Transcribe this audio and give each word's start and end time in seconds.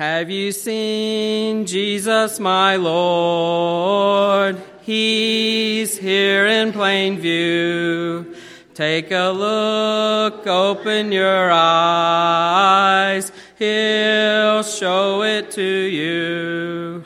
Have 0.00 0.30
you 0.30 0.50
seen 0.52 1.66
Jesus, 1.66 2.40
my 2.40 2.76
Lord? 2.76 4.56
He's 4.80 5.98
here 5.98 6.46
in 6.46 6.72
plain 6.72 7.18
view. 7.18 8.34
Take 8.72 9.10
a 9.10 9.28
look, 9.28 10.46
open 10.46 11.12
your 11.12 11.50
eyes. 11.52 13.30
He'll 13.58 14.62
show 14.62 15.22
it 15.22 15.50
to 15.50 15.62
you. 15.62 17.04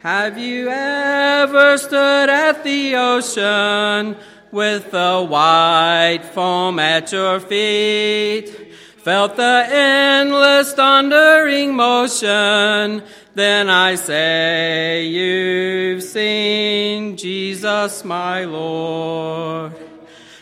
Have 0.00 0.36
you 0.36 0.68
ever 0.68 1.78
stood 1.78 2.28
at 2.28 2.64
the 2.64 2.96
ocean 2.96 4.16
with 4.50 4.90
the 4.90 5.24
white 5.24 6.24
foam 6.34 6.80
at 6.80 7.12
your 7.12 7.38
feet? 7.38 8.61
Felt 9.02 9.34
the 9.34 9.66
endless 9.68 10.74
thundering 10.74 11.74
motion. 11.74 13.02
Then 13.34 13.68
I 13.68 13.96
say, 13.96 15.06
You've 15.06 16.04
seen 16.04 17.16
Jesus, 17.16 18.04
my 18.04 18.44
Lord. 18.44 19.74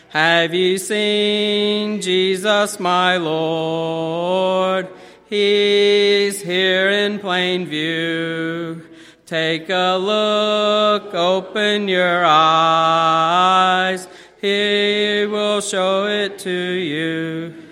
Have 0.09 0.53
you 0.53 0.77
seen 0.77 2.01
Jesus, 2.01 2.79
my 2.79 3.17
Lord? 3.17 4.87
He's 5.27 6.39
here 6.39 6.91
in 6.91 7.17
plain 7.17 7.65
view. 7.65 8.87
Take 9.25 9.71
a 9.71 9.97
look, 9.97 11.15
open 11.15 11.87
your 11.87 12.23
eyes. 12.23 14.07
He 14.39 15.25
will 15.25 15.61
show 15.61 16.05
it 16.05 16.37
to 16.39 16.51
you. 16.51 17.70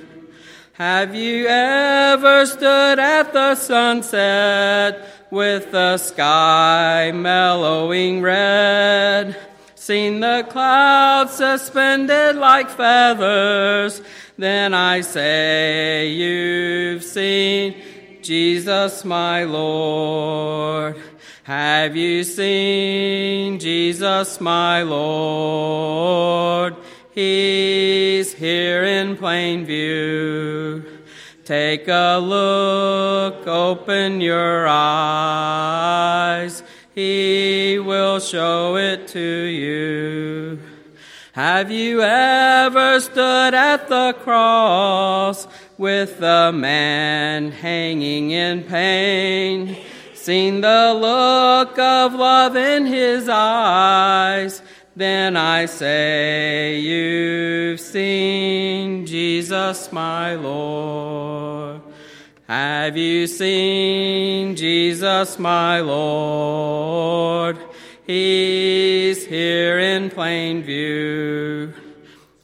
Have 0.80 1.14
you 1.14 1.46
ever 1.46 2.46
stood 2.46 3.00
at 3.00 3.34
the 3.34 3.56
sunset 3.56 5.10
with 5.30 5.74
the 5.74 5.98
sky 5.98 7.12
mellowing 7.14 8.22
red? 8.22 9.36
Seen 9.76 10.22
the 10.22 10.48
clouds 10.50 11.34
suspended 11.34 12.38
like 12.38 12.70
feathers? 12.70 14.02
Then 14.38 14.74
I 14.74 15.02
say, 15.02 16.14
You've 16.14 17.04
seen 17.04 17.76
Jesus, 18.22 19.04
my 19.04 19.44
Lord. 19.44 20.96
Have 21.44 21.98
you 21.98 22.24
seen 22.24 23.60
Jesus, 23.60 24.40
my 24.40 24.84
Lord? 24.84 26.78
He's 27.12 28.34
here 28.34 28.84
in 28.84 29.18
plain 29.18 29.66
view. 29.66 30.86
Take 31.44 31.88
a 31.88 32.20
look, 32.22 33.48
open 33.48 34.22
your 34.22 34.68
eyes. 34.68 36.62
He 36.94 37.80
will 37.80 38.20
show 38.20 38.76
it 38.76 39.08
to 39.08 39.20
you. 39.20 40.60
Have 41.32 41.72
you 41.72 42.02
ever 42.02 43.00
stood 43.00 43.54
at 43.54 43.88
the 43.88 44.14
cross 44.22 45.48
with 45.78 46.20
the 46.20 46.52
man 46.54 47.52
hanging 47.52 48.32
in 48.32 48.64
pain? 48.66 49.78
Seen 50.14 50.62
the 50.62 50.94
look 50.94 51.80
of 51.80 52.14
love 52.14 52.56
in 52.56 52.86
his 52.86 53.28
eyes, 53.28 54.62
then 55.00 55.38
I 55.38 55.66
say, 55.66 56.80
You've 56.80 57.80
seen 57.80 59.06
Jesus, 59.06 59.92
my 59.92 60.36
Lord. 60.36 61.82
Have 62.48 62.98
you 62.98 63.26
seen 63.28 64.56
Jesus, 64.56 65.40
my 65.40 65.80
Lord? 65.80 67.58
He's 68.06 69.26
here 69.26 69.80
in 69.80 70.10
plain 70.10 70.64
view. 70.64 71.74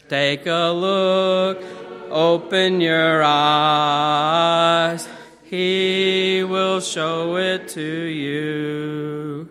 Take 0.07 0.45
a 0.45 0.71
look, 0.71 1.63
open 2.09 2.79
your 2.79 3.23
eyes. 3.23 5.09
He 5.43 6.43
will 6.43 6.79
show 6.79 7.35
it 7.37 7.67
to 7.69 7.81
you. 7.81 9.49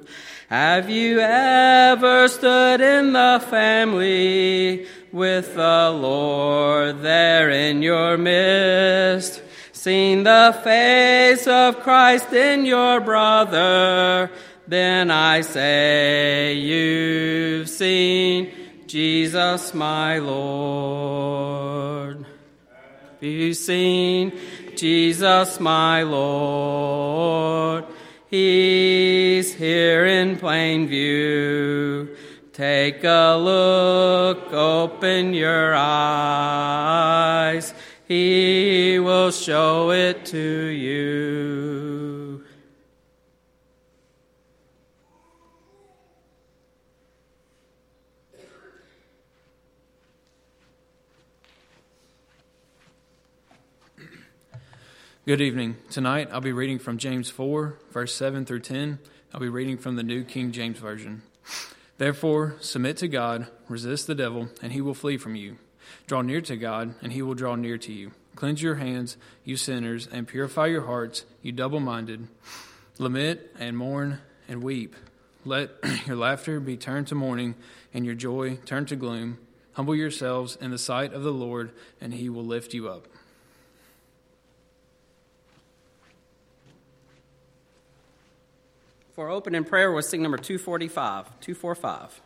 Have 0.54 0.88
you 0.88 1.18
ever 1.18 2.28
stood 2.28 2.80
in 2.80 3.12
the 3.12 3.44
family 3.50 4.86
with 5.10 5.56
the 5.56 5.90
Lord 5.90 7.02
there 7.02 7.50
in 7.50 7.82
your 7.82 8.16
midst? 8.16 9.42
Seen 9.72 10.22
the 10.22 10.56
face 10.62 11.48
of 11.48 11.80
Christ 11.80 12.32
in 12.32 12.66
your 12.66 13.00
brother? 13.00 14.30
Then 14.68 15.10
I 15.10 15.40
say, 15.40 16.54
You've 16.54 17.68
seen 17.68 18.52
Jesus, 18.86 19.74
my 19.74 20.20
Lord. 20.20 22.24
Have 23.14 23.22
you 23.24 23.54
seen 23.54 24.38
Jesus, 24.76 25.58
my 25.58 26.04
Lord. 26.04 27.86
He's 28.34 29.54
here 29.54 30.06
in 30.06 30.36
plain 30.36 30.88
view. 30.88 32.16
Take 32.52 33.04
a 33.04 33.36
look, 33.38 34.52
open 34.52 35.34
your 35.34 35.72
eyes. 35.76 36.92
He 38.08 38.98
will 38.98 39.30
show 39.30 39.92
it 39.92 40.26
to 40.26 40.36
you. 40.38 41.93
Good 55.26 55.40
evening. 55.40 55.78
Tonight 55.88 56.28
I'll 56.30 56.42
be 56.42 56.52
reading 56.52 56.78
from 56.78 56.98
James 56.98 57.30
4, 57.30 57.78
verse 57.92 58.14
7 58.14 58.44
through 58.44 58.60
10. 58.60 58.98
I'll 59.32 59.40
be 59.40 59.48
reading 59.48 59.78
from 59.78 59.96
the 59.96 60.02
New 60.02 60.22
King 60.22 60.52
James 60.52 60.78
Version. 60.78 61.22
Therefore, 61.96 62.56
submit 62.60 62.98
to 62.98 63.08
God, 63.08 63.46
resist 63.66 64.06
the 64.06 64.14
devil, 64.14 64.50
and 64.60 64.70
he 64.70 64.82
will 64.82 64.92
flee 64.92 65.16
from 65.16 65.34
you. 65.34 65.56
Draw 66.06 66.20
near 66.20 66.42
to 66.42 66.58
God, 66.58 66.94
and 67.00 67.10
he 67.10 67.22
will 67.22 67.32
draw 67.32 67.54
near 67.54 67.78
to 67.78 67.90
you. 67.90 68.12
Cleanse 68.36 68.60
your 68.60 68.74
hands, 68.74 69.16
you 69.44 69.56
sinners, 69.56 70.06
and 70.06 70.28
purify 70.28 70.66
your 70.66 70.84
hearts, 70.84 71.24
you 71.40 71.52
double 71.52 71.80
minded. 71.80 72.28
Lament 72.98 73.40
and 73.58 73.78
mourn 73.78 74.18
and 74.46 74.62
weep. 74.62 74.94
Let 75.46 75.70
your 76.06 76.16
laughter 76.16 76.60
be 76.60 76.76
turned 76.76 77.06
to 77.06 77.14
mourning, 77.14 77.54
and 77.94 78.04
your 78.04 78.14
joy 78.14 78.56
turned 78.66 78.88
to 78.88 78.96
gloom. 78.96 79.38
Humble 79.72 79.96
yourselves 79.96 80.58
in 80.60 80.70
the 80.70 80.76
sight 80.76 81.14
of 81.14 81.22
the 81.22 81.32
Lord, 81.32 81.72
and 81.98 82.12
he 82.12 82.28
will 82.28 82.44
lift 82.44 82.74
you 82.74 82.90
up. 82.90 83.08
For 89.14 89.28
open 89.28 89.54
in 89.54 89.62
prayer 89.62 89.92
was 89.92 90.08
sing 90.08 90.22
number 90.22 90.38
245. 90.38 91.40
245. 91.40 92.20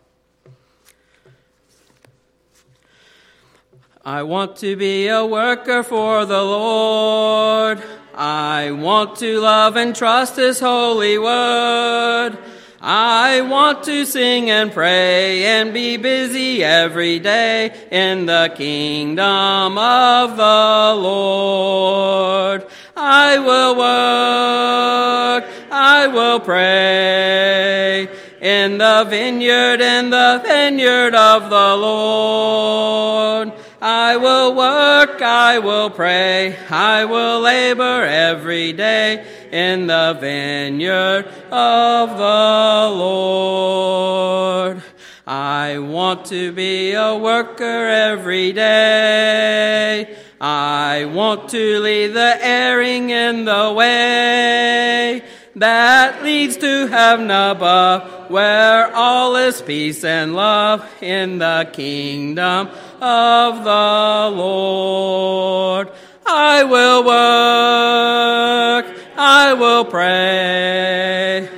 I 4.03 4.23
want 4.23 4.57
to 4.57 4.75
be 4.75 5.09
a 5.09 5.27
worker 5.27 5.83
for 5.83 6.25
the 6.25 6.43
Lord. 6.43 7.83
I 8.15 8.71
want 8.71 9.17
to 9.17 9.39
love 9.39 9.77
and 9.77 9.95
trust 9.95 10.37
His 10.37 10.61
holy 10.61 11.19
word. 11.19 12.39
I 12.81 13.43
want 13.43 13.85
to 13.85 14.07
sing 14.07 14.49
and 14.49 14.73
pray 14.73 15.45
and 15.45 15.75
be 15.75 15.99
busy 15.99 16.65
every 16.65 17.19
day 17.19 17.87
in 17.91 18.25
the 18.25 18.51
kingdom 18.57 19.77
of 19.77 20.39
the 20.39 21.03
Lord. 21.03 22.65
I 22.97 23.39
will 23.39 23.77
work 23.77 25.58
I 25.91 26.07
will 26.07 26.39
pray 26.39 28.09
in 28.43 28.77
the 28.77 29.07
vineyard, 29.09 29.81
in 29.81 30.11
the 30.11 30.43
vineyard 30.45 31.15
of 31.15 31.49
the 31.49 31.77
Lord. 31.77 33.53
I 33.81 34.19
will 34.19 34.55
work, 34.55 35.23
I 35.23 35.61
will 35.61 35.89
pray, 35.89 36.59
I 36.69 37.07
will 37.07 37.41
labor 37.41 38.05
every 38.05 38.75
day 38.75 39.25
in 39.51 39.87
the 39.87 40.15
vineyard 40.21 41.25
of 41.51 42.19
the 42.19 42.97
Lord. 43.05 44.83
I 45.27 45.79
want 45.79 46.27
to 46.27 46.53
be 46.53 46.93
a 46.93 47.17
worker 47.17 47.65
every 47.65 48.53
day. 48.53 50.19
I 50.39 51.07
want 51.07 51.49
to 51.49 51.81
lead 51.81 52.09
the 52.09 52.37
erring 52.45 53.09
in 53.09 53.47
the 53.47 53.73
way 53.75 55.25
that 55.61 56.23
leads 56.23 56.57
to 56.59 56.87
heaven 56.87 57.31
above, 57.31 58.31
where 58.31 58.95
all 58.95 59.37
is 59.37 59.61
peace 59.63 60.05
and 60.05 60.35
love 60.35 60.87
in 61.03 61.39
the 61.39 61.69
kingdom 61.73 62.69
of 63.01 63.65
the 63.65 64.37
Lord. 64.37 65.91
I 66.27 66.65
will 66.65 67.05
work, 67.05 68.87
I 69.17 69.55
will 69.55 69.85
pray. 69.85 71.49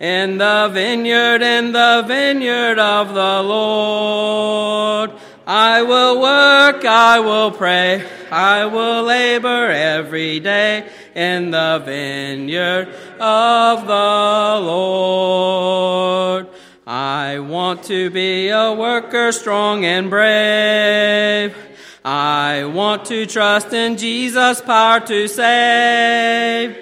In 0.00 0.38
the 0.38 0.70
vineyard, 0.72 1.42
in 1.42 1.72
the 1.72 2.04
vineyard 2.06 2.78
of 2.78 3.14
the 3.14 3.42
Lord. 3.42 5.10
I 5.50 5.80
will 5.80 6.20
work, 6.20 6.84
I 6.84 7.20
will 7.20 7.50
pray, 7.50 8.04
I 8.30 8.66
will 8.66 9.04
labor 9.04 9.70
every 9.70 10.40
day 10.40 10.86
in 11.14 11.52
the 11.52 11.80
vineyard 11.82 12.88
of 13.18 13.86
the 13.86 14.60
Lord. 14.66 16.48
I 16.86 17.38
want 17.38 17.84
to 17.84 18.10
be 18.10 18.50
a 18.50 18.74
worker 18.74 19.32
strong 19.32 19.86
and 19.86 20.10
brave. 20.10 21.56
I 22.04 22.66
want 22.66 23.06
to 23.06 23.24
trust 23.24 23.72
in 23.72 23.96
Jesus' 23.96 24.60
power 24.60 25.00
to 25.00 25.28
save. 25.28 26.76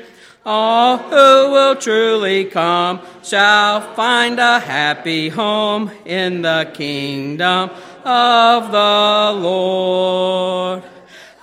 All 0.44 0.98
who 0.98 1.52
will 1.52 1.76
truly 1.76 2.46
come 2.46 3.00
shall 3.22 3.94
find 3.94 4.40
a 4.40 4.58
happy 4.58 5.28
home 5.28 5.90
in 6.04 6.42
the 6.42 6.68
kingdom 6.74 7.70
of 8.06 8.70
the 8.70 9.40
Lord. 9.40 10.82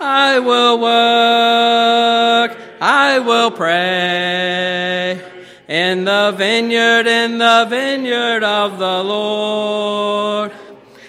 I 0.00 0.38
will 0.38 0.80
work, 0.80 2.58
I 2.80 3.18
will 3.18 3.50
pray 3.50 5.22
in 5.68 6.04
the 6.04 6.34
vineyard, 6.36 7.06
in 7.06 7.38
the 7.38 7.66
vineyard 7.68 8.42
of 8.42 8.78
the 8.78 9.04
Lord. 9.04 10.52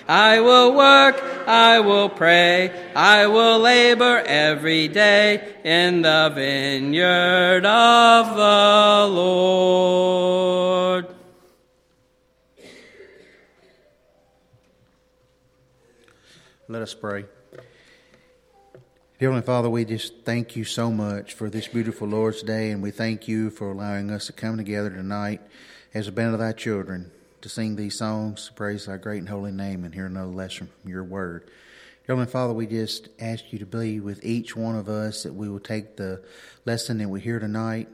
I 0.08 0.40
will 0.40 0.76
work, 0.76 1.24
I 1.48 1.80
will 1.80 2.10
pray, 2.10 2.92
I 2.96 3.28
will 3.28 3.60
labor 3.60 4.22
every 4.26 4.88
day 4.88 5.56
in 5.64 6.02
the 6.02 6.32
vineyard 6.36 7.66
of 7.66 8.36
the 8.36 9.16
Lord. 9.16 11.15
Let 16.76 16.82
us 16.82 16.94
pray. 16.94 17.24
Dear 17.54 19.30
Heavenly 19.30 19.44
Father, 19.44 19.70
we 19.70 19.86
just 19.86 20.26
thank 20.26 20.58
you 20.58 20.66
so 20.66 20.92
much 20.92 21.34
for 21.34 21.50
this 21.50 21.70
beautiful 21.70 22.06
Lord's 22.06 22.44
Day, 22.44 22.72
and 22.72 22.84
we 22.84 22.92
thank 22.92 23.30
you 23.30 23.50
for 23.50 23.72
allowing 23.72 24.12
us 24.12 24.26
to 24.26 24.34
come 24.34 24.58
together 24.58 24.90
tonight 24.90 25.40
as 25.94 26.10
a 26.10 26.12
band 26.12 26.34
of 26.34 26.42
thy 26.42 26.52
children 26.52 27.12
to 27.40 27.48
sing 27.48 27.78
these 27.78 27.98
songs, 27.98 28.48
to 28.48 28.54
praise 28.54 28.88
thy 28.88 28.98
great 28.98 29.20
and 29.20 29.30
holy 29.30 29.54
name, 29.54 29.86
and 29.86 29.94
hear 29.94 30.06
another 30.06 30.34
lesson 30.34 30.68
from 30.82 30.92
your 30.92 31.06
word. 31.06 31.46
Dear 31.46 32.18
Heavenly 32.18 32.30
Father, 32.30 32.54
we 32.54 32.68
just 32.68 33.08
ask 33.22 33.54
you 33.54 33.60
to 33.60 33.66
be 33.66 34.02
with 34.02 34.26
each 34.26 34.58
one 34.58 34.76
of 34.76 34.90
us, 34.90 35.24
that 35.24 35.34
we 35.34 35.48
will 35.48 35.62
take 35.62 35.96
the 35.96 36.22
lesson 36.66 36.98
that 36.98 37.08
we 37.08 37.22
hear 37.22 37.40
tonight 37.40 37.88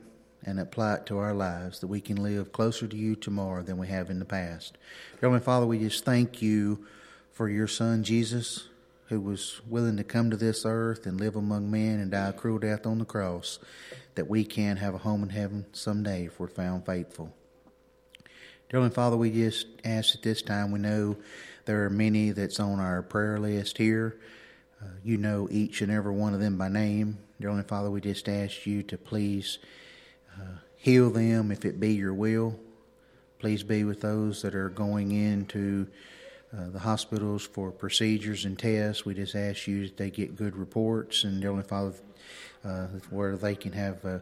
and 0.44 0.60
apply 0.60 0.96
it 0.96 1.06
to 1.06 1.20
our 1.20 1.36
lives, 1.36 1.82
that 1.82 1.88
we 1.88 2.02
can 2.02 2.18
live 2.18 2.52
closer 2.52 2.88
to 2.88 2.98
you 2.98 3.16
tomorrow 3.16 3.62
than 3.62 3.78
we 3.78 3.90
have 3.90 4.10
in 4.10 4.18
the 4.18 4.26
past. 4.26 4.74
Dear 5.20 5.30
Heavenly 5.30 5.46
Father, 5.46 5.68
we 5.68 5.78
just 5.78 6.04
thank 6.04 6.42
you 6.42 6.84
for 7.32 7.48
your 7.48 7.68
Son, 7.68 8.04
Jesus, 8.04 8.68
who 9.12 9.20
was 9.20 9.60
willing 9.68 9.98
to 9.98 10.06
come 10.06 10.32
to 10.32 10.38
this 10.38 10.66
earth 10.66 11.06
and 11.06 11.20
live 11.20 11.36
among 11.36 11.70
men 11.70 12.00
and 12.00 12.12
die 12.12 12.30
a 12.30 12.34
cruel 12.34 12.58
death 12.58 12.86
on 12.86 12.98
the 12.98 13.04
cross, 13.04 13.60
that 14.16 14.30
we 14.30 14.46
can 14.46 14.78
have 14.78 14.96
a 14.96 15.00
home 15.00 15.22
in 15.22 15.30
heaven 15.30 15.66
someday 15.74 16.28
if 16.28 16.40
we're 16.40 16.48
found 16.48 16.86
faithful. 16.86 17.26
Dear 18.70 18.80
Heavenly 18.80 18.96
Father, 18.96 19.18
we 19.18 19.30
just 19.30 19.68
ask 19.84 20.16
at 20.16 20.24
this 20.24 20.42
time, 20.42 20.72
we 20.72 20.80
know 20.80 21.18
there 21.66 21.84
are 21.84 21.90
many 21.90 22.32
that's 22.32 22.62
on 22.62 22.80
our 22.80 23.02
prayer 23.02 23.38
list 23.38 23.78
here. 23.78 24.18
Uh, 24.82 24.88
you 25.04 25.18
know 25.18 25.46
each 25.52 25.82
and 25.82 25.92
every 25.92 26.14
one 26.14 26.34
of 26.34 26.40
them 26.40 26.58
by 26.58 26.70
name. 26.70 27.18
Dear 27.42 27.50
Heavenly 27.50 27.68
Father, 27.68 27.92
we 27.92 28.00
just 28.00 28.30
ask 28.30 28.66
you 28.66 28.82
to 28.84 28.98
please 28.98 29.60
uh, 30.40 30.60
heal 30.78 31.10
them 31.10 31.52
if 31.52 31.66
it 31.66 31.82
be 31.82 31.96
your 31.96 32.14
will. 32.14 32.58
Please 33.40 33.62
be 33.62 33.84
with 33.84 34.00
those 34.00 34.42
that 34.44 34.56
are 34.56 34.70
going 34.70 35.12
into 35.12 35.88
uh, 36.58 36.70
the 36.70 36.80
hospitals 36.80 37.46
for 37.46 37.72
procedures 37.72 38.46
and 38.46 38.58
tests. 38.60 39.06
We 39.06 39.14
just 39.14 39.36
ask 39.36 39.68
you 39.68 39.88
that 39.88 39.98
they 39.98 40.10
get 40.10 40.36
good 40.36 40.56
reports, 40.56 41.24
and 41.24 41.42
Heavenly 41.42 41.64
Father, 41.64 41.94
uh, 42.66 42.88
where 43.10 43.38
they 43.38 43.56
can 43.56 43.72
have 43.72 44.04
uh, 44.06 44.20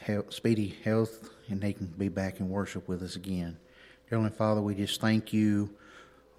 health, 0.00 0.32
speedy 0.32 0.76
health 0.82 1.30
and 1.48 1.60
they 1.60 1.72
can 1.72 1.86
be 1.86 2.08
back 2.08 2.40
in 2.40 2.48
worship 2.48 2.88
with 2.88 3.02
us 3.02 3.16
again. 3.16 3.56
Heavenly 4.08 4.30
Father, 4.30 4.60
we 4.60 4.74
just 4.74 5.00
thank 5.00 5.32
you 5.32 5.70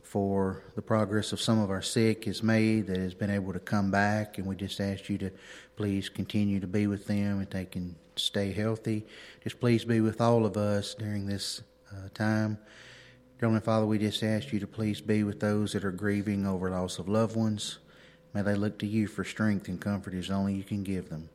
for 0.04 0.64
the 0.76 0.82
progress 0.82 1.32
of 1.32 1.40
some 1.40 1.60
of 1.60 1.70
our 1.70 1.82
sick 1.82 2.28
is 2.28 2.44
made 2.44 2.88
that 2.88 2.98
has 2.98 3.14
been 3.14 3.30
able 3.30 3.54
to 3.54 3.60
come 3.60 3.92
back, 3.92 4.38
and 4.38 4.48
we 4.48 4.56
just 4.56 4.82
ask 4.82 5.10
you 5.10 5.18
to 5.20 5.32
please 5.76 6.10
continue 6.10 6.60
to 6.60 6.68
be 6.68 6.88
with 6.88 7.06
them 7.08 7.40
and 7.40 7.50
they 7.50 7.66
can 7.66 7.96
stay 8.16 8.52
healthy. 8.52 9.06
Just 9.44 9.60
please 9.60 9.86
be 9.86 10.02
with 10.02 10.20
all 10.20 10.46
of 10.46 10.58
us 10.58 10.96
during 10.96 11.26
this 11.26 11.62
uh, 11.92 12.10
time. 12.14 12.58
Heavenly 13.42 13.62
Father, 13.62 13.88
we 13.88 13.98
just 13.98 14.22
ask 14.22 14.54
you 14.54 14.60
to 14.60 14.68
please 14.68 15.02
be 15.02 15.24
with 15.24 15.40
those 15.40 15.74
that 15.74 15.84
are 15.84 15.92
grieving 15.92 16.46
over 16.46 16.70
loss 16.70 17.00
of 17.00 17.10
loved 17.10 17.36
ones. 17.36 17.80
May 18.36 18.44
they 18.44 18.54
look 18.54 18.78
to 18.78 18.86
you 18.86 19.08
for 19.08 19.24
strength 19.24 19.68
and 19.68 19.82
comfort 19.82 20.14
as 20.14 20.30
only 20.30 20.54
you 20.54 20.64
can 20.64 20.84
give 20.84 21.10
them. 21.10 21.28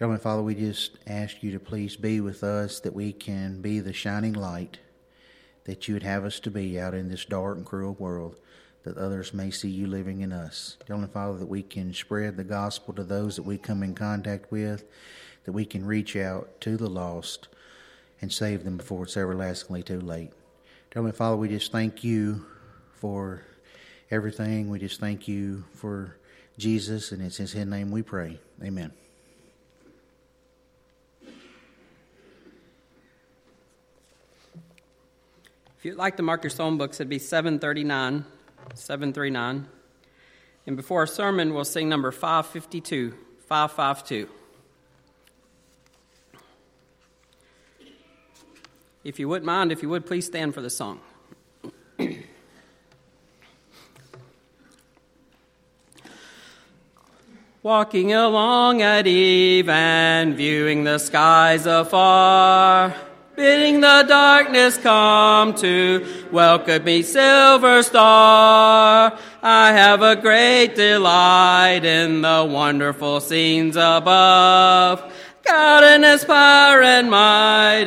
Heavenly 0.00 0.18
Father, 0.18 0.42
we 0.42 0.54
just 0.54 0.96
ask 1.06 1.42
you 1.42 1.52
to 1.52 1.60
please 1.60 1.94
be 1.94 2.22
with 2.22 2.42
us 2.42 2.80
that 2.80 2.94
we 2.94 3.12
can 3.12 3.60
be 3.60 3.80
the 3.80 3.92
shining 3.92 4.32
light 4.32 4.78
that 5.64 5.88
you 5.88 5.92
would 5.92 6.04
have 6.04 6.24
us 6.24 6.40
to 6.40 6.50
be 6.50 6.80
out 6.80 6.94
in 6.94 7.10
this 7.10 7.26
dark 7.26 7.58
and 7.58 7.66
cruel 7.66 7.94
world, 7.98 8.36
that 8.84 8.96
others 8.96 9.34
may 9.34 9.50
see 9.50 9.68
you 9.68 9.86
living 9.86 10.22
in 10.22 10.32
us. 10.32 10.78
Heavenly 10.86 11.10
Father, 11.10 11.36
that 11.36 11.50
we 11.50 11.62
can 11.62 11.92
spread 11.92 12.38
the 12.38 12.44
gospel 12.44 12.94
to 12.94 13.04
those 13.04 13.36
that 13.36 13.42
we 13.42 13.58
come 13.58 13.82
in 13.82 13.94
contact 13.94 14.50
with, 14.50 14.84
that 15.44 15.52
we 15.52 15.66
can 15.66 15.84
reach 15.84 16.16
out 16.16 16.58
to 16.62 16.78
the 16.78 16.88
lost 16.88 17.48
and 18.22 18.32
save 18.32 18.64
them 18.64 18.78
before 18.78 19.02
it's 19.02 19.18
everlastingly 19.18 19.82
too 19.82 20.00
late. 20.00 20.32
Heavenly 20.94 21.12
Father, 21.12 21.36
we 21.36 21.48
just 21.48 21.70
thank 21.70 22.02
you 22.02 22.46
for 22.94 23.42
everything. 24.10 24.70
We 24.70 24.78
just 24.78 24.98
thank 24.98 25.28
you 25.28 25.64
for 25.74 26.16
Jesus, 26.56 27.12
and 27.12 27.20
it's 27.20 27.38
in 27.38 27.46
His 27.46 27.66
name 27.66 27.90
we 27.90 28.00
pray. 28.00 28.40
Amen. 28.64 28.90
If 35.76 35.84
you'd 35.84 35.96
like 35.96 36.16
to 36.16 36.22
mark 36.22 36.42
your 36.42 36.50
psalm 36.50 36.78
books, 36.78 36.96
it'd 36.96 37.10
be 37.10 37.18
739, 37.18 38.24
739. 38.74 39.68
And 40.66 40.76
before 40.76 41.00
our 41.00 41.06
sermon, 41.06 41.52
we'll 41.52 41.64
sing 41.66 41.90
number 41.90 42.10
552, 42.10 43.14
552. 43.46 44.28
If 49.04 49.20
you 49.20 49.28
wouldn't 49.28 49.46
mind, 49.46 49.70
if 49.70 49.80
you 49.82 49.88
would, 49.90 50.06
please 50.06 50.26
stand 50.26 50.54
for 50.54 50.60
the 50.60 50.70
song. 50.70 50.98
Walking 57.62 58.12
along 58.12 58.82
at 58.82 59.06
eve 59.06 59.68
and 59.68 60.34
viewing 60.34 60.82
the 60.82 60.98
skies 60.98 61.64
afar, 61.64 62.92
bidding 63.36 63.80
the 63.80 64.04
darkness 64.08 64.76
come 64.78 65.54
to 65.54 66.04
welcome 66.32 66.82
me, 66.82 67.02
silver 67.02 67.84
star. 67.84 69.16
I 69.42 69.72
have 69.72 70.02
a 70.02 70.16
great 70.16 70.74
delight 70.74 71.84
in 71.84 72.22
the 72.22 72.44
wonderful 72.50 73.20
scenes 73.20 73.76
above. 73.76 75.14
God 75.44 75.84
in 75.84 76.02
His 76.02 76.24
power 76.24 76.82
and 76.82 77.08
might 77.08 77.86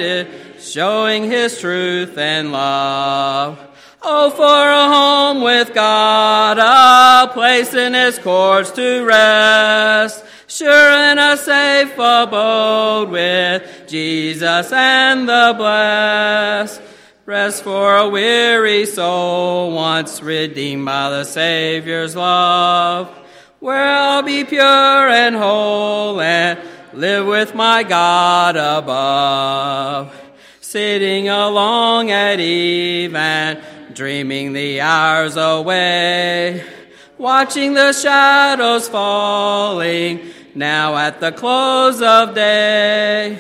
showing 0.62 1.24
his 1.24 1.60
truth 1.60 2.18
and 2.18 2.51
love. 2.51 3.60
Oh, 4.03 4.32
for 4.32 4.41
a 4.44 4.88
home 4.88 5.41
with 5.41 5.75
God, 5.75 6.58
a 6.58 7.32
place 7.34 7.74
in 7.74 7.94
his 7.94 8.18
courts 8.18 8.72
to 8.72 9.06
rest, 9.06 10.25
sure 10.48 10.70
and 10.70 11.20
a 11.20 11.38
safe 11.38 11.94
abode 11.94 13.10
with 13.10 13.86
Jesus 13.88 14.72
and 14.72 15.30
the 15.30 15.53
blessed. 15.56 16.82
Rest 17.27 17.63
for 17.63 17.98
a 17.98 18.10
weary 18.10 18.86
soul 18.88 19.74
once 19.74 20.24
redeemed 20.24 20.86
by 20.86 21.12
the 21.12 21.24
Savior's 21.24 22.15
love, 22.15 23.08
where 23.60 23.86
I'll 23.86 24.24
be 24.24 24.44
pure 24.46 24.63
and 24.63 25.36
whole 25.36 26.20
and 26.20 26.60
live 26.94 27.27
with 27.27 27.53
my 27.53 27.84
God 27.84 28.56
above 28.56 30.21
sitting 30.72 31.28
along 31.28 32.12
at 32.12 32.40
eve 32.40 33.13
and 33.13 33.62
dreaming 33.94 34.54
the 34.54 34.80
hours 34.80 35.36
away, 35.36 36.66
watching 37.18 37.74
the 37.74 37.92
shadows 37.92 38.88
falling 38.88 40.22
now 40.56 40.96
at 40.96 41.20
the 41.20 41.30
close 41.34 42.01
of 42.01 42.34
day. 42.34 43.38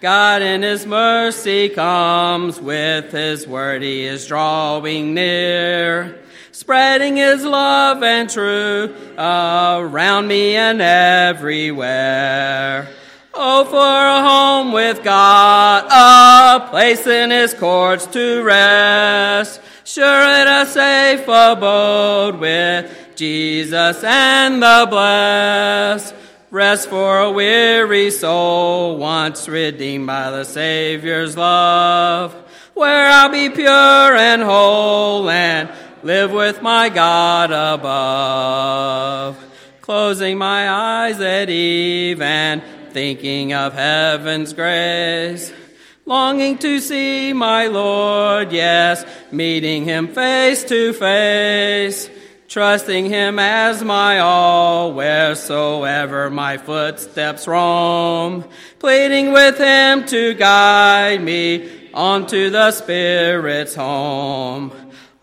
God 0.00 0.40
in 0.40 0.62
His 0.62 0.86
mercy 0.86 1.68
comes 1.68 2.58
with 2.58 3.12
His 3.12 3.46
word, 3.46 3.82
He 3.82 4.04
is 4.04 4.26
drawing 4.26 5.12
near. 5.12 6.18
spreading 6.52 7.16
his 7.16 7.44
love 7.44 8.02
and 8.02 8.28
truth 8.30 8.90
around 9.18 10.28
me 10.28 10.56
and 10.56 10.80
everywhere. 10.80 12.40
Oh, 13.32 13.64
for 13.64 13.76
a 13.76 14.20
home 14.28 14.72
with 14.72 15.04
God, 15.04 15.86
a 15.88 16.68
place 16.68 17.06
in 17.06 17.30
his 17.30 17.54
courts 17.54 18.06
to 18.06 18.42
rest. 18.42 19.60
Sure 19.84 20.04
it 20.04 20.48
a 20.48 20.66
safe 20.66 21.22
abode 21.22 22.40
with 22.40 22.92
Jesus 23.14 24.02
and 24.02 24.60
the 24.60 24.86
blessed. 24.90 26.12
Rest 26.50 26.88
for 26.88 27.20
a 27.20 27.30
weary 27.30 28.10
soul, 28.10 28.96
once 28.96 29.48
redeemed 29.48 30.08
by 30.08 30.32
the 30.32 30.44
Savior's 30.44 31.36
love, 31.36 32.34
where 32.74 33.06
I'll 33.06 33.30
be 33.30 33.48
pure 33.48 33.70
and 33.70 34.42
whole 34.42 35.30
and 35.30 35.70
live 36.02 36.32
with 36.32 36.60
my 36.62 36.88
God 36.88 37.52
above. 37.52 39.38
Closing 39.82 40.38
my 40.38 40.68
eyes 40.68 41.20
at 41.20 41.48
eve 41.48 42.20
and 42.20 42.62
thinking 42.92 43.52
of 43.52 43.72
heaven's 43.74 44.52
grace, 44.52 45.52
longing 46.06 46.58
to 46.58 46.80
see 46.80 47.32
my 47.32 47.66
Lord, 47.66 48.52
yes, 48.52 49.04
meeting 49.32 49.84
him 49.84 50.08
face 50.08 50.64
to 50.64 50.92
face 50.92 52.10
trusting 52.50 53.06
him 53.06 53.38
as 53.38 53.84
my 53.84 54.18
all 54.18 54.92
wheresoever 54.92 56.28
my 56.28 56.56
footsteps 56.56 57.46
roam, 57.46 58.44
pleading 58.80 59.32
with 59.32 59.56
him 59.56 60.04
to 60.04 60.34
guide 60.34 61.22
me 61.22 61.88
onto 61.94 62.50
the 62.50 62.72
Spirit's 62.72 63.76
home. 63.76 64.72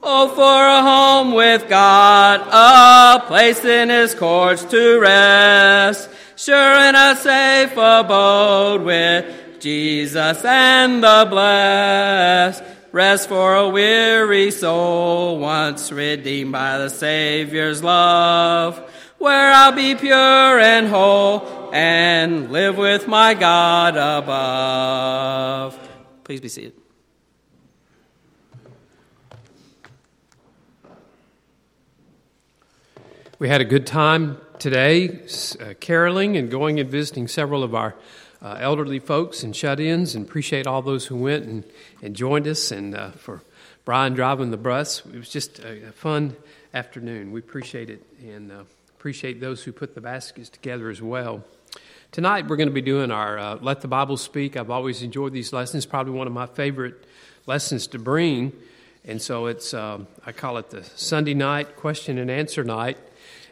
Oh, 0.01 0.29
for 0.29 0.67
a 0.67 0.81
home 0.81 1.33
with 1.33 1.67
God, 1.67 2.47
a 2.49 3.27
place 3.27 3.65
in 3.65 3.89
his 3.89 4.15
courts 4.15 4.63
to 4.63 4.97
rest, 5.01 6.09
sure 6.37 6.87
in 6.87 6.95
a 6.95 7.15
safe 7.15 7.73
abode 7.73 8.83
with 8.83 9.59
Jesus 9.59 10.45
and 10.45 11.03
the 11.03 11.27
blessed. 11.29 12.63
Rest 12.91 13.27
for 13.27 13.55
a 13.55 13.67
weary 13.67 14.51
soul, 14.51 15.39
once 15.39 15.91
redeemed 15.91 16.53
by 16.53 16.77
the 16.77 16.89
Savior's 16.89 17.83
love, 17.83 18.79
where 19.17 19.51
I'll 19.51 19.73
be 19.73 19.93
pure 19.95 20.15
and 20.59 20.87
whole 20.87 21.71
and 21.73 22.51
live 22.51 22.77
with 22.77 23.07
my 23.07 23.33
God 23.33 23.97
above. 23.97 25.77
Please 26.23 26.39
be 26.39 26.49
seated. 26.49 26.73
We 33.39 33.49
had 33.49 33.61
a 33.61 33.65
good 33.65 33.85
time 33.85 34.39
today, 34.59 35.21
uh, 35.59 35.73
caroling 35.79 36.37
and 36.37 36.49
going 36.49 36.79
and 36.79 36.89
visiting 36.89 37.27
several 37.27 37.63
of 37.63 37.75
our 37.75 37.95
uh, 38.41 38.57
elderly 38.59 38.99
folks 38.99 39.43
and 39.43 39.55
shut 39.55 39.79
ins, 39.79 40.15
and 40.15 40.25
appreciate 40.25 40.67
all 40.67 40.81
those 40.81 41.05
who 41.07 41.15
went 41.15 41.45
and, 41.45 41.63
and 42.01 42.15
joined 42.15 42.47
us. 42.47 42.71
And 42.71 42.95
uh, 42.95 43.11
for 43.11 43.41
Brian 43.85 44.13
driving 44.13 44.51
the 44.51 44.57
bus, 44.57 45.03
it 45.05 45.17
was 45.17 45.29
just 45.29 45.59
a, 45.59 45.87
a 45.87 45.91
fun 45.91 46.35
afternoon. 46.73 47.31
We 47.31 47.39
appreciate 47.39 47.89
it 47.89 48.03
and 48.21 48.51
uh, 48.51 48.63
appreciate 48.95 49.39
those 49.39 49.63
who 49.63 49.71
put 49.71 49.95
the 49.95 50.01
baskets 50.01 50.49
together 50.49 50.89
as 50.89 51.01
well. 51.01 51.43
Tonight, 52.11 52.47
we're 52.47 52.55
going 52.57 52.69
to 52.69 52.73
be 52.73 52.81
doing 52.81 53.11
our 53.11 53.37
uh, 53.37 53.57
Let 53.61 53.81
the 53.81 53.87
Bible 53.87 54.17
Speak. 54.17 54.55
I've 54.55 54.69
always 54.69 55.03
enjoyed 55.03 55.33
these 55.33 55.51
lessons, 55.51 55.85
probably 55.85 56.13
one 56.13 56.27
of 56.27 56.33
my 56.33 56.45
favorite 56.45 57.03
lessons 57.45 57.87
to 57.87 57.99
bring. 57.99 58.53
And 59.05 59.21
so 59.21 59.45
it's, 59.45 59.73
um, 59.73 60.07
I 60.25 60.31
call 60.31 60.57
it 60.57 60.69
the 60.69 60.83
Sunday 60.83 61.33
night 61.33 61.75
question 61.75 62.17
and 62.17 62.31
answer 62.31 62.63
night. 62.63 62.97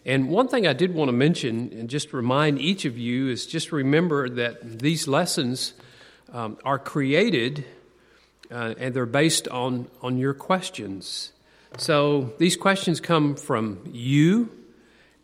And 0.06 0.30
one 0.30 0.48
thing 0.48 0.68
I 0.68 0.74
did 0.74 0.94
want 0.94 1.10
to 1.10 1.14
mention 1.14 1.74
and 1.74 1.90
just 1.90 2.14
remind 2.14 2.60
each 2.60 2.86
of 2.86 2.98
you 2.98 3.30
is 3.30 3.48
just 3.48 3.72
remember 3.72 4.30
that 4.30 4.80
these 4.80 5.08
lessons 5.08 5.74
um, 6.32 6.58
are 6.64 6.78
created 6.78 7.66
uh, 8.52 8.76
and 8.78 8.94
they're 8.94 9.08
based 9.08 9.48
on, 9.48 9.88
on 10.02 10.18
your 10.18 10.34
questions. 10.36 11.32
So 11.78 12.34
these 12.38 12.56
questions 12.56 13.02
come 13.02 13.36
from 13.36 13.90
you, 13.92 14.50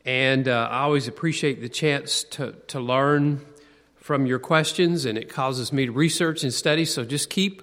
and 0.03 0.47
uh, 0.47 0.67
I 0.71 0.79
always 0.79 1.07
appreciate 1.07 1.61
the 1.61 1.69
chance 1.69 2.23
to, 2.31 2.53
to 2.67 2.79
learn 2.79 3.45
from 3.97 4.25
your 4.25 4.39
questions, 4.39 5.05
and 5.05 5.17
it 5.17 5.29
causes 5.29 5.71
me 5.71 5.85
to 5.85 5.91
research 5.91 6.43
and 6.43 6.53
study. 6.53 6.85
So 6.85 7.05
just 7.05 7.29
keep 7.29 7.61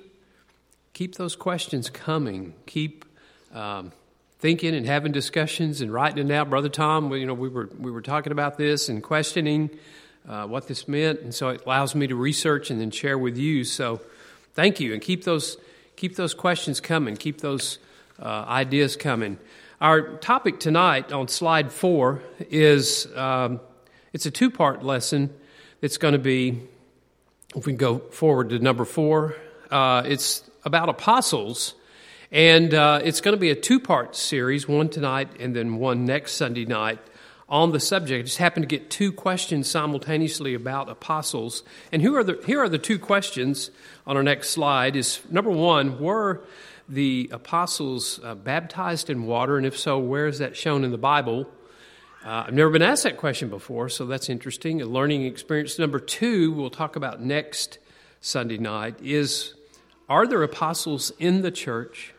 keep 0.95 1.17
those 1.17 1.37
questions 1.37 1.91
coming. 1.91 2.55
Keep 2.67 3.05
um, 3.53 3.93
thinking 4.39 4.75
and 4.75 4.87
having 4.87 5.13
discussions 5.13 5.81
and 5.81 5.93
writing 5.93 6.31
it 6.31 6.35
out. 6.35 6.49
Brother 6.49 6.69
Tom, 6.69 7.13
you 7.13 7.27
know, 7.27 7.35
we 7.35 7.49
were 7.49 7.69
we 7.79 7.91
were 7.91 8.03
talking 8.03 8.33
about 8.33 8.57
this 8.57 8.89
and 8.89 9.03
questioning 9.03 9.71
uh, 10.29 10.47
what 10.47 10.69
this 10.69 10.87
meant, 10.87 11.21
and 11.21 11.35
so 11.35 11.49
it 11.49 11.65
allows 11.65 11.95
me 11.95 12.07
to 12.07 12.15
research 12.15 12.71
and 12.71 12.81
then 12.81 12.91
share 12.91 13.19
with 13.19 13.37
you. 13.37 13.65
So, 13.65 14.01
thank 14.55 14.81
you, 14.81 14.93
and 14.93 15.03
keep 15.03 15.25
those 15.25 15.57
keep 15.97 16.17
those 16.17 16.35
questions 16.35 16.81
coming. 16.81 17.17
Keep 17.17 17.41
those 17.41 17.79
uh, 18.21 18.45
ideas 18.47 18.97
coming. 18.97 19.39
Our 19.81 20.17
topic 20.19 20.61
tonight 20.61 21.13
on 21.13 21.29
slide 21.29 21.73
four 21.73 22.23
is 22.51 23.07
um, 23.17 23.61
it's 24.13 24.27
a 24.27 24.31
two 24.31 24.51
part 24.51 24.85
lesson. 24.85 25.35
It's 25.81 25.99
going 25.99 26.13
to 26.13 26.19
be 26.19 26.63
if 27.55 27.67
we 27.67 27.73
go 27.73 27.99
forward 27.99 28.51
to 28.51 28.59
number 28.59 28.85
four. 28.85 29.37
Uh, 29.71 30.03
it's 30.07 30.49
about 30.65 30.89
apostles 30.89 31.75
and 32.31 32.75
uh, 32.75 33.01
it's 33.03 33.21
going 33.21 33.35
to 33.35 33.41
be 33.41 33.51
a 33.51 33.55
two 33.55 33.81
part 33.81 34.15
series, 34.15 34.69
one 34.69 34.89
tonight 34.89 35.29
and 35.41 35.57
then 35.57 35.77
one 35.77 36.05
next 36.05 36.33
Sunday 36.33 36.67
night 36.67 36.99
on 37.49 37.73
the 37.73 37.81
subject. 37.81 38.21
I 38.21 38.23
just 38.25 38.39
happened 38.39 38.69
to 38.69 38.77
get 38.77 38.91
two 38.91 39.13
questions 39.13 39.71
simultaneously 39.71 40.55
about 40.55 40.91
apostles. 40.91 41.63
And 41.91 42.03
here 42.03 42.19
are 42.19 42.25
the, 42.25 42.43
here 42.45 42.61
are 42.61 42.69
the 42.69 42.79
two 42.79 42.99
questions 42.99 43.71
on 44.07 44.17
our 44.17 44.23
next 44.23 44.51
slide 44.51 44.97
is 44.97 45.21
number 45.31 45.51
one, 45.51 45.99
were 45.99 46.43
the 46.89 47.31
apostles 47.33 48.21
uh, 48.23 48.35
baptized 48.35 49.09
in 49.09 49.25
water? 49.25 49.57
And 49.57 49.65
if 49.65 49.79
so, 49.79 49.99
where 49.99 50.27
is 50.27 50.39
that 50.39 50.57
shown 50.57 50.85
in 50.85 50.91
the 50.91 50.99
Bible? 50.99 51.49
Uh, 52.25 52.45
I've 52.47 52.55
never 52.55 52.71
been 52.71 52.83
asked 52.83 53.05
that 53.05 53.17
question 53.17 53.49
before, 53.49 53.89
so 53.89 54.05
that's 54.05 54.29
interesting. 54.29 54.83
A 54.83 54.87
learning 54.87 55.25
experience. 55.25 55.79
Number 55.79 56.01
two, 56.01 56.53
we'll 56.53 56.69
talk 56.69 56.97
about 56.97 57.23
next 57.23 57.79
Sunday 58.21 58.59
night, 58.59 58.97
is 59.01 59.55
are 60.09 60.27
there 60.27 60.43
apostles 60.43 61.13
in 61.19 61.43
the 61.43 61.51
church 61.51 62.13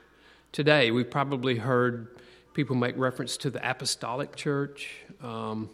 today. 0.51 0.91
We've 0.91 1.09
probably 1.09 1.57
heard 1.57 2.07
people 2.53 2.75
make 2.75 2.97
reference 2.97 3.37
to 3.37 3.49
the 3.49 3.69
apostolic 3.69 4.35
church. 4.35 4.89
Um, 5.21 5.69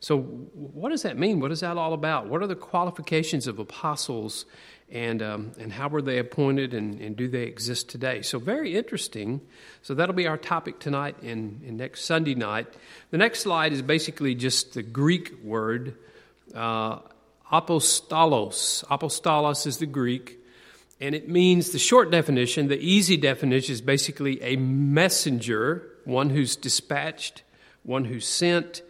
so, 0.00 0.18
what 0.20 0.90
does 0.90 1.02
that 1.02 1.18
mean? 1.18 1.40
What 1.40 1.50
is 1.50 1.60
that 1.60 1.76
all 1.76 1.92
about? 1.92 2.28
What 2.28 2.42
are 2.42 2.46
the 2.46 2.54
qualifications 2.54 3.48
of 3.48 3.58
apostles, 3.58 4.44
and 4.90 5.20
um, 5.22 5.52
and 5.58 5.72
how 5.72 5.88
were 5.88 6.02
they 6.02 6.18
appointed, 6.18 6.72
and, 6.72 7.00
and 7.00 7.16
do 7.16 7.26
they 7.26 7.42
exist 7.42 7.88
today? 7.88 8.22
So, 8.22 8.38
very 8.38 8.76
interesting. 8.76 9.40
So 9.82 9.94
that'll 9.94 10.14
be 10.14 10.28
our 10.28 10.36
topic 10.36 10.78
tonight 10.78 11.20
and, 11.22 11.62
and 11.62 11.76
next 11.76 12.04
Sunday 12.04 12.36
night. 12.36 12.68
The 13.10 13.18
next 13.18 13.40
slide 13.40 13.72
is 13.72 13.82
basically 13.82 14.36
just 14.36 14.74
the 14.74 14.82
Greek 14.82 15.42
word 15.42 15.96
uh, 16.54 17.00
apostolos. 17.50 18.84
Apostolos 18.84 19.66
is 19.66 19.78
the 19.78 19.86
Greek. 19.86 20.37
And 21.00 21.14
it 21.14 21.28
means 21.28 21.70
the 21.70 21.78
short 21.78 22.10
definition, 22.10 22.68
the 22.68 22.78
easy 22.78 23.16
definition 23.16 23.72
is 23.72 23.80
basically 23.80 24.42
a 24.42 24.56
messenger, 24.56 25.88
one 26.04 26.30
who's 26.30 26.56
dispatched, 26.56 27.42
one 27.84 28.04
who's 28.04 28.26
sent. 28.26 28.82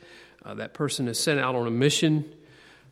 Uh, 0.44 0.54
that 0.54 0.72
person 0.72 1.06
is 1.08 1.18
sent 1.18 1.38
out 1.38 1.54
on 1.54 1.66
a 1.66 1.70
mission. 1.70 2.32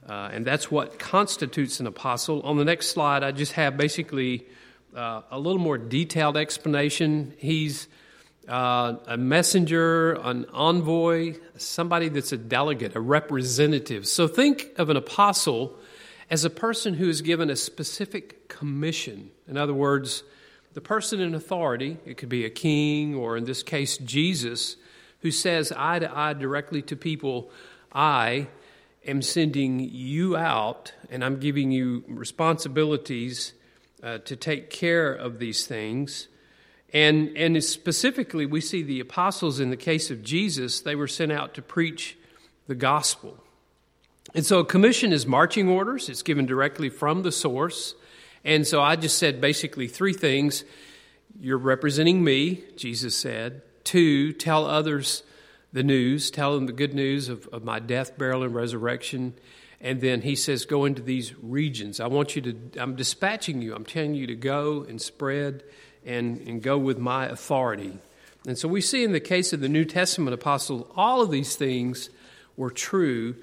Uh, 0.07 0.29
and 0.33 0.47
that's 0.47 0.71
what 0.71 0.99
constitutes 0.99 1.81
an 1.81 1.87
apostle. 1.87 2.43
On 2.43 2.59
the 2.59 2.65
next 2.65 2.89
slide, 2.89 3.25
I 3.25 3.33
just 3.33 3.53
have 3.53 3.77
basically 3.77 4.47
uh, 4.95 5.23
a 5.31 5.39
little 5.39 5.59
more 5.59 5.79
detailed 5.79 6.37
explanation. 6.37 7.33
He's 7.39 7.89
uh, 8.49 8.97
a 9.07 9.17
messenger, 9.17 10.13
an 10.13 10.47
envoy, 10.53 11.37
somebody 11.57 12.09
that's 12.09 12.33
a 12.33 12.37
delegate, 12.37 12.95
a 12.95 13.01
representative. 13.01 14.07
So 14.07 14.29
think 14.29 14.73
of 14.77 14.91
an 14.91 14.97
apostle 14.97 15.79
as 16.31 16.45
a 16.45 16.51
person 16.51 16.95
who 16.95 17.09
is 17.09 17.23
given 17.23 17.51
a 17.51 17.57
specific 17.57 18.49
commission. 18.49 19.31
In 19.47 19.57
other 19.57 19.75
words, 19.75 20.23
the 20.75 20.81
person 20.81 21.21
in 21.21 21.35
authority, 21.35 21.99
it 22.05 22.17
could 22.17 22.29
be 22.29 22.45
a 22.45 22.51
king 22.51 23.15
or 23.15 23.37
in 23.37 23.45
this 23.45 23.63
case 23.63 23.97
Jesus, 23.99 24.77
who 25.21 25.31
says 25.31 25.73
eye 25.73 25.99
to 25.99 26.17
eye 26.17 26.35
directly 26.35 26.83
to 26.83 26.97
people, 26.97 27.51
I 27.93 28.49
am 29.07 29.23
sending 29.23 29.81
you 29.81 30.37
out 30.37 30.93
and 31.11 31.25
I'm 31.25 31.39
giving 31.39 31.71
you 31.71 32.05
responsibilities 32.09 33.55
uh, 34.03 34.19
to 34.19 34.37
take 34.37 34.69
care 34.69 35.13
of 35.13 35.39
these 35.39 35.67
things. 35.67 36.29
And, 36.93 37.37
and 37.37 37.63
specifically, 37.63 38.47
we 38.47 38.61
see 38.61 38.83
the 38.83 39.01
apostles 39.01 39.61
in 39.61 39.71
the 39.71 39.77
case 39.77 40.11
of 40.11 40.23
Jesus, 40.23 40.81
they 40.81 40.95
were 40.95 41.09
sent 41.09 41.33
out 41.33 41.55
to 41.55 41.63
preach 41.63 42.17
the 42.67 42.75
gospel. 42.75 43.43
And 44.35 44.45
so 44.45 44.59
a 44.61 44.65
commission 44.65 45.13
is 45.13 45.27
marching 45.27 45.69
orders, 45.69 46.09
it's 46.09 46.23
given 46.23 46.47
directly 46.47 46.89
from 46.89 47.23
the 47.23 47.33
source. 47.33 47.95
And 48.45 48.67
so 48.67 48.81
I 48.81 48.97
just 48.97 49.19
said 49.19 49.41
basically 49.41 49.89
three 49.89 50.13
things. 50.13 50.65
You're 51.41 51.59
representing 51.59 52.23
me, 52.23 52.63
Jesus 52.77 53.17
said. 53.17 53.63
two, 53.85 54.33
tell 54.33 54.67
others 54.67 55.23
the 55.73 55.83
news, 55.83 56.31
tell 56.31 56.55
them 56.55 56.67
the 56.67 56.73
good 56.73 56.95
news 56.95 57.29
of, 57.29 57.47
of 57.49 57.65
my 57.65 57.79
death, 57.79 58.17
burial, 58.17 58.43
and 58.43 58.55
resurrection. 58.55 59.35
And 59.81 60.01
then 60.01 60.23
he 60.23 60.35
says, 60.35 60.65
Go 60.65 60.85
into 60.85 61.03
these 61.03 61.35
regions. 61.43 62.01
I 62.01 62.07
want 62.07 62.37
you 62.37 62.43
to, 62.43 62.81
I'm 62.81 62.97
dispatching 62.97 63.61
you. 63.61 63.75
I'm 63.75 63.85
telling 63.85 64.15
you 64.15 64.27
to 64.29 64.35
go 64.35 64.87
and 64.89 65.01
spread 65.01 65.65
and, 66.05 66.41
and 66.49 66.63
go 66.63 66.79
with 66.79 66.99
my 66.99 67.27
authority. 67.27 67.99
And 68.47 68.57
so 68.57 68.69
we 68.69 68.81
see 68.81 69.05
in 69.05 69.13
the 69.13 69.21
case 69.21 69.53
of 69.53 69.61
the 69.61 69.69
New 69.69 69.85
Testament 69.85 70.33
apostles, 70.33 70.87
all 70.97 71.21
of 71.21 71.31
these 71.31 71.57
things 71.57 72.11
were 72.57 72.71
true. 72.71 73.37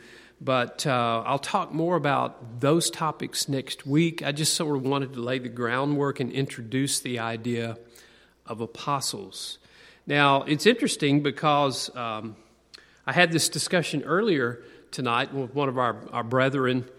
But 0.44 0.86
uh, 0.86 1.24
I'll 1.26 1.40
talk 1.40 1.72
more 1.72 1.96
about 1.96 2.60
those 2.60 2.90
topics 2.90 3.48
next 3.48 3.86
week. 3.88 4.22
I 4.22 4.34
just 4.34 4.56
sort 4.56 4.76
of 4.76 4.84
wanted 4.84 5.14
to 5.14 5.22
lay 5.22 5.40
the 5.40 5.48
groundwork 5.48 6.20
and 6.20 6.30
introduce 6.32 7.00
the 7.00 7.20
idea 7.20 7.78
of 8.46 8.60
apostles. 8.60 9.58
Now, 10.06 10.44
it's 10.44 10.66
interesting 10.66 11.24
because 11.24 11.96
um, 11.96 12.36
I 13.08 13.14
had 13.14 13.32
this 13.32 13.48
discussion 13.48 14.04
earlier 14.04 14.62
tonight 14.92 15.34
with 15.34 15.56
one 15.56 15.70
of 15.70 15.78
our, 15.78 15.96
our 16.12 16.24
brethren, 16.24 16.90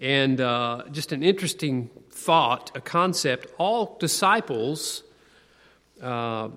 and 0.00 0.40
uh, 0.40 0.84
just 0.90 1.12
an 1.12 1.22
interesting 1.22 1.90
thought, 2.10 2.74
a 2.74 2.80
concept. 2.80 3.48
All 3.58 3.98
disciples 4.00 5.02
uh, 6.00 6.48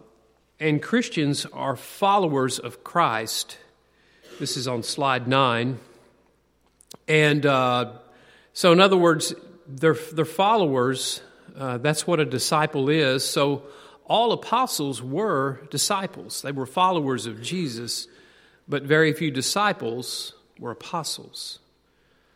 and 0.61 0.81
Christians 0.81 1.45
are 1.47 1.75
followers 1.75 2.57
of 2.57 2.85
Christ. 2.85 3.57
This 4.39 4.55
is 4.55 4.65
on 4.65 4.81
slide 4.81 5.27
nine. 5.27 5.79
And 7.07 7.45
uh, 7.45 7.93
so, 8.53 8.71
in 8.71 8.79
other 8.79 8.97
words, 8.97 9.33
they're, 9.67 9.97
they're 10.13 10.25
followers. 10.25 11.21
Uh, 11.55 11.77
that's 11.77 12.05
what 12.05 12.19
a 12.19 12.25
disciple 12.25 12.89
is. 12.89 13.23
So, 13.23 13.63
all 14.05 14.31
apostles 14.31 15.01
were 15.01 15.59
disciples, 15.69 16.41
they 16.41 16.51
were 16.51 16.65
followers 16.65 17.25
of 17.25 17.41
Jesus, 17.41 18.07
but 18.67 18.83
very 18.83 19.13
few 19.13 19.31
disciples 19.31 20.33
were 20.59 20.71
apostles. 20.71 21.59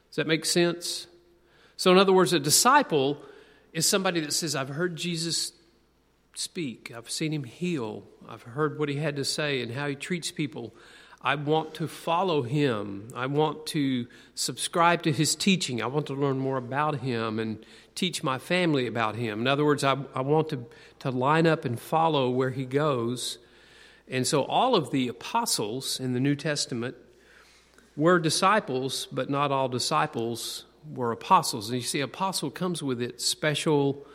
Does 0.09 0.17
that 0.17 0.27
make 0.27 0.45
sense? 0.45 1.07
So, 1.77 1.91
in 1.91 1.97
other 1.97 2.13
words, 2.13 2.33
a 2.33 2.39
disciple 2.39 3.17
is 3.73 3.87
somebody 3.87 4.19
that 4.19 4.33
says, 4.33 4.55
I've 4.55 4.69
heard 4.69 4.95
Jesus 4.95 5.53
speak, 6.35 6.91
I've 6.95 7.09
seen 7.09 7.33
him 7.33 7.43
heal, 7.43 8.03
I've 8.27 8.43
heard 8.43 8.77
what 8.77 8.89
he 8.89 8.95
had 8.95 9.15
to 9.15 9.25
say 9.25 9.61
and 9.61 9.71
how 9.71 9.87
he 9.87 9.95
treats 9.95 10.31
people. 10.31 10.73
I 11.23 11.35
want 11.35 11.75
to 11.75 11.87
follow 11.87 12.41
him. 12.41 13.09
I 13.15 13.27
want 13.27 13.67
to 13.67 14.07
subscribe 14.33 15.03
to 15.03 15.11
his 15.11 15.35
teaching. 15.35 15.81
I 15.81 15.85
want 15.85 16.07
to 16.07 16.13
learn 16.13 16.39
more 16.39 16.57
about 16.57 16.99
him 16.99 17.37
and 17.37 17.63
teach 17.93 18.23
my 18.23 18.39
family 18.39 18.87
about 18.87 19.15
him. 19.15 19.41
In 19.41 19.47
other 19.47 19.63
words, 19.63 19.83
I, 19.83 19.97
I 20.15 20.21
want 20.21 20.49
to, 20.49 20.65
to 20.99 21.11
line 21.11 21.45
up 21.45 21.63
and 21.63 21.79
follow 21.79 22.29
where 22.29 22.49
he 22.49 22.65
goes. 22.65 23.37
And 24.07 24.25
so 24.25 24.43
all 24.43 24.75
of 24.75 24.91
the 24.91 25.07
apostles 25.07 25.99
in 25.99 26.13
the 26.13 26.19
New 26.19 26.35
Testament 26.35 26.95
were 27.95 28.17
disciples, 28.17 29.07
but 29.11 29.29
not 29.29 29.51
all 29.51 29.69
disciples 29.69 30.65
were 30.91 31.11
apostles. 31.11 31.69
And 31.69 31.77
you 31.77 31.85
see, 31.85 31.99
apostle 31.99 32.49
comes 32.49 32.81
with 32.81 33.01
its 33.01 33.23
special 33.25 34.07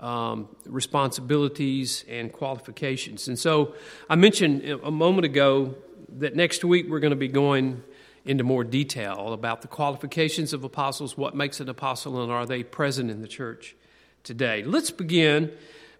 um, 0.00 0.48
responsibilities 0.64 2.04
and 2.08 2.32
qualifications. 2.32 3.28
And 3.28 3.38
so 3.38 3.74
I 4.08 4.16
mentioned 4.16 4.64
a 4.82 4.90
moment 4.90 5.26
ago 5.26 5.74
that 6.14 6.36
next 6.36 6.64
week 6.64 6.86
we're 6.88 7.00
going 7.00 7.10
to 7.10 7.16
be 7.16 7.28
going 7.28 7.82
into 8.24 8.44
more 8.44 8.64
detail 8.64 9.32
about 9.32 9.62
the 9.62 9.68
qualifications 9.68 10.52
of 10.52 10.64
apostles, 10.64 11.16
what 11.16 11.34
makes 11.34 11.60
an 11.60 11.68
apostle, 11.68 12.22
and 12.22 12.32
are 12.32 12.46
they 12.46 12.62
present 12.62 13.10
in 13.10 13.20
the 13.20 13.28
church 13.28 13.76
today. 14.22 14.62
Let's 14.62 14.90
begin 14.90 15.52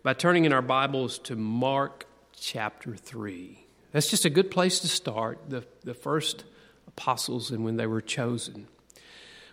by 0.03 0.15
turning 0.15 0.45
in 0.45 0.53
our 0.53 0.63
Bibles 0.63 1.19
to 1.21 1.37
Mark 1.37 2.07
chapter 2.37 2.97
3. 2.97 3.67
That's 3.93 4.09
just 4.09 4.25
a 4.25 4.31
good 4.31 4.51
place 4.51 4.81
to 4.81 4.89
start, 4.89 5.39
the, 5.49 5.65
the 5.83 5.95
first 5.95 6.45
apostles 6.87 7.51
and 7.51 7.65
when 7.65 7.77
they 7.77 7.87
were 7.87 8.01
chosen. 8.01 8.69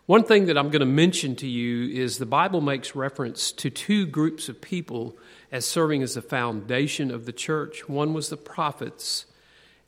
One 0.05 0.23
thing 0.23 0.45
that 0.45 0.57
I'm 0.57 0.69
going 0.69 0.81
to 0.81 0.85
mention 0.85 1.35
to 1.37 1.47
you 1.47 1.89
is 2.01 2.17
the 2.17 2.25
Bible 2.25 2.61
makes 2.61 2.95
reference 2.95 3.51
to 3.53 3.69
two 3.69 4.05
groups 4.05 4.49
of 4.49 4.61
people 4.61 5.17
as 5.51 5.65
serving 5.65 6.03
as 6.03 6.15
the 6.15 6.21
foundation 6.21 7.11
of 7.11 7.25
the 7.25 7.33
church. 7.33 7.87
One 7.87 8.13
was 8.13 8.29
the 8.29 8.37
prophets, 8.37 9.25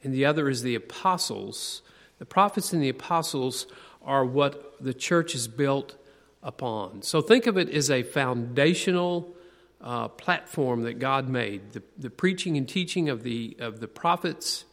and 0.04 0.14
the 0.14 0.26
other 0.26 0.50
is 0.50 0.62
the 0.62 0.76
apostles. 0.76 1.82
The 2.20 2.26
prophets 2.26 2.74
and 2.74 2.82
the 2.82 2.90
apostles 2.90 3.68
are 4.04 4.26
what 4.26 4.76
the 4.84 4.94
church 4.94 5.34
is 5.34 5.48
built 5.48 5.96
upon. 6.42 7.02
So 7.02 7.22
think 7.22 7.48
of 7.48 7.58
it 7.58 7.70
as 7.70 7.90
a 7.90 8.04
foundational 8.04 9.34
uh, 9.82 10.08
platform 10.10 10.84
that 10.84 11.00
God 11.00 11.30
made 11.30 11.74
the, 11.74 11.84
the 11.98 12.10
preaching 12.10 12.58
and 12.58 12.68
teaching 12.68 13.10
of 13.10 13.24
the, 13.24 13.56
of 13.60 13.80
the 13.80 13.88
prophets 13.88 14.66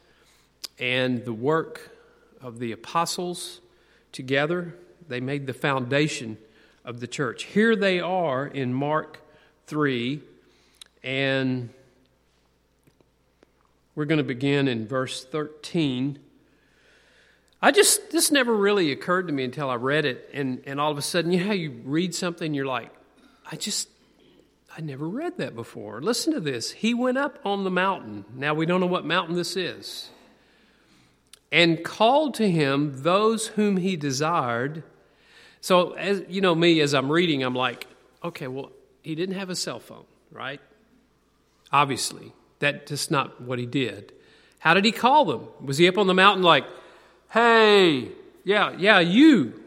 and 0.79 1.25
the 1.25 1.33
work 1.33 1.91
of 2.41 2.59
the 2.59 2.73
apostles 2.73 3.61
together. 4.13 4.75
They 5.09 5.21
made 5.21 5.47
the 5.47 5.55
foundation 5.55 6.39
of 6.85 7.01
the 7.01 7.07
church. 7.07 7.45
Here 7.45 7.77
they 7.77 8.01
are 8.01 8.47
in 8.47 8.73
Mark 8.73 9.21
3, 9.67 10.21
and 11.03 11.71
we're 13.95 14.05
going 14.05 14.19
to 14.19 14.25
begin 14.25 14.69
in 14.69 14.87
verse 14.87 15.25
13. 15.25 16.19
I 17.63 17.73
just, 17.73 18.11
this 18.11 18.31
never 18.31 18.55
really 18.55 18.91
occurred 18.93 19.27
to 19.27 19.33
me 19.33 19.45
until 19.45 19.69
I 19.69 19.75
read 19.75 20.05
it, 20.07 20.31
and, 20.33 20.63
and 20.67 20.81
all 20.81 20.91
of 20.91 20.97
a 20.97 21.03
sudden, 21.03 21.31
you 21.31 21.41
know 21.41 21.47
how 21.47 21.53
you 21.53 21.83
read 21.85 22.15
something, 22.15 22.55
you're 22.55 22.67
like, 22.67 22.91
I 23.51 23.57
just, 23.57 23.89
I 24.77 24.81
never 24.81 25.07
read 25.07 25.39
that 25.39 25.55
before. 25.55 26.01
Listen 26.01 26.33
to 26.33 26.41
this. 26.41 26.71
He 26.71 26.95
went 26.95 27.19
up 27.19 27.39
on 27.45 27.65
the 27.65 27.71
mountain. 27.71 28.25
Now, 28.35 28.55
we 28.55 28.65
don't 28.65 28.81
know 28.81 28.87
what 28.87 29.05
mountain 29.05 29.35
this 29.35 29.57
is. 29.57 30.09
And 31.53 31.85
called 31.85 32.35
to 32.35 32.49
him 32.49 33.03
those 33.03 33.49
whom 33.49 33.77
he 33.77 33.97
desired. 33.97 34.85
So, 35.61 35.93
as 35.93 36.23
you 36.29 36.41
know, 36.41 36.55
me, 36.55 36.81
as 36.81 36.95
I'm 36.95 37.11
reading, 37.11 37.43
I'm 37.43 37.57
like, 37.57 37.89
okay, 38.23 38.47
well, 38.47 38.71
he 39.03 39.15
didn't 39.17 39.35
have 39.35 39.51
a 39.51 39.57
cell 39.57 39.81
phone, 39.81 40.05
right? 40.31 40.61
Obviously. 41.73 42.33
That's 42.61 42.89
just 42.89 43.11
not 43.11 43.41
what 43.41 43.59
he 43.59 43.67
did. 43.67 44.13
How 44.61 44.75
did 44.75 44.85
he 44.85 44.93
call 44.93 45.25
them? 45.25 45.49
Was 45.61 45.79
he 45.79 45.89
up 45.89 45.99
on 45.99 46.07
the 46.07 46.15
mountain 46.15 46.43
like, 46.43 46.65
hey, 47.31 48.09
yeah, 48.45 48.75
yeah, 48.79 49.01
you, 49.01 49.61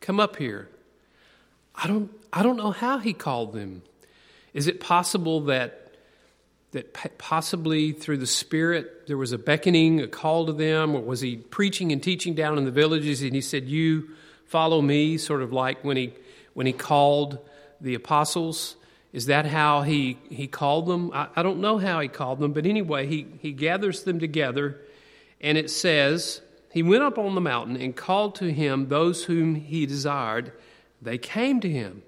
come 0.00 0.20
up 0.20 0.36
here? 0.36 0.68
I 1.74 1.86
don't, 1.86 2.10
I 2.32 2.42
don't 2.42 2.56
know 2.56 2.72
how 2.72 2.98
he 2.98 3.12
called 3.12 3.52
them. 3.52 3.82
Is 4.52 4.66
it 4.66 4.80
possible 4.80 5.40
that 5.42 5.82
that 6.72 7.16
possibly 7.16 7.92
through 7.92 8.18
the 8.18 8.26
Spirit 8.26 9.06
there 9.06 9.16
was 9.16 9.32
a 9.32 9.38
beckoning, 9.38 10.00
a 10.00 10.08
call 10.08 10.44
to 10.46 10.52
them, 10.52 10.94
or 10.94 11.00
was 11.00 11.20
he 11.20 11.36
preaching 11.36 11.90
and 11.90 12.02
teaching 12.02 12.34
down 12.34 12.58
in 12.58 12.66
the 12.66 12.70
villages 12.70 13.22
and 13.22 13.34
he 13.34 13.40
said, 13.40 13.64
You 13.64 14.10
follow 14.46 14.82
me, 14.82 15.16
sort 15.16 15.40
of 15.40 15.52
like 15.52 15.82
when 15.84 15.96
he 15.96 16.12
when 16.54 16.66
he 16.66 16.72
called 16.72 17.38
the 17.80 17.94
apostles? 17.94 18.76
Is 19.16 19.24
that 19.26 19.46
how 19.46 19.80
he, 19.80 20.18
he 20.28 20.46
called 20.46 20.84
them? 20.84 21.10
I, 21.14 21.28
I 21.36 21.42
don't 21.42 21.58
know 21.58 21.78
how 21.78 22.00
he 22.00 22.06
called 22.06 22.38
them, 22.38 22.52
but 22.52 22.66
anyway, 22.66 23.06
he, 23.06 23.26
he 23.40 23.52
gathers 23.52 24.02
them 24.02 24.20
together, 24.20 24.82
and 25.40 25.56
it 25.56 25.70
says, 25.70 26.42
He 26.70 26.82
went 26.82 27.02
up 27.02 27.16
on 27.16 27.34
the 27.34 27.40
mountain 27.40 27.78
and 27.78 27.96
called 27.96 28.34
to 28.34 28.52
him 28.52 28.88
those 28.88 29.24
whom 29.24 29.54
he 29.54 29.86
desired. 29.86 30.52
They 31.00 31.16
came 31.16 31.60
to 31.60 31.70
him. 31.70 32.02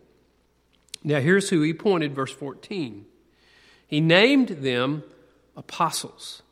Now, 1.02 1.20
here's 1.20 1.48
who 1.48 1.62
he 1.62 1.72
pointed, 1.72 2.14
verse 2.14 2.30
14. 2.30 3.06
He 3.86 4.02
named 4.02 4.48
them 4.48 5.02
apostles 5.56 6.42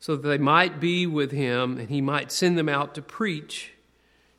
so 0.00 0.16
that 0.16 0.26
they 0.26 0.36
might 0.36 0.80
be 0.80 1.06
with 1.06 1.30
him 1.30 1.78
and 1.78 1.88
he 1.88 2.00
might 2.00 2.32
send 2.32 2.58
them 2.58 2.68
out 2.68 2.96
to 2.96 3.02
preach 3.02 3.74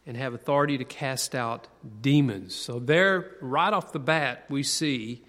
and 0.06 0.18
have 0.18 0.34
authority 0.34 0.78
to 0.78 0.84
cast 0.84 1.34
out 1.34 1.70
demons. 2.02 2.54
So, 2.54 2.80
there, 2.80 3.38
right 3.40 3.72
off 3.72 3.94
the 3.94 4.00
bat, 4.00 4.44
we 4.50 4.62
see 4.62 5.24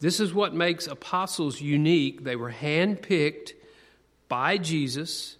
this 0.00 0.18
is 0.18 0.32
what 0.32 0.54
makes 0.54 0.86
apostles 0.86 1.60
unique. 1.60 2.24
They 2.24 2.36
were 2.36 2.52
handpicked 2.52 3.52
by 4.28 4.56
Jesus 4.56 5.36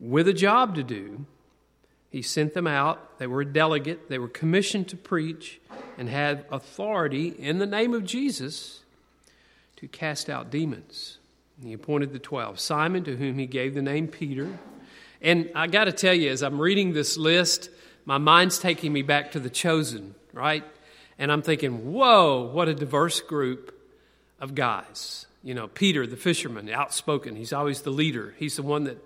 with 0.00 0.26
a 0.26 0.32
job 0.32 0.74
to 0.74 0.82
do. 0.82 1.26
He 2.10 2.22
sent 2.22 2.54
them 2.54 2.66
out. 2.66 3.18
They 3.18 3.28
were 3.28 3.42
a 3.42 3.46
delegate. 3.46 4.08
They 4.08 4.18
were 4.18 4.28
commissioned 4.28 4.88
to 4.88 4.96
preach 4.96 5.60
and 5.96 6.08
had 6.08 6.44
authority 6.50 7.28
in 7.28 7.58
the 7.58 7.66
name 7.66 7.94
of 7.94 8.04
Jesus 8.04 8.82
to 9.76 9.86
cast 9.86 10.28
out 10.28 10.50
demons. 10.50 11.18
He 11.62 11.72
appointed 11.72 12.12
the 12.12 12.18
12. 12.18 12.58
Simon, 12.58 13.04
to 13.04 13.16
whom 13.16 13.38
he 13.38 13.46
gave 13.46 13.74
the 13.74 13.82
name 13.82 14.08
Peter. 14.08 14.58
And 15.22 15.50
I 15.54 15.68
got 15.68 15.84
to 15.84 15.92
tell 15.92 16.14
you, 16.14 16.30
as 16.30 16.42
I'm 16.42 16.60
reading 16.60 16.94
this 16.94 17.16
list, 17.16 17.70
my 18.04 18.18
mind's 18.18 18.58
taking 18.58 18.92
me 18.92 19.02
back 19.02 19.32
to 19.32 19.40
the 19.40 19.50
chosen, 19.50 20.16
right? 20.32 20.64
And 21.18 21.30
I'm 21.30 21.42
thinking, 21.42 21.92
whoa, 21.92 22.50
what 22.52 22.68
a 22.68 22.74
diverse 22.74 23.20
group 23.20 23.79
of 24.40 24.54
guys. 24.54 25.26
You 25.42 25.54
know, 25.54 25.68
Peter, 25.68 26.06
the 26.06 26.16
fisherman, 26.16 26.68
outspoken. 26.68 27.36
He's 27.36 27.52
always 27.52 27.82
the 27.82 27.90
leader. 27.90 28.34
He's 28.38 28.56
the 28.56 28.62
one 28.62 28.84
that, 28.84 28.98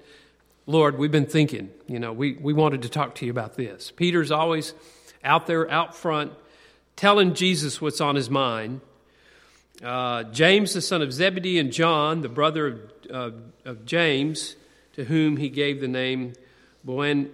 Lord, 0.66 0.98
we've 0.98 1.12
been 1.12 1.26
thinking. 1.26 1.70
You 1.86 1.98
know, 1.98 2.12
we, 2.12 2.34
we 2.34 2.52
wanted 2.52 2.82
to 2.82 2.88
talk 2.88 3.14
to 3.16 3.26
you 3.26 3.30
about 3.30 3.56
this. 3.56 3.92
Peter's 3.94 4.30
always 4.30 4.74
out 5.22 5.46
there, 5.46 5.70
out 5.70 5.94
front, 5.94 6.32
telling 6.96 7.34
Jesus 7.34 7.80
what's 7.80 8.00
on 8.00 8.16
his 8.16 8.30
mind. 8.30 8.80
Uh, 9.82 10.24
James, 10.24 10.74
the 10.74 10.80
son 10.80 11.02
of 11.02 11.12
Zebedee, 11.12 11.58
and 11.58 11.72
John, 11.72 12.22
the 12.22 12.28
brother 12.28 12.66
of, 12.66 12.80
uh, 13.10 13.30
of 13.64 13.84
James, 13.84 14.56
to 14.94 15.04
whom 15.04 15.36
he 15.36 15.48
gave 15.48 15.80
the 15.80 15.88
name 15.88 16.34
Boan, 16.84 17.30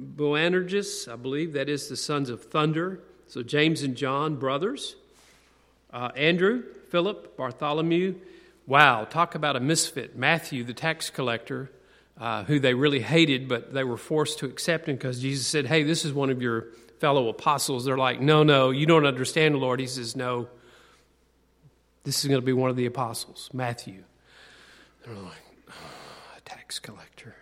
Boanerges, 0.00 1.08
I 1.08 1.16
believe 1.16 1.52
that 1.54 1.68
is 1.68 1.88
the 1.88 1.96
sons 1.96 2.30
of 2.30 2.44
thunder. 2.44 3.00
So 3.26 3.42
James 3.42 3.82
and 3.82 3.96
John, 3.96 4.36
brothers. 4.36 4.96
Uh, 5.92 6.10
Andrew, 6.16 6.62
Philip, 6.90 7.36
Bartholomew. 7.36 8.14
Wow, 8.66 9.04
talk 9.04 9.34
about 9.34 9.56
a 9.56 9.60
misfit. 9.60 10.16
Matthew, 10.16 10.64
the 10.64 10.74
tax 10.74 11.10
collector, 11.10 11.70
uh, 12.18 12.44
who 12.44 12.60
they 12.60 12.74
really 12.74 13.00
hated, 13.00 13.48
but 13.48 13.72
they 13.72 13.84
were 13.84 13.96
forced 13.96 14.38
to 14.40 14.46
accept 14.46 14.88
him 14.88 14.96
because 14.96 15.20
Jesus 15.20 15.46
said, 15.46 15.66
Hey, 15.66 15.82
this 15.82 16.04
is 16.04 16.12
one 16.12 16.30
of 16.30 16.40
your 16.40 16.68
fellow 17.00 17.28
apostles. 17.28 17.84
They're 17.84 17.98
like, 17.98 18.20
No, 18.20 18.42
no, 18.42 18.70
you 18.70 18.86
don't 18.86 19.06
understand, 19.06 19.56
Lord. 19.56 19.80
He 19.80 19.86
says, 19.86 20.14
No, 20.14 20.48
this 22.04 22.24
is 22.24 22.28
going 22.28 22.40
to 22.40 22.46
be 22.46 22.52
one 22.52 22.70
of 22.70 22.76
the 22.76 22.86
apostles, 22.86 23.50
Matthew. 23.52 24.04
They're 25.04 25.14
like, 25.14 25.42
oh, 25.68 26.36
a 26.36 26.40
tax 26.42 26.78
collector. 26.78 27.34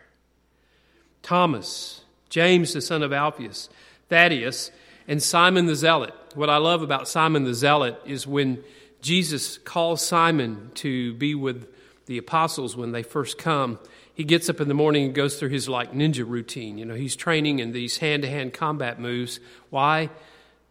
Thomas, 1.23 2.03
James, 2.29 2.73
the 2.73 2.81
son 2.81 3.03
of 3.03 3.13
Alphaeus, 3.13 3.69
Thaddeus, 4.09 4.71
and 5.09 5.23
Simon 5.23 5.67
the 5.67 5.75
Zealot. 5.75 6.15
What 6.35 6.51
I 6.51 6.59
love 6.59 6.83
about 6.83 7.09
Simon 7.09 7.45
the 7.45 7.55
Zealot 7.55 8.01
is 8.05 8.27
when 8.27 8.63
Jesus 9.01 9.59
calls 9.59 10.07
Simon 10.07 10.71
to 10.75 11.15
be 11.15 11.35
with 11.35 11.67
the 12.07 12.19
apostles 12.19 12.77
when 12.77 12.93
they 12.93 13.03
first 13.03 13.39
come, 13.39 13.79
he 14.15 14.25
gets 14.25 14.49
up 14.49 14.61
in 14.61 14.69
the 14.69 14.75
morning 14.75 15.07
and 15.07 15.15
goes 15.15 15.39
through 15.39 15.49
his 15.49 15.69
like 15.69 15.93
ninja 15.93 16.29
routine. 16.29 16.77
You 16.77 16.85
know, 16.85 16.95
he's 16.95 17.17
training 17.17 17.59
in 17.59 17.73
these 17.73 17.99
hand 17.99 18.23
to 18.23 18.29
hand 18.29 18.53
combat 18.53 19.01
moves. 19.01 19.41
Why? 19.71 20.11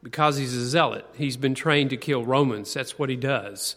Because 0.03 0.37
he's 0.37 0.53
a 0.53 0.65
zealot. 0.67 1.05
He's 1.15 1.37
been 1.37 1.55
trained 1.55 1.89
to 1.89 1.97
kill 1.97 2.23
Romans. 2.23 2.73
That's 2.73 2.99
what 2.99 3.09
he 3.09 3.15
does. 3.15 3.75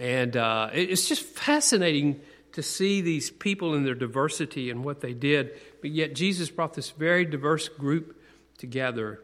And 0.00 0.36
uh, 0.36 0.70
it's 0.72 1.08
just 1.08 1.22
fascinating 1.22 2.20
to 2.52 2.62
see 2.62 3.00
these 3.00 3.30
people 3.30 3.74
in 3.74 3.84
their 3.84 3.94
diversity 3.94 4.70
and 4.70 4.84
what 4.84 5.00
they 5.00 5.12
did. 5.12 5.52
But 5.80 5.90
yet, 5.90 6.14
Jesus 6.14 6.50
brought 6.50 6.74
this 6.74 6.90
very 6.90 7.24
diverse 7.24 7.68
group 7.68 8.18
together 8.58 9.20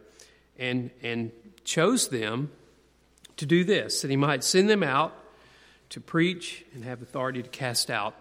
and, 0.59 0.91
and 1.03 1.31
chose 1.65 2.09
them 2.09 2.51
to 3.37 3.47
do 3.47 3.65
this, 3.65 4.03
that 4.03 4.11
he 4.11 4.17
might 4.17 4.43
send 4.43 4.69
them 4.69 4.83
out 4.83 5.15
to 5.91 6.01
preach 6.01 6.65
and 6.75 6.85
have 6.85 7.03
authority 7.03 7.43
to 7.43 7.49
cast 7.49 7.91
out 7.91 8.15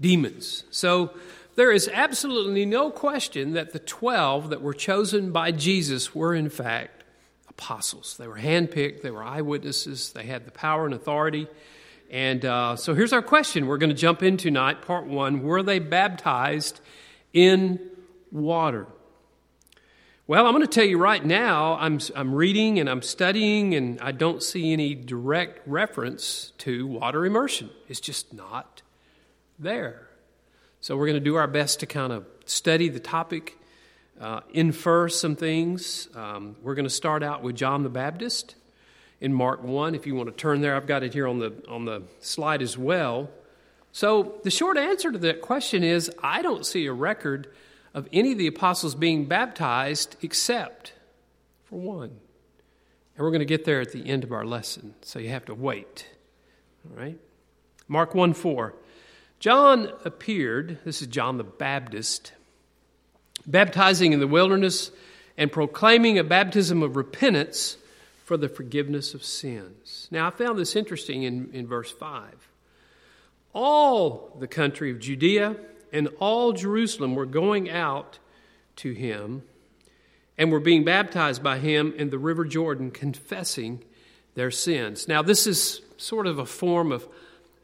demons. 0.00 0.64
So 0.70 1.14
there 1.54 1.72
is 1.72 1.88
absolutely 1.92 2.66
no 2.66 2.90
question 2.90 3.52
that 3.52 3.72
the 3.72 3.78
12 3.78 4.50
that 4.50 4.60
were 4.60 4.74
chosen 4.74 5.32
by 5.32 5.52
Jesus 5.52 6.14
were, 6.14 6.34
in 6.34 6.48
fact, 6.48 7.04
apostles. 7.48 8.16
They 8.18 8.28
were 8.28 8.38
handpicked, 8.38 9.02
they 9.02 9.10
were 9.10 9.22
eyewitnesses, 9.22 10.12
they 10.12 10.24
had 10.24 10.44
the 10.44 10.50
power 10.50 10.84
and 10.84 10.94
authority. 10.94 11.46
And 12.10 12.44
uh, 12.44 12.76
so 12.76 12.94
here's 12.94 13.12
our 13.12 13.22
question 13.22 13.66
we're 13.66 13.78
going 13.78 13.90
to 13.90 13.96
jump 13.96 14.22
into 14.22 14.44
tonight, 14.44 14.82
part 14.82 15.06
one. 15.06 15.42
Were 15.42 15.62
they 15.62 15.78
baptized 15.78 16.80
in 17.32 17.80
water? 18.30 18.86
Well, 20.28 20.44
I'm 20.44 20.54
going 20.54 20.66
to 20.66 20.72
tell 20.72 20.84
you 20.84 20.98
right 20.98 21.24
now, 21.24 21.74
I'm, 21.78 22.00
I'm 22.16 22.34
reading 22.34 22.80
and 22.80 22.90
I'm 22.90 23.00
studying, 23.00 23.76
and 23.76 24.00
I 24.00 24.10
don't 24.10 24.42
see 24.42 24.72
any 24.72 24.92
direct 24.92 25.60
reference 25.68 26.52
to 26.58 26.84
water 26.84 27.24
immersion. 27.24 27.70
It's 27.86 28.00
just 28.00 28.34
not 28.34 28.82
there. 29.56 30.08
So 30.80 30.96
we're 30.96 31.06
going 31.06 31.20
to 31.22 31.24
do 31.24 31.36
our 31.36 31.46
best 31.46 31.78
to 31.78 31.86
kind 31.86 32.12
of 32.12 32.26
study 32.44 32.88
the 32.88 32.98
topic, 32.98 33.56
uh, 34.20 34.40
infer 34.52 35.08
some 35.08 35.36
things. 35.36 36.08
Um, 36.16 36.56
we're 36.60 36.74
going 36.74 36.88
to 36.88 36.90
start 36.90 37.22
out 37.22 37.44
with 37.44 37.54
John 37.54 37.84
the 37.84 37.88
Baptist 37.88 38.56
in 39.20 39.32
Mark 39.32 39.62
1. 39.62 39.94
If 39.94 40.08
you 40.08 40.16
want 40.16 40.28
to 40.28 40.34
turn 40.34 40.60
there, 40.60 40.74
I've 40.74 40.88
got 40.88 41.04
it 41.04 41.14
here 41.14 41.28
on 41.28 41.38
the, 41.38 41.52
on 41.68 41.84
the 41.84 42.02
slide 42.18 42.62
as 42.62 42.76
well. 42.76 43.30
So 43.92 44.40
the 44.42 44.50
short 44.50 44.76
answer 44.76 45.12
to 45.12 45.18
that 45.18 45.40
question 45.40 45.84
is 45.84 46.10
I 46.20 46.42
don't 46.42 46.66
see 46.66 46.86
a 46.86 46.92
record 46.92 47.46
of 47.96 48.06
any 48.12 48.32
of 48.32 48.38
the 48.38 48.46
apostles 48.46 48.94
being 48.94 49.24
baptized 49.24 50.16
except 50.20 50.92
for 51.64 51.80
one. 51.80 52.10
And 52.10 53.24
we're 53.24 53.30
going 53.30 53.38
to 53.38 53.46
get 53.46 53.64
there 53.64 53.80
at 53.80 53.90
the 53.90 54.06
end 54.06 54.22
of 54.22 54.32
our 54.32 54.44
lesson, 54.44 54.94
so 55.00 55.18
you 55.18 55.30
have 55.30 55.46
to 55.46 55.54
wait. 55.54 56.06
All 56.84 56.94
right? 56.94 57.18
Mark 57.88 58.14
1 58.14 58.34
4. 58.34 58.74
John 59.40 59.90
appeared, 60.04 60.78
this 60.84 61.00
is 61.00 61.08
John 61.08 61.38
the 61.38 61.44
Baptist, 61.44 62.32
baptizing 63.46 64.12
in 64.12 64.20
the 64.20 64.26
wilderness 64.26 64.90
and 65.38 65.50
proclaiming 65.50 66.18
a 66.18 66.24
baptism 66.24 66.82
of 66.82 66.96
repentance 66.96 67.78
for 68.24 68.36
the 68.36 68.48
forgiveness 68.48 69.14
of 69.14 69.24
sins. 69.24 70.06
Now, 70.10 70.26
I 70.26 70.30
found 70.30 70.58
this 70.58 70.76
interesting 70.76 71.22
in, 71.22 71.48
in 71.54 71.66
verse 71.66 71.92
5. 71.92 72.48
All 73.54 74.36
the 74.38 74.48
country 74.48 74.90
of 74.90 75.00
Judea 75.00 75.56
and 75.92 76.08
all 76.18 76.52
Jerusalem 76.52 77.14
were 77.14 77.26
going 77.26 77.70
out 77.70 78.18
to 78.76 78.92
him 78.92 79.42
and 80.38 80.52
were 80.52 80.60
being 80.60 80.84
baptized 80.84 81.42
by 81.42 81.58
him 81.58 81.94
in 81.96 82.10
the 82.10 82.18
river 82.18 82.44
Jordan, 82.44 82.90
confessing 82.90 83.82
their 84.34 84.50
sins. 84.50 85.08
Now, 85.08 85.22
this 85.22 85.46
is 85.46 85.80
sort 85.96 86.26
of 86.26 86.38
a 86.38 86.46
form 86.46 86.92
of 86.92 87.06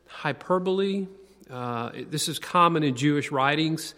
hyperbole. 0.07 1.07
Uh, 1.51 1.91
this 2.09 2.29
is 2.29 2.39
common 2.39 2.83
in 2.83 2.97
Jewish 2.97 3.31
writings. 3.31 3.95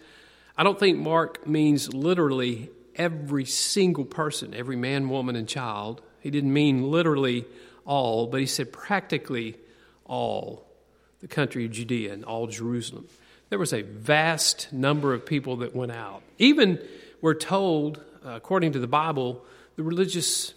I 0.57 0.63
don't 0.63 0.79
think 0.79 0.97
Mark 0.97 1.47
means 1.47 1.93
literally 1.93 2.69
every 2.95 3.45
single 3.45 4.05
person, 4.05 4.53
every 4.53 4.75
man, 4.75 5.09
woman, 5.09 5.35
and 5.35 5.47
child. 5.47 6.01
He 6.19 6.29
didn't 6.31 6.53
mean 6.53 6.91
literally 6.91 7.45
all, 7.85 8.27
but 8.27 8.39
he 8.39 8.45
said 8.45 8.73
practically 8.73 9.57
all 10.05 10.65
the 11.21 11.27
country 11.27 11.65
of 11.65 11.71
Judea 11.71 12.13
and 12.13 12.25
all 12.25 12.47
Jerusalem. 12.47 13.07
There 13.55 13.59
was 13.61 13.71
a 13.71 13.83
vast 13.83 14.73
number 14.73 15.13
of 15.13 15.25
people 15.25 15.55
that 15.59 15.73
went 15.73 15.93
out. 15.93 16.23
Even, 16.37 16.77
we're 17.21 17.35
told, 17.35 18.03
uh, 18.25 18.31
according 18.31 18.73
to 18.73 18.79
the 18.79 18.85
Bible, 18.85 19.45
the 19.77 19.83
religious 19.83 20.53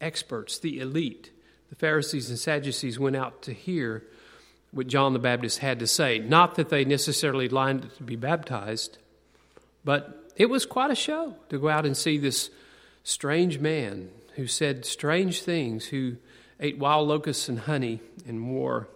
experts, 0.00 0.60
the 0.60 0.78
elite, 0.78 1.32
the 1.70 1.74
Pharisees 1.74 2.30
and 2.30 2.38
Sadducees 2.38 3.00
went 3.00 3.16
out 3.16 3.42
to 3.42 3.52
hear 3.52 4.04
what 4.70 4.86
John 4.86 5.12
the 5.12 5.18
Baptist 5.18 5.58
had 5.58 5.80
to 5.80 5.88
say. 5.88 6.20
Not 6.20 6.54
that 6.54 6.68
they 6.68 6.84
necessarily 6.84 7.48
lined 7.48 7.86
up 7.86 7.96
to 7.96 8.04
be 8.04 8.14
baptized, 8.14 8.98
but 9.84 10.30
it 10.36 10.46
was 10.46 10.66
quite 10.66 10.92
a 10.92 10.94
show 10.94 11.34
to 11.48 11.58
go 11.58 11.68
out 11.68 11.84
and 11.84 11.96
see 11.96 12.16
this 12.16 12.50
strange 13.02 13.58
man 13.58 14.08
who 14.36 14.46
said 14.46 14.84
strange 14.84 15.42
things, 15.42 15.86
who 15.86 16.14
ate 16.60 16.78
wild 16.78 17.08
locusts 17.08 17.48
and 17.48 17.58
honey, 17.58 17.98
and 18.24 18.48
wore 18.48 18.86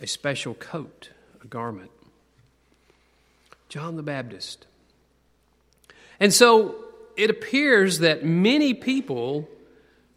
a 0.00 0.06
special 0.08 0.54
coat, 0.54 1.10
a 1.44 1.46
garment. 1.46 1.92
John 3.72 3.96
the 3.96 4.02
Baptist. 4.02 4.66
And 6.20 6.30
so 6.30 6.74
it 7.16 7.30
appears 7.30 8.00
that 8.00 8.22
many 8.22 8.74
people 8.74 9.48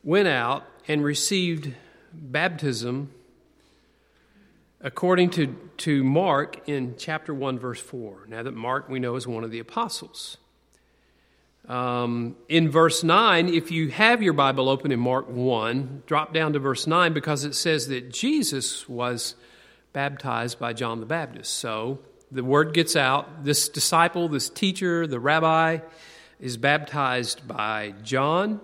went 0.03 0.27
out 0.27 0.65
and 0.89 1.01
received 1.01 1.73
baptism 2.11 3.11
according 4.81 5.29
to, 5.29 5.55
to 5.77 6.03
Mark 6.03 6.67
in 6.67 6.95
chapter 6.97 7.33
1, 7.33 7.57
verse 7.57 7.79
4. 7.79 8.25
Now, 8.27 8.43
that 8.43 8.51
Mark 8.51 8.89
we 8.89 8.99
know 8.99 9.15
is 9.15 9.25
one 9.25 9.45
of 9.45 9.51
the 9.51 9.59
apostles. 9.59 10.35
Um, 11.69 12.35
in 12.49 12.69
verse 12.69 13.05
9, 13.05 13.47
if 13.47 13.71
you 13.71 13.87
have 13.87 14.21
your 14.21 14.33
Bible 14.33 14.67
open 14.67 14.91
in 14.91 14.99
Mark 14.99 15.29
1, 15.29 16.03
drop 16.05 16.33
down 16.33 16.51
to 16.51 16.59
verse 16.59 16.87
9 16.87 17.13
because 17.13 17.45
it 17.45 17.55
says 17.55 17.87
that 17.87 18.11
Jesus 18.11 18.89
was 18.89 19.35
baptized 19.93 20.59
by 20.59 20.73
John 20.73 20.99
the 20.99 21.05
Baptist. 21.05 21.53
So 21.53 21.99
the 22.31 22.43
word 22.43 22.73
gets 22.73 22.95
out. 22.95 23.43
This 23.43 23.69
disciple, 23.69 24.27
this 24.27 24.49
teacher, 24.49 25.07
the 25.07 25.19
rabbi, 25.19 25.79
is 26.39 26.57
baptized 26.57 27.47
by 27.47 27.93
John. 28.03 28.59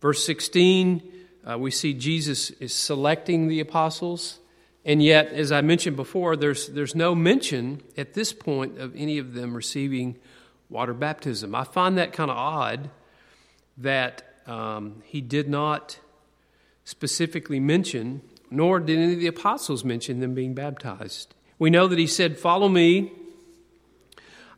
Verse 0.00 0.24
16, 0.24 1.02
uh, 1.48 1.58
we 1.58 1.70
see 1.70 1.94
Jesus 1.94 2.50
is 2.52 2.72
selecting 2.72 3.48
the 3.48 3.60
apostles. 3.60 4.38
And 4.84 5.02
yet, 5.02 5.28
as 5.28 5.52
I 5.52 5.60
mentioned 5.60 5.96
before, 5.96 6.36
there's, 6.36 6.68
there's 6.68 6.94
no 6.94 7.14
mention 7.14 7.82
at 7.96 8.14
this 8.14 8.32
point 8.32 8.78
of 8.78 8.96
any 8.96 9.18
of 9.18 9.34
them 9.34 9.54
receiving 9.54 10.16
water 10.70 10.94
baptism. 10.94 11.54
I 11.54 11.64
find 11.64 11.98
that 11.98 12.12
kind 12.12 12.30
of 12.30 12.36
odd 12.36 12.90
that 13.76 14.22
um, 14.46 15.02
he 15.04 15.20
did 15.20 15.48
not 15.48 15.98
specifically 16.84 17.60
mention, 17.60 18.22
nor 18.50 18.80
did 18.80 18.98
any 18.98 19.12
of 19.14 19.20
the 19.20 19.26
apostles 19.26 19.84
mention 19.84 20.20
them 20.20 20.34
being 20.34 20.54
baptized. 20.54 21.34
We 21.60 21.68
know 21.68 21.86
that 21.88 21.98
he 21.98 22.06
said, 22.06 22.38
Follow 22.38 22.70
me, 22.70 23.12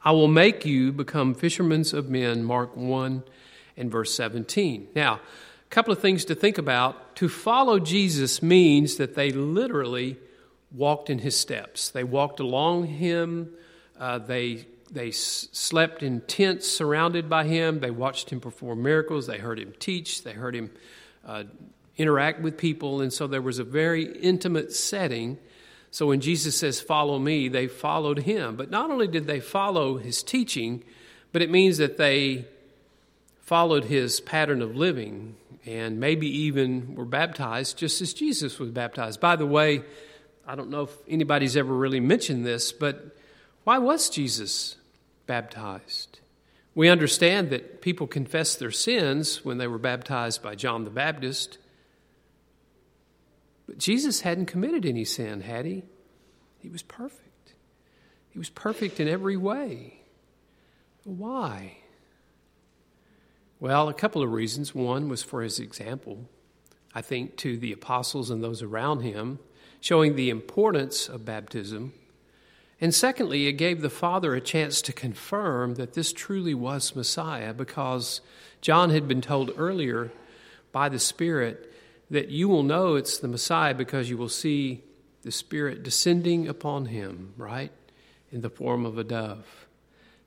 I 0.04 0.12
will 0.12 0.28
make 0.28 0.64
you 0.64 0.92
become 0.92 1.34
fishermen 1.34 1.84
of 1.92 2.08
men, 2.08 2.44
Mark 2.44 2.76
1 2.76 3.24
and 3.76 3.90
verse 3.90 4.14
17. 4.14 4.86
Now, 4.94 5.14
a 5.14 5.68
couple 5.70 5.92
of 5.92 5.98
things 5.98 6.24
to 6.26 6.36
think 6.36 6.58
about. 6.58 7.16
To 7.16 7.28
follow 7.28 7.80
Jesus 7.80 8.40
means 8.40 8.98
that 8.98 9.16
they 9.16 9.32
literally 9.32 10.16
walked 10.70 11.10
in 11.10 11.18
his 11.18 11.36
steps, 11.36 11.90
they 11.90 12.04
walked 12.04 12.38
along 12.38 12.86
him, 12.86 13.52
uh, 13.98 14.18
they 14.18 14.66
they 14.92 15.10
slept 15.10 16.04
in 16.04 16.20
tents 16.20 16.68
surrounded 16.68 17.28
by 17.28 17.44
him. 17.44 17.80
They 17.80 17.90
watched 17.90 18.28
him 18.28 18.40
perform 18.40 18.82
miracles. 18.82 19.26
They 19.26 19.38
heard 19.38 19.58
him 19.58 19.72
teach. 19.78 20.22
They 20.22 20.34
heard 20.34 20.54
him 20.54 20.70
uh, 21.26 21.44
interact 21.96 22.42
with 22.42 22.58
people. 22.58 23.00
And 23.00 23.10
so 23.10 23.26
there 23.26 23.40
was 23.40 23.58
a 23.58 23.64
very 23.64 24.04
intimate 24.04 24.70
setting 24.74 25.38
So 25.92 26.06
when 26.06 26.20
Jesus 26.20 26.56
says, 26.56 26.80
Follow 26.80 27.18
me, 27.18 27.48
they 27.48 27.68
followed 27.68 28.20
him. 28.20 28.56
But 28.56 28.70
not 28.70 28.90
only 28.90 29.06
did 29.06 29.26
they 29.26 29.38
follow 29.38 29.98
his 29.98 30.22
teaching, 30.22 30.82
but 31.30 31.42
it 31.42 31.50
means 31.50 31.78
that 31.78 31.98
they 31.98 32.46
followed 33.42 33.84
his 33.84 34.18
pattern 34.20 34.62
of 34.62 34.74
living 34.74 35.36
and 35.66 36.00
maybe 36.00 36.26
even 36.26 36.94
were 36.94 37.04
baptized 37.04 37.76
just 37.76 38.00
as 38.00 38.14
Jesus 38.14 38.58
was 38.58 38.70
baptized. 38.70 39.20
By 39.20 39.36
the 39.36 39.46
way, 39.46 39.82
I 40.46 40.54
don't 40.54 40.70
know 40.70 40.82
if 40.82 40.96
anybody's 41.06 41.56
ever 41.56 41.72
really 41.72 42.00
mentioned 42.00 42.44
this, 42.44 42.72
but 42.72 43.14
why 43.64 43.78
was 43.78 44.08
Jesus 44.08 44.76
baptized? 45.26 46.20
We 46.74 46.88
understand 46.88 47.50
that 47.50 47.82
people 47.82 48.06
confessed 48.06 48.58
their 48.58 48.70
sins 48.70 49.44
when 49.44 49.58
they 49.58 49.66
were 49.66 49.78
baptized 49.78 50.42
by 50.42 50.54
John 50.54 50.84
the 50.84 50.90
Baptist. 50.90 51.58
But 53.66 53.78
Jesus 53.78 54.20
hadn't 54.20 54.46
committed 54.46 54.84
any 54.84 55.04
sin, 55.04 55.40
had 55.40 55.66
he? 55.66 55.84
He 56.58 56.68
was 56.68 56.82
perfect. 56.82 57.54
He 58.30 58.38
was 58.38 58.50
perfect 58.50 59.00
in 59.00 59.08
every 59.08 59.36
way. 59.36 60.00
Why? 61.04 61.78
Well, 63.60 63.88
a 63.88 63.94
couple 63.94 64.22
of 64.22 64.32
reasons. 64.32 64.74
One 64.74 65.08
was 65.08 65.22
for 65.22 65.42
his 65.42 65.58
example, 65.58 66.28
I 66.94 67.02
think, 67.02 67.36
to 67.38 67.56
the 67.56 67.72
apostles 67.72 68.30
and 68.30 68.42
those 68.42 68.62
around 68.62 69.00
him, 69.00 69.38
showing 69.80 70.16
the 70.16 70.30
importance 70.30 71.08
of 71.08 71.24
baptism. 71.24 71.92
And 72.80 72.94
secondly, 72.94 73.46
it 73.46 73.52
gave 73.52 73.80
the 73.80 73.90
Father 73.90 74.34
a 74.34 74.40
chance 74.40 74.82
to 74.82 74.92
confirm 74.92 75.74
that 75.74 75.94
this 75.94 76.12
truly 76.12 76.54
was 76.54 76.96
Messiah 76.96 77.54
because 77.54 78.20
John 78.60 78.90
had 78.90 79.06
been 79.06 79.20
told 79.20 79.52
earlier 79.56 80.10
by 80.72 80.88
the 80.88 80.98
Spirit 80.98 81.71
that 82.12 82.28
you 82.28 82.46
will 82.46 82.62
know 82.62 82.94
it's 82.94 83.18
the 83.18 83.26
Messiah 83.26 83.72
because 83.72 84.10
you 84.10 84.18
will 84.18 84.28
see 84.28 84.84
the 85.22 85.32
Spirit 85.32 85.82
descending 85.82 86.46
upon 86.46 86.84
him, 86.86 87.32
right? 87.38 87.72
In 88.30 88.42
the 88.42 88.50
form 88.50 88.84
of 88.84 88.98
a 88.98 89.04
dove. 89.04 89.46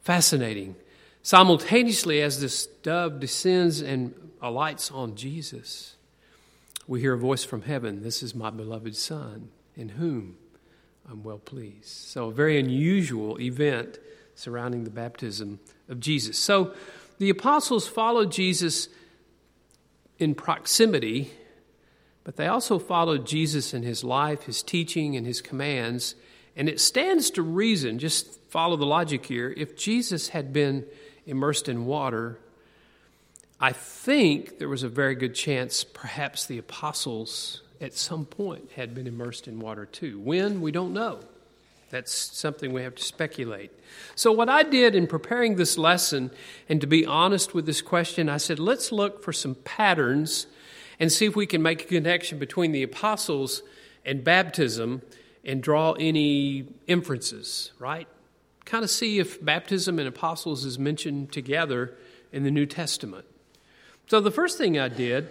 Fascinating. 0.02 0.76
Simultaneously, 1.22 2.24
as 2.24 2.42
this 2.42 2.66
dove 2.66 3.20
descends 3.20 3.82
and 3.82 4.16
alights 4.42 4.90
on 4.90 5.16
Jesus, 5.16 5.96
we 6.88 7.02
hear 7.02 7.14
a 7.14 7.20
voice 7.20 7.44
from 7.44 7.62
heaven 7.62 8.02
This 8.02 8.24
is 8.24 8.34
my 8.34 8.50
beloved 8.50 8.96
Son, 8.96 9.50
in 9.76 9.90
whom 9.90 10.38
I'm 11.08 11.24
well 11.24 11.38
pleased. 11.38 11.86
So, 11.86 12.30
a 12.30 12.34
very 12.34 12.60
unusual 12.60 13.40
event 13.40 14.00
surrounding 14.34 14.86
the 14.86 14.90
baptism 14.90 15.60
of 15.88 16.00
Jesus. 16.00 16.40
So, 16.40 16.74
the 17.20 17.30
apostles 17.30 17.88
followed 17.88 18.32
Jesus 18.32 18.90
in 20.18 20.34
proximity, 20.34 21.32
but 22.26 22.36
they 22.36 22.48
also 22.48 22.80
followed 22.80 23.26
Jesus 23.26 23.74
in 23.74 23.84
his 23.84 24.04
life, 24.04 24.44
his 24.44 24.62
teaching, 24.62 25.16
and 25.16 25.26
his 25.26 25.42
commands. 25.42 26.16
And 26.58 26.68
it 26.68 26.82
stands 26.82 27.30
to 27.32 27.44
reason, 27.44 28.00
just 28.00 28.40
follow 28.50 28.76
the 28.76 28.86
logic 28.86 29.28
here, 29.28 29.54
if 29.56 29.78
Jesus 29.78 30.30
had 30.30 30.52
been 30.52 30.86
immersed 31.28 31.70
in 31.70 31.86
water, 31.86 32.40
I 33.60 33.72
think 33.72 34.58
there 34.58 34.68
was 34.68 34.84
a 34.84 34.90
very 34.90 35.16
good 35.16 35.36
chance 35.36 35.84
perhaps 35.84 36.48
the 36.48 36.58
apostles 36.58 37.62
at 37.80 37.94
some 37.94 38.26
point 38.26 38.72
had 38.76 38.96
been 38.96 39.08
immersed 39.08 39.48
in 39.48 39.60
water 39.60 39.86
too. 39.86 40.20
When, 40.20 40.62
we 40.62 40.72
don't 40.72 40.94
know. 40.94 41.20
That's 41.92 42.12
something 42.12 42.74
we 42.74 42.82
have 42.82 42.96
to 42.96 43.04
speculate. 43.04 43.72
So, 44.16 44.32
what 44.32 44.50
I 44.50 44.64
did 44.64 44.96
in 44.96 45.06
preparing 45.06 45.56
this 45.56 45.78
lesson, 45.78 46.32
and 46.68 46.82
to 46.82 46.88
be 46.88 47.06
honest 47.06 47.54
with 47.54 47.68
this 47.68 47.82
question, 47.82 48.28
I 48.28 48.38
said, 48.38 48.58
let's 48.58 48.92
look 48.92 49.24
for 49.24 49.32
some 49.32 49.56
patterns 49.56 50.48
and 51.00 51.12
see 51.12 51.26
if 51.26 51.36
we 51.36 51.46
can 51.46 51.62
make 51.62 51.84
a 51.84 51.88
connection 51.88 52.40
between 52.40 52.72
the 52.72 52.84
apostles 52.84 53.64
and 54.06 54.24
baptism 54.24 55.02
and 55.44 55.62
draw 55.62 55.94
any 55.94 56.68
inferences, 56.88 57.72
right? 57.80 58.08
Kind 58.66 58.84
of 58.84 58.90
see 58.90 59.20
if 59.20 59.44
baptism 59.44 60.00
and 60.00 60.08
apostles 60.08 60.66
is 60.66 60.80
mentioned 60.80 61.32
together 61.32 61.96
in 62.32 62.44
the 62.44 62.52
New 62.52 62.66
Testament. 62.66 63.26
So, 64.08 64.20
the 64.20 64.32
first 64.32 64.58
thing 64.58 64.78
I 64.78 64.88
did 64.88 65.30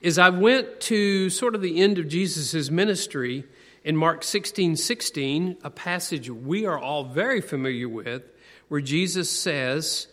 is 0.00 0.18
I 0.18 0.30
went 0.30 0.80
to 0.82 1.30
sort 1.30 1.54
of 1.54 1.62
the 1.62 1.80
end 1.80 1.98
of 1.98 2.08
Jesus' 2.08 2.70
ministry 2.70 3.44
in 3.84 3.96
Mark 3.96 4.22
16 4.22 4.76
16, 4.76 5.58
a 5.62 5.70
passage 5.70 6.30
we 6.30 6.66
are 6.66 6.78
all 6.78 7.04
very 7.04 7.40
familiar 7.40 7.88
with, 7.88 8.22
where 8.68 8.80
Jesus 8.80 9.30
says 9.30 10.06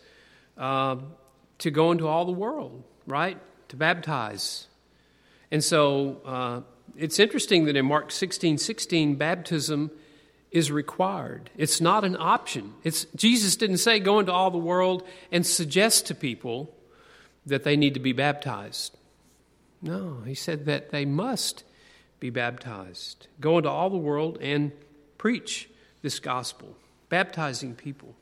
uh, 0.56 0.96
to 1.58 1.70
go 1.70 1.92
into 1.92 2.06
all 2.06 2.24
the 2.24 2.32
world, 2.32 2.82
right? 3.06 3.38
To 3.68 3.76
baptize. 3.76 4.66
And 5.50 5.62
so 5.62 6.20
uh, 6.24 6.60
it's 6.96 7.18
interesting 7.18 7.64
that 7.66 7.76
in 7.76 7.86
Mark 7.86 8.10
16 8.10 8.58
16, 8.58 9.16
baptism 9.16 9.90
is 10.50 10.72
required. 10.72 11.50
It's 11.56 11.80
not 11.80 12.04
an 12.04 12.16
option. 12.18 12.74
It's, 12.82 13.04
Jesus 13.14 13.56
didn't 13.56 13.78
say 13.78 14.00
go 14.00 14.18
into 14.18 14.32
all 14.32 14.50
the 14.50 14.58
world 14.58 15.06
and 15.30 15.46
suggest 15.46 16.06
to 16.06 16.14
people 16.14 16.74
that 17.46 17.64
they 17.64 17.76
need 17.76 17.94
to 17.94 18.00
be 18.00 18.12
baptized. 18.12 18.96
No, 19.82 20.22
he 20.26 20.34
said 20.34 20.66
that 20.66 20.90
they 20.90 21.04
must 21.04 21.64
be 22.18 22.30
baptized. 22.30 23.28
Go 23.40 23.58
into 23.58 23.70
all 23.70 23.90
the 23.90 23.96
world 23.96 24.38
and 24.40 24.72
preach 25.18 25.68
this 26.02 26.18
gospel, 26.18 26.76
baptizing 27.08 27.74
people. 27.74 28.14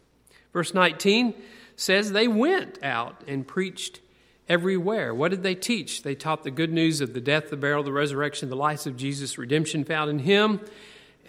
Verse 0.53 0.75
19 0.75 1.35
says 1.77 2.13
they 2.13 2.29
went 2.29 2.83
out 2.83 3.23
and 3.27 3.47
preached 3.47 4.01
everywhere. 4.49 5.15
What 5.15 5.31
did 5.31 5.43
they 5.43 5.55
teach? 5.55 6.03
They 6.03 6.15
taught 6.15 6.45
the 6.45 6.51
good 6.51 6.73
news 6.73 7.01
of 7.01 7.15
the 7.15 7.21
death, 7.21 7.51
the 7.51 7.57
burial, 7.57 7.83
the 7.83 7.93
resurrection, 7.93 8.49
the 8.49 8.57
life 8.57 8.87
of 8.87 8.97
Jesus, 8.97 9.39
redemption 9.39 9.85
found 9.85 10.11
in 10.11 10.21
him. 10.21 10.61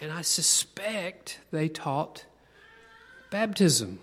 And 0.00 0.12
I 0.12 0.22
suspect 0.22 1.40
they 1.50 1.68
taught 1.68 2.24
baptism. 3.30 3.98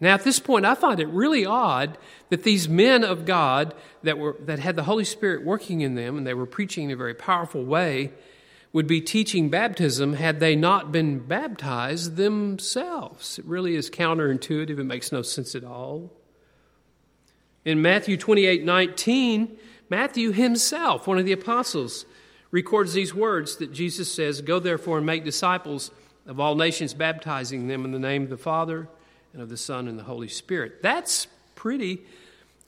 Now, 0.00 0.14
at 0.14 0.22
this 0.22 0.38
point, 0.38 0.64
I 0.64 0.74
find 0.74 1.00
it 1.00 1.08
really 1.08 1.44
odd 1.44 1.98
that 2.28 2.44
these 2.44 2.68
men 2.68 3.02
of 3.02 3.24
God 3.24 3.74
that, 4.04 4.18
were, 4.18 4.36
that 4.40 4.60
had 4.60 4.76
the 4.76 4.84
Holy 4.84 5.04
Spirit 5.04 5.44
working 5.44 5.80
in 5.80 5.94
them 5.94 6.16
and 6.16 6.26
they 6.26 6.34
were 6.34 6.46
preaching 6.46 6.84
in 6.84 6.90
a 6.92 6.96
very 6.96 7.14
powerful 7.14 7.64
way 7.64 8.12
would 8.72 8.86
be 8.86 9.00
teaching 9.00 9.48
baptism 9.48 10.12
had 10.12 10.40
they 10.40 10.54
not 10.54 10.92
been 10.92 11.18
baptized 11.18 12.16
themselves. 12.16 13.38
It 13.38 13.44
really 13.46 13.74
is 13.74 13.90
counterintuitive. 13.90 14.78
It 14.78 14.84
makes 14.84 15.10
no 15.10 15.22
sense 15.22 15.54
at 15.54 15.64
all. 15.64 16.12
In 17.64 17.82
Matthew 17.82 18.16
28 18.16 18.64
19, 18.64 19.56
Matthew 19.90 20.32
himself, 20.32 21.06
one 21.06 21.18
of 21.18 21.24
the 21.24 21.32
apostles, 21.32 22.06
records 22.50 22.92
these 22.92 23.14
words 23.14 23.56
that 23.56 23.72
Jesus 23.72 24.12
says 24.12 24.40
Go 24.40 24.58
therefore 24.58 24.98
and 24.98 25.06
make 25.06 25.24
disciples 25.24 25.90
of 26.26 26.38
all 26.38 26.54
nations, 26.54 26.94
baptizing 26.94 27.68
them 27.68 27.84
in 27.84 27.92
the 27.92 27.98
name 27.98 28.24
of 28.24 28.30
the 28.30 28.36
Father 28.36 28.88
and 29.32 29.42
of 29.42 29.48
the 29.48 29.56
Son 29.56 29.88
and 29.88 29.98
the 29.98 30.04
Holy 30.04 30.28
Spirit. 30.28 30.82
That's 30.82 31.26
pretty 31.54 32.02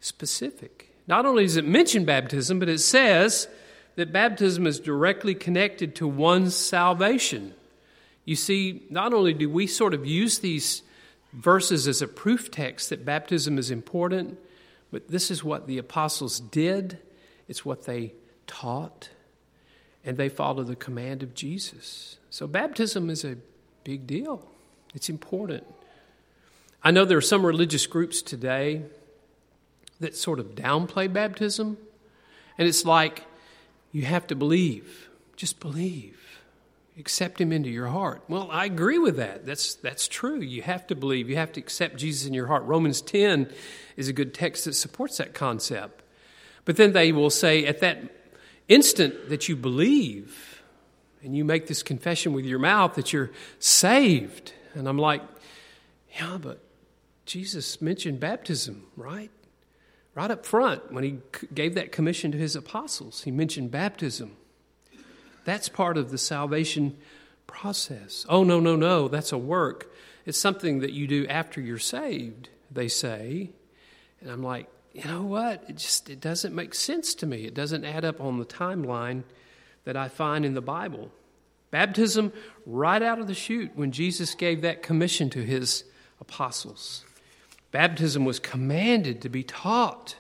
specific. 0.01 0.95
Not 1.07 1.27
only 1.27 1.45
does 1.45 1.57
it 1.57 1.67
mention 1.67 2.05
baptism, 2.05 2.59
but 2.59 2.69
it 2.69 2.79
says 2.79 3.49
that 3.97 4.13
baptism 4.13 4.67
is 4.67 4.81
directly 4.81 5.35
connected 5.35 5.95
to 5.97 6.07
one's 6.07 6.55
salvation. 6.57 7.55
You 8.25 8.37
see, 8.37 8.87
not 8.91 9.13
only 9.13 9.35
do 9.35 9.51
we 9.51 9.67
sort 9.67 9.93
of 9.93 10.07
use 10.07 10.39
these 10.39 10.83
verses 11.33 11.87
as 11.87 12.01
a 12.01 12.09
proof 12.09 12.51
text 12.51 12.91
that 12.91 13.05
baptism 13.05 13.59
is 13.59 13.71
important, 13.71 14.39
but 14.91 15.09
this 15.09 15.31
is 15.31 15.45
what 15.45 15.67
the 15.67 15.79
apostles 15.79 16.41
did, 16.41 16.99
it's 17.49 17.65
what 17.65 17.85
they 17.85 18.15
taught, 18.47 19.11
and 20.05 20.17
they 20.17 20.29
follow 20.29 20.63
the 20.63 20.77
command 20.77 21.23
of 21.23 21.35
Jesus. 21.35 22.19
So, 22.31 22.47
baptism 22.47 23.11
is 23.11 23.25
a 23.25 23.37
big 23.85 24.07
deal, 24.07 24.47
it's 24.95 25.09
important. 25.09 25.65
I 26.83 26.91
know 26.91 27.05
there 27.05 27.19
are 27.19 27.23
some 27.23 27.45
religious 27.45 27.87
groups 27.87 28.23
today 28.23 28.83
that 30.01 30.17
sort 30.17 30.39
of 30.39 30.55
downplay 30.55 31.13
baptism, 31.13 31.77
and 32.57 32.67
it's 32.67 32.85
like 32.85 33.25
you 33.93 34.03
have 34.07 34.27
to 34.29 34.35
believe, 34.35 35.11
just 35.37 35.61
believe. 35.61 36.30
Accept 36.99 37.41
him 37.41 37.53
into 37.53 37.71
your 37.71 37.87
heart. 37.87 38.23
Well, 38.29 38.49
I 38.51 38.67
agree 38.67 38.99
with 38.99 39.17
that. 39.17 39.47
That's, 39.47 39.75
that's 39.77 40.07
true. 40.09 40.41
You 40.41 40.63
have 40.63 40.87
to 40.89 40.95
believe. 40.95 41.31
You 41.31 41.37
have 41.37 41.53
to 41.53 41.61
accept 41.61 41.97
Jesus 41.97 42.27
in 42.27 42.35
your 42.35 42.47
heart. 42.47 42.65
Romans 42.65 43.01
10 43.01 43.51
is 43.97 44.09
a 44.09 44.13
good 44.13 44.35
text 44.35 44.65
that 44.67 44.75
supports 44.75 45.17
that 45.17 45.33
concept. 45.33 46.03
But 46.65 46.77
then 46.77 46.93
they 46.93 47.13
will 47.13 47.31
say, 47.31 47.65
at 47.65 47.81
that 47.81 48.03
instant 48.69 49.29
that 49.29 49.49
you 49.49 49.57
believe 49.57 50.63
and 51.23 51.37
you 51.37 51.45
make 51.45 51.67
this 51.67 51.83
confession 51.83 52.33
with 52.33 52.45
your 52.45 52.59
mouth 52.59 52.95
that 52.95 53.13
you're 53.13 53.31
saved. 53.59 54.53
And 54.75 54.89
I'm 54.89 54.99
like, 54.99 55.23
yeah, 56.19 56.39
but 56.41 56.61
Jesus 57.27 57.81
mentioned 57.81 58.21
baptism, 58.21 58.87
right? 58.97 59.31
Right 60.15 60.31
up 60.31 60.45
front 60.45 60.93
when 60.93 61.05
he 61.05 61.19
gave 61.55 61.75
that 61.75 61.93
commission 61.93 62.33
to 62.33 62.39
his 62.39 62.57
apostles, 62.57 63.23
he 63.23 63.31
mentioned 63.31 63.71
baptism. 63.71 64.37
That's 65.51 65.69
part 65.69 65.99
of 65.99 66.13
the 66.13 66.17
salvation 66.17 66.97
process. 67.49 68.25
Oh, 68.29 68.45
no, 68.45 68.61
no, 68.61 68.77
no, 68.77 69.09
that's 69.09 69.33
a 69.33 69.37
work. 69.37 69.93
It's 70.25 70.39
something 70.39 70.79
that 70.79 70.93
you 70.93 71.09
do 71.09 71.27
after 71.27 71.61
you're 71.61 71.77
saved, 71.77 72.51
they 72.71 72.87
say. 72.87 73.51
And 74.21 74.31
I'm 74.31 74.45
like, 74.45 74.69
you 74.93 75.03
know 75.07 75.25
what? 75.25 75.65
It 75.67 75.77
just 75.77 76.09
it 76.09 76.21
doesn't 76.21 76.55
make 76.55 76.73
sense 76.73 77.17
to 77.17 77.27
me. 77.27 77.47
It 77.47 77.55
doesn't 77.55 77.85
add 77.85 78.05
up 78.05 78.21
on 78.21 78.39
the 78.39 78.45
timeline 78.45 79.25
that 79.83 79.97
I 79.97 80.07
find 80.07 80.47
in 80.47 80.55
the 80.55 80.63
Bible. 80.63 81.11
Baptism 81.73 82.33
right 82.65 83.03
out 83.03 83.19
of 83.19 83.27
the 83.27 83.35
chute 83.35 83.73
when 83.75 83.91
Jesus 83.91 84.37
gave 84.37 84.63
that 84.63 84.85
commission 84.85 85.31
to 85.31 85.45
his 85.45 85.83
apostles. 86.21 87.05
Baptism 87.73 88.25
was 88.25 88.39
commanded 88.39 89.21
to 89.23 89.29
be 89.29 89.43
taught 89.43 90.15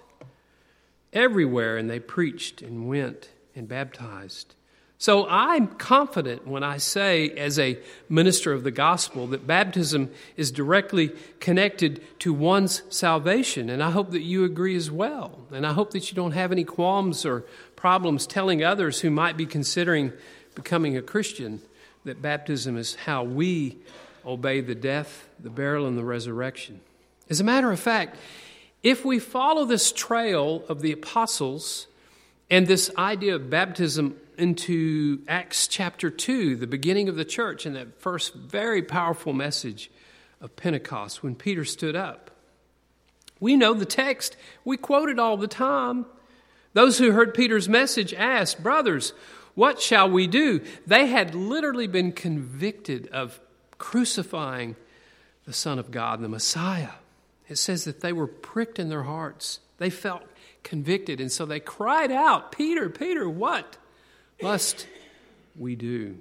everywhere, 1.12 1.76
and 1.76 1.88
they 1.88 2.00
preached 2.00 2.62
and 2.62 2.88
went 2.88 3.28
and 3.54 3.68
baptized. 3.68 4.56
So 5.00 5.26
I'm 5.26 5.66
confident 5.66 6.46
when 6.46 6.62
I 6.62 6.76
say, 6.76 7.30
as 7.30 7.58
a 7.58 7.78
minister 8.10 8.52
of 8.52 8.64
the 8.64 8.70
gospel, 8.70 9.28
that 9.28 9.46
baptism 9.46 10.10
is 10.36 10.52
directly 10.52 11.12
connected 11.40 12.02
to 12.18 12.34
one's 12.34 12.82
salvation. 12.90 13.70
And 13.70 13.82
I 13.82 13.92
hope 13.92 14.10
that 14.10 14.20
you 14.20 14.44
agree 14.44 14.76
as 14.76 14.90
well. 14.90 15.38
And 15.50 15.66
I 15.66 15.72
hope 15.72 15.92
that 15.92 16.10
you 16.10 16.16
don't 16.16 16.32
have 16.32 16.52
any 16.52 16.64
qualms 16.64 17.24
or 17.24 17.46
problems 17.76 18.26
telling 18.26 18.62
others 18.62 19.00
who 19.00 19.08
might 19.08 19.38
be 19.38 19.46
considering 19.46 20.12
becoming 20.54 20.98
a 20.98 21.02
Christian 21.02 21.62
that 22.04 22.20
baptism 22.20 22.76
is 22.76 22.94
how 22.94 23.24
we 23.24 23.78
obey 24.26 24.60
the 24.60 24.74
death, 24.74 25.30
the 25.42 25.48
burial, 25.48 25.86
and 25.86 25.96
the 25.96 26.04
resurrection. 26.04 26.78
As 27.30 27.40
a 27.40 27.44
matter 27.44 27.72
of 27.72 27.80
fact, 27.80 28.18
if 28.82 29.02
we 29.02 29.18
follow 29.18 29.64
this 29.64 29.92
trail 29.92 30.62
of 30.68 30.82
the 30.82 30.92
apostles 30.92 31.86
and 32.50 32.66
this 32.66 32.90
idea 32.98 33.36
of 33.36 33.48
baptism 33.48 34.18
into 34.40 35.22
Acts 35.28 35.68
chapter 35.68 36.10
2, 36.10 36.56
the 36.56 36.66
beginning 36.66 37.08
of 37.08 37.16
the 37.16 37.24
church, 37.24 37.66
and 37.66 37.76
that 37.76 38.00
first 38.00 38.34
very 38.34 38.82
powerful 38.82 39.32
message 39.32 39.90
of 40.40 40.56
Pentecost 40.56 41.22
when 41.22 41.34
Peter 41.34 41.64
stood 41.64 41.94
up. 41.94 42.30
We 43.38 43.56
know 43.56 43.74
the 43.74 43.86
text, 43.86 44.36
we 44.64 44.76
quote 44.76 45.08
it 45.08 45.18
all 45.18 45.36
the 45.36 45.48
time. 45.48 46.06
Those 46.72 46.98
who 46.98 47.12
heard 47.12 47.34
Peter's 47.34 47.68
message 47.68 48.14
asked, 48.14 48.62
Brothers, 48.62 49.12
what 49.54 49.80
shall 49.80 50.08
we 50.08 50.26
do? 50.26 50.60
They 50.86 51.06
had 51.06 51.34
literally 51.34 51.86
been 51.86 52.12
convicted 52.12 53.08
of 53.08 53.40
crucifying 53.78 54.76
the 55.46 55.52
Son 55.52 55.78
of 55.78 55.90
God, 55.90 56.20
the 56.20 56.28
Messiah. 56.28 56.92
It 57.48 57.56
says 57.56 57.84
that 57.84 58.00
they 58.00 58.12
were 58.12 58.26
pricked 58.26 58.78
in 58.78 58.88
their 58.88 59.02
hearts. 59.02 59.60
They 59.78 59.90
felt 59.90 60.22
convicted, 60.62 61.20
and 61.20 61.32
so 61.32 61.46
they 61.46 61.60
cried 61.60 62.12
out, 62.12 62.52
Peter, 62.52 62.88
Peter, 62.88 63.28
what 63.28 63.76
must 64.42 64.86
we 65.56 65.76
do? 65.76 66.18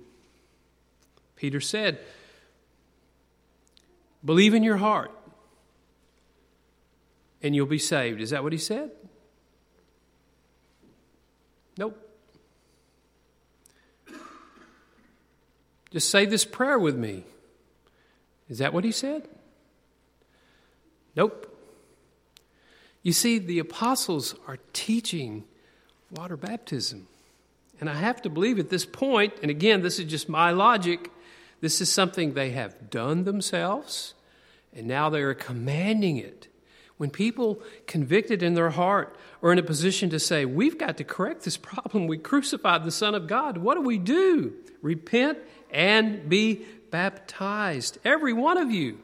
Peter 1.36 1.62
said, 1.62 2.00
Believe 4.24 4.54
in 4.54 4.64
your 4.64 4.78
heart 4.78 5.12
and 7.42 7.56
you'll 7.56 7.66
be 7.66 7.80
saved. 7.80 8.22
Is 8.22 8.32
that 8.32 8.44
what 8.44 8.52
he 8.52 8.58
said? 8.58 8.92
Nope. 11.78 11.98
Just 15.92 16.10
say 16.10 16.26
this 16.26 16.46
prayer 16.46 16.78
with 16.78 16.96
me. 16.96 17.24
Is 18.50 18.60
that 18.60 18.74
what 18.74 18.84
he 18.84 18.92
said? 18.92 19.28
Nope. 21.16 21.46
You 23.02 23.14
see, 23.14 23.40
the 23.40 23.60
apostles 23.60 24.36
are 24.46 24.58
teaching 24.74 25.46
water 26.12 26.36
baptism. 26.36 27.08
And 27.80 27.90
I 27.90 27.96
have 27.96 28.22
to 28.24 28.30
believe 28.30 28.60
at 28.60 28.70
this 28.70 28.86
point, 28.86 29.34
and 29.42 29.50
again, 29.50 29.82
this 29.82 30.00
is 30.00 30.06
just 30.06 30.28
my 30.28 30.52
logic, 30.52 31.10
this 31.62 31.82
is 31.82 31.92
something 31.92 32.34
they 32.34 32.52
have 32.52 32.90
done 32.90 33.24
themselves, 33.24 34.14
and 34.74 34.88
now 34.88 35.10
they 35.10 35.22
are 35.22 35.34
commanding 35.34 36.18
it. 36.18 36.48
When 36.98 37.10
people 37.10 37.62
convicted 37.88 38.44
in 38.44 38.56
their 38.56 38.72
heart 38.72 39.16
are 39.42 39.54
in 39.54 39.60
a 39.60 39.64
position 39.64 40.10
to 40.10 40.20
say, 40.20 40.44
We've 40.44 40.78
got 40.78 40.98
to 40.98 41.06
correct 41.06 41.44
this 41.44 41.56
problem. 41.58 42.08
We 42.08 42.18
crucified 42.18 42.84
the 42.84 42.92
Son 42.92 43.16
of 43.16 43.28
God. 43.28 43.58
What 43.58 43.76
do 43.76 43.82
we 43.82 43.98
do? 43.98 44.54
Repent 44.82 45.38
and 45.72 46.28
be 46.28 46.66
baptized. 46.92 48.00
Every 48.04 48.34
one 48.34 48.58
of 48.58 48.72
you. 48.72 49.00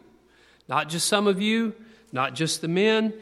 Not 0.67 0.89
just 0.89 1.07
some 1.07 1.27
of 1.27 1.41
you, 1.41 1.73
not 2.11 2.33
just 2.33 2.61
the 2.61 2.67
men, 2.67 3.13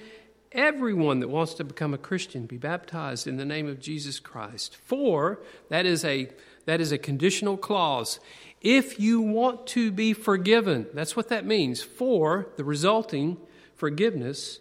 everyone 0.54 1.20
that 1.20 1.30
wants 1.30 1.54
to 1.56 1.64
become 1.64 1.94
a 1.94 1.98
Christian 1.98 2.46
be 2.46 2.58
baptized 2.58 3.28
in 3.28 3.38
the 3.38 3.46
name 3.46 3.68
of 3.68 3.80
Jesus 3.80 4.20
Christ. 4.20 4.76
For 4.76 5.40
that 5.70 5.86
is 5.86 6.06
a 6.06 6.30
that 6.66 6.80
is 6.80 6.92
a 6.92 6.98
conditional 6.98 7.58
clause. 7.58 8.20
If 8.62 9.00
you 9.00 9.22
want 9.22 9.68
to 9.68 9.92
be 9.92 10.14
forgiven, 10.14 10.88
that's 10.94 11.16
what 11.16 11.30
that 11.30 11.46
means. 11.46 11.84
For 11.84 12.48
the 12.56 12.64
resulting 12.64 13.38
forgiveness 13.76 14.60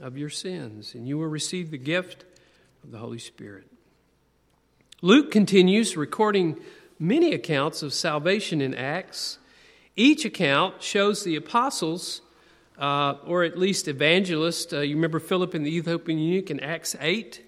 of 0.00 0.16
your 0.16 0.30
sins, 0.30 0.94
and 0.94 1.08
you 1.08 1.18
will 1.18 1.26
receive 1.26 1.70
the 1.70 1.78
gift 1.78 2.24
of 2.84 2.92
the 2.92 2.98
Holy 2.98 3.18
Spirit. 3.18 3.66
Luke 5.02 5.30
continues 5.30 5.96
recording 5.96 6.60
many 6.98 7.32
accounts 7.32 7.82
of 7.82 7.92
salvation 7.92 8.60
in 8.60 8.74
Acts. 8.74 9.38
Each 9.96 10.24
account 10.24 10.82
shows 10.82 11.24
the 11.24 11.36
apostles 11.36 12.22
uh, 12.80 13.16
or 13.26 13.44
at 13.44 13.58
least 13.58 13.86
evangelist. 13.86 14.72
Uh, 14.72 14.80
you 14.80 14.96
remember 14.96 15.20
Philip 15.20 15.54
and 15.54 15.64
the 15.64 15.76
Ethiopian 15.76 16.18
eunuch 16.18 16.50
in 16.50 16.58
Acts 16.60 16.96
8? 16.98 17.46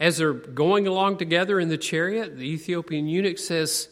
As 0.00 0.18
they're 0.18 0.32
going 0.32 0.88
along 0.88 1.18
together 1.18 1.60
in 1.60 1.68
the 1.68 1.78
chariot, 1.78 2.36
the 2.36 2.50
Ethiopian 2.50 3.06
eunuch 3.06 3.38
says, 3.38 3.88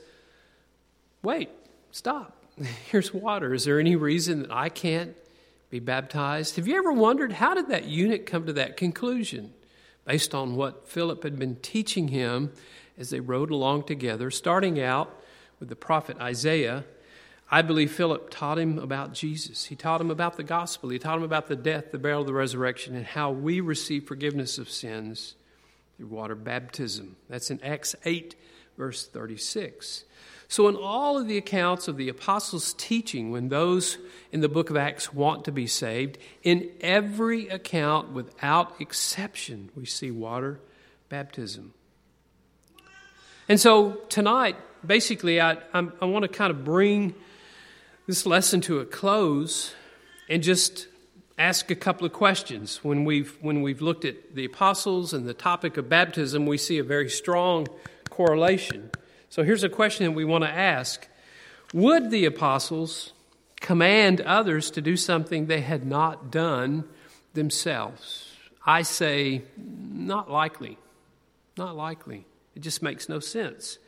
Wait, 1.22 1.48
stop. 1.92 2.36
Here's 2.90 3.14
water. 3.14 3.54
Is 3.54 3.64
there 3.64 3.78
any 3.78 3.94
reason 3.94 4.42
that 4.42 4.52
I 4.52 4.68
can't 4.68 5.16
be 5.70 5.78
baptized? 5.78 6.56
Have 6.56 6.66
you 6.66 6.76
ever 6.76 6.92
wondered 6.92 7.32
how 7.32 7.54
did 7.54 7.68
that 7.68 7.84
eunuch 7.84 8.26
come 8.26 8.46
to 8.46 8.52
that 8.54 8.76
conclusion? 8.76 9.52
Based 10.04 10.34
on 10.34 10.56
what 10.56 10.88
Philip 10.88 11.22
had 11.22 11.38
been 11.38 11.56
teaching 11.56 12.08
him 12.08 12.52
as 12.98 13.10
they 13.10 13.20
rode 13.20 13.50
along 13.50 13.84
together, 13.84 14.30
starting 14.30 14.80
out 14.80 15.14
with 15.60 15.68
the 15.68 15.76
prophet 15.76 16.16
Isaiah 16.18 16.84
I 17.52 17.62
believe 17.62 17.90
Philip 17.90 18.30
taught 18.30 18.58
him 18.58 18.78
about 18.78 19.12
Jesus. 19.12 19.64
He 19.64 19.74
taught 19.74 20.00
him 20.00 20.10
about 20.10 20.36
the 20.36 20.44
gospel. 20.44 20.90
He 20.90 21.00
taught 21.00 21.18
him 21.18 21.24
about 21.24 21.48
the 21.48 21.56
death, 21.56 21.90
the 21.90 21.98
burial, 21.98 22.22
the 22.22 22.32
resurrection, 22.32 22.94
and 22.94 23.04
how 23.04 23.32
we 23.32 23.60
receive 23.60 24.06
forgiveness 24.06 24.56
of 24.56 24.70
sins 24.70 25.34
through 25.96 26.06
water 26.06 26.36
baptism. 26.36 27.16
That's 27.28 27.50
in 27.50 27.60
Acts 27.64 27.96
8, 28.04 28.36
verse 28.78 29.04
36. 29.04 30.04
So, 30.46 30.68
in 30.68 30.76
all 30.76 31.18
of 31.18 31.26
the 31.26 31.36
accounts 31.36 31.88
of 31.88 31.96
the 31.96 32.08
apostles' 32.08 32.72
teaching, 32.74 33.30
when 33.30 33.48
those 33.48 33.98
in 34.32 34.40
the 34.40 34.48
book 34.48 34.70
of 34.70 34.76
Acts 34.76 35.12
want 35.12 35.44
to 35.44 35.52
be 35.52 35.66
saved, 35.66 36.18
in 36.42 36.70
every 36.80 37.48
account, 37.48 38.12
without 38.12 38.80
exception, 38.80 39.70
we 39.76 39.86
see 39.86 40.10
water 40.10 40.60
baptism. 41.08 41.72
And 43.48 43.60
so, 43.60 43.92
tonight, 44.08 44.56
basically, 44.86 45.40
I, 45.40 45.58
I 45.72 46.04
want 46.04 46.22
to 46.22 46.28
kind 46.28 46.50
of 46.52 46.64
bring 46.64 47.14
this 48.06 48.26
lesson 48.26 48.60
to 48.62 48.80
a 48.80 48.84
close 48.84 49.74
and 50.28 50.42
just 50.42 50.88
ask 51.38 51.70
a 51.70 51.74
couple 51.74 52.06
of 52.06 52.12
questions. 52.12 52.84
When 52.84 53.04
we've, 53.04 53.36
when 53.40 53.62
we've 53.62 53.80
looked 53.80 54.04
at 54.04 54.34
the 54.34 54.44
apostles 54.44 55.12
and 55.12 55.26
the 55.26 55.34
topic 55.34 55.76
of 55.76 55.88
baptism, 55.88 56.46
we 56.46 56.58
see 56.58 56.78
a 56.78 56.84
very 56.84 57.08
strong 57.08 57.66
correlation. 58.10 58.90
So 59.28 59.42
here's 59.42 59.64
a 59.64 59.68
question 59.68 60.06
that 60.06 60.12
we 60.12 60.24
want 60.24 60.44
to 60.44 60.50
ask 60.50 61.08
Would 61.72 62.10
the 62.10 62.24
apostles 62.24 63.12
command 63.60 64.20
others 64.20 64.70
to 64.72 64.80
do 64.80 64.96
something 64.96 65.46
they 65.46 65.60
had 65.60 65.86
not 65.86 66.30
done 66.30 66.84
themselves? 67.34 68.26
I 68.64 68.82
say, 68.82 69.42
not 69.56 70.30
likely. 70.30 70.78
Not 71.56 71.76
likely. 71.76 72.26
It 72.54 72.60
just 72.60 72.82
makes 72.82 73.08
no 73.08 73.20
sense. 73.20 73.78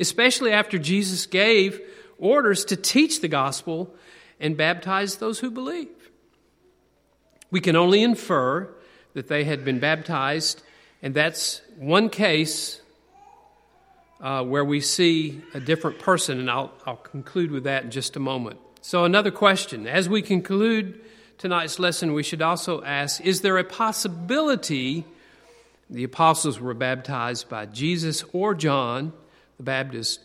Especially 0.00 0.52
after 0.52 0.78
Jesus 0.78 1.26
gave 1.26 1.80
orders 2.18 2.64
to 2.66 2.76
teach 2.76 3.20
the 3.20 3.28
gospel 3.28 3.94
and 4.40 4.56
baptize 4.56 5.16
those 5.16 5.40
who 5.40 5.50
believe. 5.50 5.88
We 7.50 7.60
can 7.60 7.76
only 7.76 8.02
infer 8.02 8.68
that 9.14 9.28
they 9.28 9.44
had 9.44 9.64
been 9.64 9.78
baptized, 9.78 10.62
and 11.02 11.14
that's 11.14 11.62
one 11.76 12.10
case 12.10 12.80
uh, 14.20 14.44
where 14.44 14.64
we 14.64 14.80
see 14.80 15.40
a 15.54 15.60
different 15.60 15.98
person, 15.98 16.40
and 16.40 16.50
I'll, 16.50 16.72
I'll 16.86 16.96
conclude 16.96 17.50
with 17.50 17.64
that 17.64 17.84
in 17.84 17.90
just 17.90 18.16
a 18.16 18.20
moment. 18.20 18.58
So, 18.80 19.04
another 19.04 19.30
question. 19.30 19.86
As 19.86 20.08
we 20.08 20.22
conclude 20.22 21.00
tonight's 21.38 21.78
lesson, 21.78 22.14
we 22.14 22.22
should 22.22 22.42
also 22.42 22.82
ask 22.82 23.20
Is 23.20 23.40
there 23.40 23.58
a 23.58 23.64
possibility 23.64 25.04
the 25.90 26.04
apostles 26.04 26.60
were 26.60 26.74
baptized 26.74 27.48
by 27.48 27.66
Jesus 27.66 28.24
or 28.32 28.54
John 28.54 29.12
the 29.56 29.62
Baptist 29.62 30.20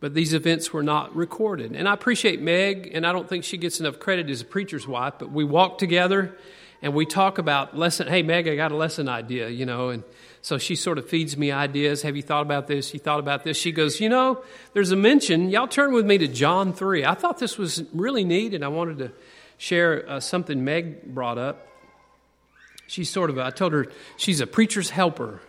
but 0.00 0.14
these 0.14 0.32
events 0.32 0.72
were 0.72 0.82
not 0.82 1.14
recorded. 1.14 1.72
And 1.72 1.88
I 1.88 1.92
appreciate 1.92 2.40
Meg, 2.40 2.90
and 2.92 3.06
I 3.06 3.12
don't 3.12 3.28
think 3.28 3.44
she 3.44 3.56
gets 3.56 3.80
enough 3.80 3.98
credit 3.98 4.30
as 4.30 4.40
a 4.40 4.44
preacher's 4.44 4.86
wife, 4.86 5.14
but 5.18 5.30
we 5.30 5.44
walk 5.44 5.78
together 5.78 6.36
and 6.80 6.94
we 6.94 7.04
talk 7.06 7.38
about 7.38 7.76
lesson. 7.76 8.06
Hey, 8.06 8.22
Meg, 8.22 8.46
I 8.46 8.54
got 8.54 8.70
a 8.70 8.76
lesson 8.76 9.08
idea, 9.08 9.48
you 9.48 9.66
know, 9.66 9.88
and 9.88 10.04
so 10.40 10.58
she 10.58 10.76
sort 10.76 10.98
of 10.98 11.08
feeds 11.08 11.36
me 11.36 11.50
ideas. 11.50 12.02
Have 12.02 12.16
you 12.16 12.22
thought 12.22 12.42
about 12.42 12.68
this? 12.68 12.94
You 12.94 13.00
thought 13.00 13.18
about 13.18 13.42
this? 13.42 13.56
She 13.56 13.72
goes, 13.72 14.00
you 14.00 14.08
know, 14.08 14.42
there's 14.72 14.92
a 14.92 14.96
mention. 14.96 15.50
Y'all 15.50 15.66
turn 15.66 15.92
with 15.92 16.06
me 16.06 16.18
to 16.18 16.28
John 16.28 16.72
3. 16.72 17.04
I 17.04 17.14
thought 17.14 17.38
this 17.38 17.58
was 17.58 17.82
really 17.92 18.22
neat, 18.22 18.54
and 18.54 18.64
I 18.64 18.68
wanted 18.68 18.98
to 18.98 19.12
share 19.56 20.08
uh, 20.08 20.20
something 20.20 20.64
Meg 20.64 21.02
brought 21.12 21.38
up. 21.38 21.66
She's 22.86 23.10
sort 23.10 23.30
of, 23.30 23.38
I 23.38 23.50
told 23.50 23.72
her 23.72 23.88
she's 24.16 24.40
a 24.40 24.46
preacher's 24.46 24.90
helper, 24.90 25.42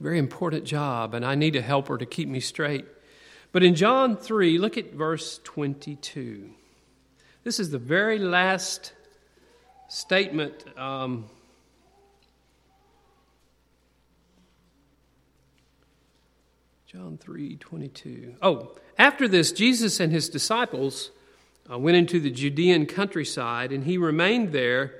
very 0.00 0.18
important 0.18 0.64
job, 0.64 1.12
and 1.12 1.24
I 1.24 1.34
need 1.34 1.54
a 1.54 1.62
helper 1.62 1.98
to 1.98 2.06
keep 2.06 2.28
me 2.28 2.40
straight. 2.40 2.86
But 3.54 3.62
in 3.62 3.76
John 3.76 4.16
3, 4.16 4.58
look 4.58 4.76
at 4.76 4.94
verse 4.94 5.38
22. 5.44 6.50
This 7.44 7.60
is 7.60 7.70
the 7.70 7.78
very 7.78 8.18
last 8.18 8.92
statement. 9.86 10.64
Um, 10.76 11.26
John 16.88 17.16
3 17.16 17.54
22. 17.54 18.34
Oh, 18.42 18.72
after 18.98 19.28
this, 19.28 19.52
Jesus 19.52 20.00
and 20.00 20.10
his 20.10 20.28
disciples 20.28 21.12
uh, 21.70 21.78
went 21.78 21.96
into 21.96 22.18
the 22.18 22.32
Judean 22.32 22.86
countryside, 22.86 23.70
and 23.70 23.84
he 23.84 23.98
remained 23.98 24.50
there 24.50 24.94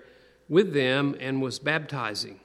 with 0.48 0.72
them 0.72 1.16
and 1.18 1.42
was 1.42 1.58
baptizing. 1.58 2.38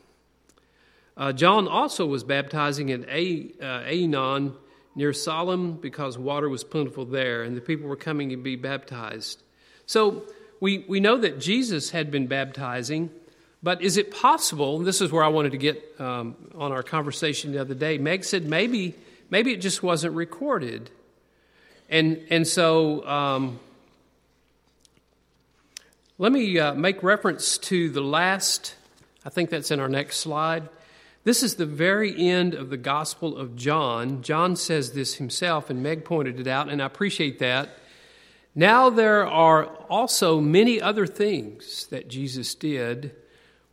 Uh, 1.16 1.34
John 1.34 1.68
also 1.68 2.08
was 2.08 2.24
baptizing 2.24 2.92
at 2.92 3.02
uh, 3.02 3.84
Aenon 3.86 4.56
near 5.00 5.14
Salim 5.14 5.78
because 5.78 6.18
water 6.18 6.50
was 6.50 6.66
plentiful 6.66 7.06
there, 7.06 7.42
and 7.44 7.56
the 7.56 7.62
people 7.62 7.88
were 7.88 7.96
coming 7.96 8.30
to 8.30 8.38
be 8.38 8.58
baptized. 8.58 9.42
So 9.86 10.24
we, 10.60 10.80
we 10.90 11.00
know 11.00 11.18
that 11.18 11.40
Jesus 11.40 11.90
had 11.92 12.12
been 12.12 12.28
baptizing, 12.28 13.10
but 13.64 13.82
is 13.82 13.96
it 13.96 14.12
possible? 14.12 14.80
This 14.80 15.00
is 15.00 15.10
where 15.10 15.24
I 15.24 15.30
wanted 15.30 15.54
to 15.54 15.58
get 15.58 15.82
um, 16.00 16.36
on 16.54 16.74
our 16.74 16.84
conversation 16.84 17.54
the 17.54 17.62
other 17.62 17.74
day. 17.74 17.98
Meg 17.98 18.26
said 18.26 18.46
maybe 18.46 18.94
maybe 19.30 19.54
it 19.54 19.62
just 19.62 19.82
wasn't 19.82 20.16
recorded, 20.16 20.92
and 21.90 22.22
and 22.30 22.46
so 22.46 23.08
um, 23.08 23.58
let 26.18 26.34
me 26.34 26.60
uh, 26.60 26.74
make 26.74 27.04
reference 27.04 27.58
to 27.70 27.90
the 27.90 28.02
last. 28.02 28.76
I 29.26 29.30
think 29.30 29.50
that's 29.50 29.72
in 29.72 29.80
our 29.80 29.90
next 29.90 30.18
slide. 30.18 30.68
This 31.26 31.44
is 31.44 31.56
the 31.56 31.66
very 31.66 32.18
end 32.30 32.54
of 32.54 32.70
the 32.70 32.78
Gospel 32.78 33.38
of 33.38 33.56
John. 33.56 34.22
John 34.22 34.56
says 34.56 34.94
this 34.94 35.16
himself, 35.16 35.70
and 35.70 35.84
Meg 35.84 36.06
pointed 36.06 36.40
it 36.40 36.48
out, 36.48 36.70
and 36.70 36.82
I 36.82 36.86
appreciate 36.86 37.40
that. 37.40 37.70
Now 38.56 38.90
there 38.90 39.28
are 39.28 39.66
also 39.90 40.40
many 40.40 40.82
other 40.82 41.06
things 41.06 41.88
that 41.88 42.08
Jesus 42.08 42.56
did, 42.56 43.16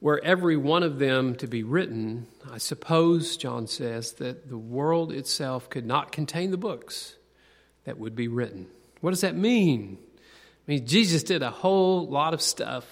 were 0.01 0.21
every 0.23 0.57
one 0.57 0.83
of 0.83 0.99
them 0.99 1.35
to 1.37 1.47
be 1.47 1.63
written. 1.63 2.27
I 2.51 2.59
suppose, 2.59 3.37
John 3.37 3.67
says, 3.67 4.13
that 4.15 4.49
the 4.49 4.59
world 4.59 5.13
itself 5.13 5.71
could 5.71 5.87
not 5.87 6.13
contain 6.13 6.51
the 6.51 6.57
books 6.57 7.15
that 7.85 7.99
would 7.99 8.15
be 8.15 8.29
written. 8.29 8.67
What 9.01 9.11
does 9.11 9.23
that 9.23 9.37
mean? 9.37 9.99
I 10.69 10.73
mean, 10.73 10.87
Jesus 10.87 11.23
did 11.23 11.43
a 11.43 11.51
whole 11.51 12.09
lot 12.09 12.35
of 12.35 12.43
stuff 12.43 12.85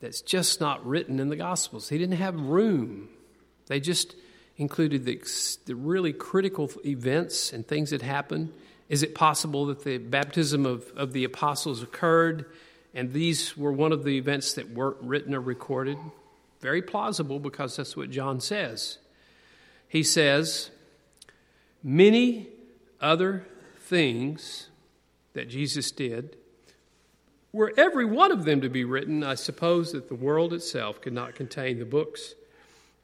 that's 0.00 0.20
just 0.20 0.60
not 0.60 0.84
written 0.84 1.20
in 1.20 1.28
the 1.28 1.36
Gospels. 1.36 1.88
He 1.88 1.98
didn't 1.98 2.16
have 2.16 2.34
room. 2.34 3.08
They 3.68 3.80
just 3.80 4.16
included 4.56 5.04
the, 5.04 5.22
the 5.66 5.76
really 5.76 6.12
critical 6.12 6.70
events 6.84 7.52
and 7.52 7.66
things 7.66 7.90
that 7.90 8.02
happened 8.02 8.52
is 8.88 9.02
it 9.02 9.14
possible 9.14 9.66
that 9.66 9.84
the 9.84 9.98
baptism 9.98 10.64
of, 10.64 10.90
of 10.96 11.12
the 11.12 11.24
apostles 11.24 11.82
occurred 11.82 12.46
and 12.94 13.12
these 13.12 13.56
were 13.56 13.72
one 13.72 13.92
of 13.92 14.02
the 14.02 14.16
events 14.16 14.54
that 14.54 14.70
weren't 14.70 14.96
written 15.02 15.34
or 15.34 15.40
recorded? 15.40 15.98
Very 16.60 16.82
plausible 16.82 17.38
because 17.38 17.76
that's 17.76 17.96
what 17.96 18.10
John 18.10 18.40
says. 18.40 18.98
He 19.88 20.02
says, 20.02 20.70
Many 21.82 22.48
other 23.00 23.46
things 23.82 24.68
that 25.34 25.48
Jesus 25.48 25.90
did, 25.90 26.36
were 27.52 27.72
every 27.76 28.04
one 28.04 28.32
of 28.32 28.44
them 28.44 28.62
to 28.62 28.68
be 28.68 28.84
written, 28.84 29.22
I 29.22 29.36
suppose 29.36 29.92
that 29.92 30.08
the 30.08 30.14
world 30.14 30.52
itself 30.52 31.00
could 31.00 31.12
not 31.12 31.34
contain 31.34 31.78
the 31.78 31.84
books 31.84 32.34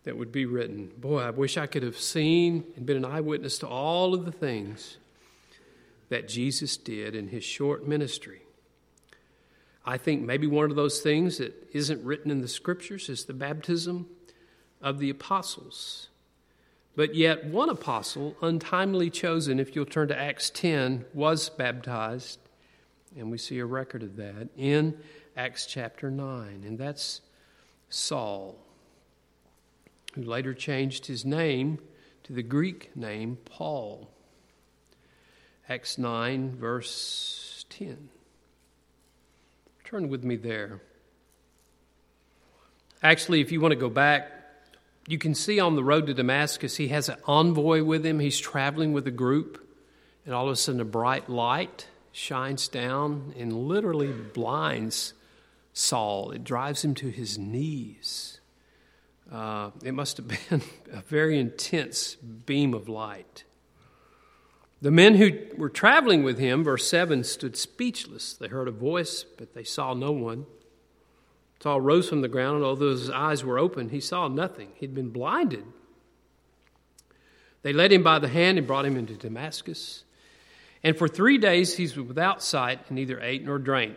that 0.04 0.16
would 0.16 0.32
be 0.32 0.46
written. 0.46 0.90
Boy, 0.98 1.20
I 1.20 1.30
wish 1.30 1.56
I 1.56 1.66
could 1.66 1.82
have 1.82 1.98
seen 1.98 2.64
and 2.76 2.86
been 2.86 2.98
an 2.98 3.04
eyewitness 3.04 3.58
to 3.58 3.68
all 3.68 4.14
of 4.14 4.24
the 4.24 4.32
things 4.32 4.98
that 6.10 6.28
Jesus 6.28 6.76
did 6.76 7.14
in 7.14 7.28
his 7.28 7.42
short 7.42 7.88
ministry. 7.88 8.42
I 9.86 9.98
think 9.98 10.22
maybe 10.22 10.46
one 10.46 10.70
of 10.70 10.76
those 10.76 11.00
things 11.00 11.38
that 11.38 11.68
isn't 11.72 12.04
written 12.04 12.30
in 12.30 12.40
the 12.40 12.48
scriptures 12.48 13.08
is 13.08 13.24
the 13.24 13.34
baptism 13.34 14.06
of 14.80 14.98
the 14.98 15.10
apostles. 15.10 16.08
But 16.96 17.14
yet, 17.14 17.44
one 17.46 17.68
apostle, 17.68 18.36
untimely 18.40 19.10
chosen, 19.10 19.58
if 19.58 19.74
you'll 19.74 19.84
turn 19.84 20.08
to 20.08 20.18
Acts 20.18 20.48
10, 20.50 21.06
was 21.12 21.48
baptized. 21.48 22.38
And 23.16 23.30
we 23.30 23.38
see 23.38 23.58
a 23.58 23.66
record 23.66 24.02
of 24.02 24.16
that 24.16 24.48
in 24.56 24.96
Acts 25.36 25.66
chapter 25.66 26.10
9. 26.10 26.62
And 26.64 26.78
that's 26.78 27.20
Saul, 27.88 28.63
who 30.14 30.22
later 30.22 30.54
changed 30.54 31.06
his 31.06 31.24
name 31.24 31.78
to 32.22 32.32
the 32.32 32.42
Greek 32.42 32.96
name 32.96 33.38
Paul. 33.44 34.08
Acts 35.68 35.98
9, 35.98 36.56
verse 36.56 37.64
10. 37.70 38.08
Turn 39.84 40.08
with 40.08 40.24
me 40.24 40.36
there. 40.36 40.80
Actually, 43.02 43.40
if 43.40 43.52
you 43.52 43.60
want 43.60 43.72
to 43.72 43.76
go 43.76 43.90
back, 43.90 44.30
you 45.06 45.18
can 45.18 45.34
see 45.34 45.60
on 45.60 45.76
the 45.76 45.84
road 45.84 46.06
to 46.06 46.14
Damascus, 46.14 46.76
he 46.76 46.88
has 46.88 47.08
an 47.08 47.16
envoy 47.26 47.82
with 47.82 48.04
him. 48.06 48.18
He's 48.18 48.38
traveling 48.38 48.92
with 48.92 49.06
a 49.06 49.10
group, 49.10 49.66
and 50.24 50.34
all 50.34 50.46
of 50.46 50.52
a 50.52 50.56
sudden, 50.56 50.80
a 50.80 50.84
bright 50.84 51.28
light 51.28 51.88
shines 52.12 52.68
down 52.68 53.34
and 53.36 53.52
literally 53.52 54.12
blinds 54.12 55.12
Saul. 55.72 56.30
It 56.30 56.44
drives 56.44 56.84
him 56.84 56.94
to 56.96 57.08
his 57.08 57.36
knees. 57.36 58.33
Uh, 59.30 59.70
it 59.82 59.92
must 59.92 60.16
have 60.18 60.28
been 60.50 60.62
a 60.92 61.00
very 61.02 61.38
intense 61.38 62.14
beam 62.14 62.74
of 62.74 62.88
light. 62.88 63.44
The 64.82 64.90
men 64.90 65.14
who 65.14 65.30
were 65.56 65.70
traveling 65.70 66.24
with 66.24 66.38
him, 66.38 66.62
verse 66.62 66.86
7, 66.88 67.24
stood 67.24 67.56
speechless. 67.56 68.34
They 68.34 68.48
heard 68.48 68.68
a 68.68 68.72
voice, 68.72 69.24
but 69.24 69.54
they 69.54 69.64
saw 69.64 69.94
no 69.94 70.12
one. 70.12 70.46
Saul 71.60 71.80
rose 71.80 72.10
from 72.10 72.20
the 72.20 72.28
ground, 72.28 72.56
and 72.56 72.64
although 72.64 72.90
his 72.90 73.08
eyes 73.08 73.42
were 73.42 73.58
open, 73.58 73.88
he 73.88 74.00
saw 74.00 74.28
nothing. 74.28 74.68
He'd 74.74 74.94
been 74.94 75.08
blinded. 75.08 75.64
They 77.62 77.72
led 77.72 77.90
him 77.90 78.02
by 78.02 78.18
the 78.18 78.28
hand 78.28 78.58
and 78.58 78.66
brought 78.66 78.84
him 78.84 78.98
into 78.98 79.14
Damascus. 79.14 80.04
And 80.82 80.98
for 80.98 81.08
three 81.08 81.38
days 81.38 81.74
he 81.78 81.84
was 81.84 81.96
without 81.96 82.42
sight 82.42 82.80
and 82.88 82.96
neither 82.96 83.18
ate 83.18 83.42
nor 83.42 83.58
drank. 83.58 83.96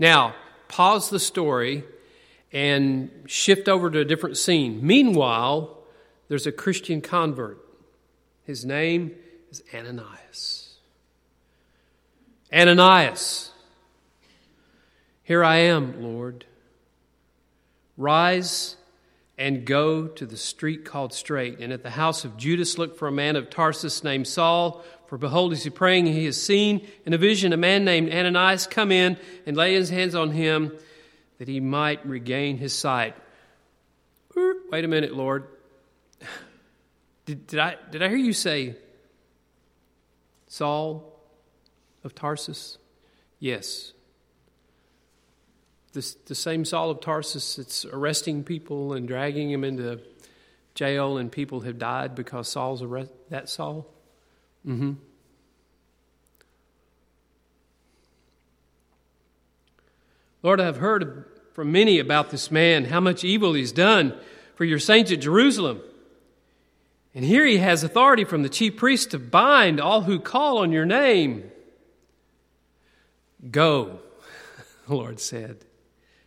Now, 0.00 0.34
pause 0.66 1.08
the 1.10 1.20
story 1.20 1.84
and 2.54 3.10
shift 3.26 3.68
over 3.68 3.90
to 3.90 3.98
a 3.98 4.04
different 4.04 4.36
scene. 4.38 4.78
Meanwhile, 4.86 5.76
there's 6.28 6.46
a 6.46 6.52
Christian 6.52 7.00
convert. 7.00 7.58
His 8.44 8.64
name 8.64 9.10
is 9.50 9.62
Ananias. 9.74 10.76
Ananias, 12.52 13.50
here 15.24 15.42
I 15.42 15.56
am, 15.56 16.00
Lord. 16.00 16.44
Rise 17.96 18.76
and 19.36 19.64
go 19.64 20.06
to 20.06 20.24
the 20.24 20.36
street 20.36 20.84
called 20.84 21.12
Straight, 21.12 21.58
and 21.58 21.72
at 21.72 21.82
the 21.82 21.90
house 21.90 22.24
of 22.24 22.36
Judas 22.36 22.78
look 22.78 22.96
for 22.96 23.08
a 23.08 23.12
man 23.12 23.34
of 23.34 23.50
Tarsus 23.50 24.04
named 24.04 24.28
Saul. 24.28 24.84
For 25.08 25.18
behold, 25.18 25.52
as 25.52 25.64
he 25.64 25.70
praying, 25.70 26.06
he 26.06 26.24
has 26.26 26.40
seen 26.40 26.86
in 27.04 27.12
a 27.12 27.18
vision 27.18 27.52
a 27.52 27.56
man 27.56 27.84
named 27.84 28.12
Ananias 28.12 28.68
come 28.68 28.92
in 28.92 29.16
and 29.44 29.56
lay 29.56 29.74
his 29.74 29.90
hands 29.90 30.14
on 30.14 30.30
him 30.30 30.70
that 31.44 31.50
he 31.50 31.60
might 31.60 32.06
regain 32.06 32.56
his 32.56 32.72
sight. 32.72 33.14
Wait 34.34 34.82
a 34.82 34.88
minute, 34.88 35.14
Lord. 35.14 35.46
Did, 37.26 37.46
did, 37.46 37.60
I, 37.60 37.76
did 37.90 38.02
I 38.02 38.08
hear 38.08 38.16
you 38.16 38.32
say 38.32 38.76
Saul 40.46 41.20
of 42.02 42.14
Tarsus? 42.14 42.78
Yes. 43.40 43.92
This, 45.92 46.14
the 46.14 46.34
same 46.34 46.64
Saul 46.64 46.90
of 46.90 47.02
Tarsus 47.02 47.56
that's 47.56 47.84
arresting 47.84 48.42
people 48.42 48.94
and 48.94 49.06
dragging 49.06 49.52
them 49.52 49.64
into 49.64 50.00
jail, 50.74 51.18
and 51.18 51.30
people 51.30 51.60
have 51.60 51.78
died 51.78 52.14
because 52.14 52.48
Saul's 52.48 52.80
arrest, 52.80 53.10
that 53.28 53.50
Saul? 53.50 53.86
Mm 54.66 54.78
hmm. 54.78 54.92
Lord, 60.42 60.58
I've 60.60 60.76
heard 60.76 61.33
from 61.54 61.70
many 61.70 62.00
about 62.00 62.30
this 62.30 62.50
man, 62.50 62.84
how 62.84 63.00
much 63.00 63.24
evil 63.24 63.54
he's 63.54 63.72
done 63.72 64.12
for 64.56 64.64
your 64.64 64.80
saints 64.80 65.12
at 65.12 65.20
Jerusalem. 65.20 65.80
And 67.14 67.24
here 67.24 67.46
he 67.46 67.58
has 67.58 67.84
authority 67.84 68.24
from 68.24 68.42
the 68.42 68.48
chief 68.48 68.76
priest 68.76 69.12
to 69.12 69.20
bind 69.20 69.80
all 69.80 70.02
who 70.02 70.18
call 70.18 70.58
on 70.58 70.72
your 70.72 70.84
name. 70.84 71.50
Go, 73.50 74.00
the 74.88 74.94
Lord 74.94 75.20
said, 75.20 75.58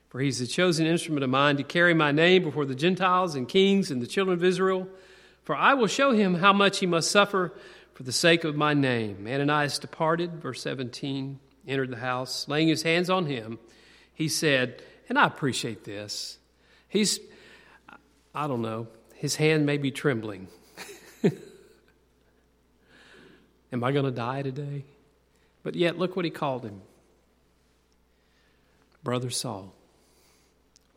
for 0.08 0.22
he's 0.22 0.40
the 0.40 0.48
chosen 0.48 0.86
instrument 0.86 1.26
of 1.26 1.30
mine 1.30 1.58
to 1.58 1.64
carry 1.64 1.94
my 1.94 2.14
name 2.14 2.44
before 2.44 2.66
the 2.66 2.74
Gentiles 2.74 3.36
and 3.36 3.50
kings 3.50 3.92
and 3.92 4.02
the 4.02 4.08
children 4.08 4.38
of 4.38 4.44
Israel. 4.46 4.88
For 5.44 5.56
I 5.56 5.74
will 5.74 5.88
show 5.88 6.14
him 6.14 6.36
how 6.36 6.54
much 6.54 6.80
he 6.80 6.86
must 6.86 7.12
suffer 7.12 7.54
for 7.94 8.04
the 8.04 8.14
sake 8.14 8.46
of 8.46 8.56
my 8.56 8.74
name. 8.74 9.28
Ananias 9.28 9.78
departed, 9.78 10.42
verse 10.42 10.62
17, 10.62 11.40
entered 11.68 11.92
the 11.92 11.98
house, 11.98 12.48
laying 12.48 12.70
his 12.70 12.84
hands 12.84 13.10
on 13.10 13.26
him. 13.26 13.60
He 14.14 14.30
said, 14.30 14.82
and 15.10 15.18
I 15.18 15.26
appreciate 15.26 15.84
this. 15.84 16.38
He's, 16.90 17.20
I 18.34 18.48
don't 18.48 18.62
know, 18.62 18.88
his 19.16 19.36
hand 19.36 19.66
may 19.66 19.78
be 19.78 19.92
trembling. 19.92 20.48
Am 23.72 23.84
I 23.84 23.92
going 23.92 24.06
to 24.06 24.12
die 24.12 24.42
today? 24.44 24.84
But 25.64 25.76
yet, 25.76 25.98
look 25.98 26.16
what 26.16 26.24
he 26.24 26.32
called 26.32 26.64
him 26.64 26.82
Brother 29.04 29.30
Saul. 29.30 29.74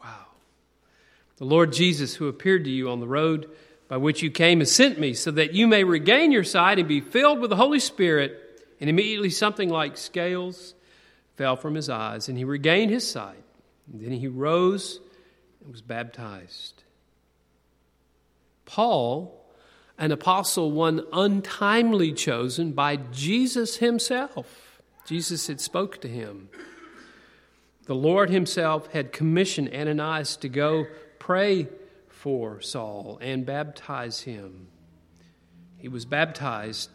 Wow. 0.03 0.27
The 1.39 1.45
Lord 1.45 1.73
Jesus, 1.73 2.15
who 2.15 2.29
appeared 2.29 2.65
to 2.65 2.71
you 2.71 2.91
on 2.91 3.01
the 3.01 3.09
road 3.09 3.51
by 3.89 3.97
which 3.97 4.23
you 4.23 4.31
came, 4.31 4.61
has 4.61 4.71
sent 4.71 5.01
me 5.01 5.15
so 5.15 5.31
that 5.33 5.55
you 5.55 5.67
may 5.67 5.83
regain 5.83 6.31
your 6.31 6.45
sight 6.45 6.79
and 6.79 6.87
be 6.87 7.01
filled 7.01 7.41
with 7.41 7.51
the 7.51 7.57
Holy 7.57 7.81
Spirit. 7.81 8.37
And 8.81 8.89
immediately 8.89 9.31
something 9.31 9.69
like 9.69 9.97
scales 9.97 10.75
fell 11.37 11.57
from 11.57 11.75
his 11.75 11.91
eyes, 11.91 12.29
and 12.29 12.39
he 12.39 12.45
regained 12.45 12.91
his 12.91 13.11
sight. 13.11 13.43
And 13.93 14.01
then 14.01 14.13
he 14.13 14.29
rose 14.29 15.01
and 15.63 15.73
was 15.73 15.83
baptized. 15.83 16.83
Paul, 18.65 19.45
an 19.99 20.13
apostle, 20.13 20.71
one 20.71 21.05
untimely 21.13 22.13
chosen 22.13 22.73
by 22.73 22.97
Jesus 22.97 23.77
himself. 23.77 24.81
Jesus 25.05 25.49
had 25.49 25.61
spoke 25.61 26.01
to 26.03 26.09
him. 26.09 26.49
The 27.87 27.95
Lord 27.95 28.31
himself 28.31 28.93
had 28.93 29.13
commissioned 29.13 29.75
Ananias 29.75 30.37
to 30.37 30.49
go 30.49 30.87
pray 31.19 31.69
for 32.07 32.61
Saul 32.61 33.19
and 33.21 33.45
baptize 33.45 34.21
him. 34.21 34.69
He 35.79 35.89
was 35.89 36.05
baptized, 36.05 36.91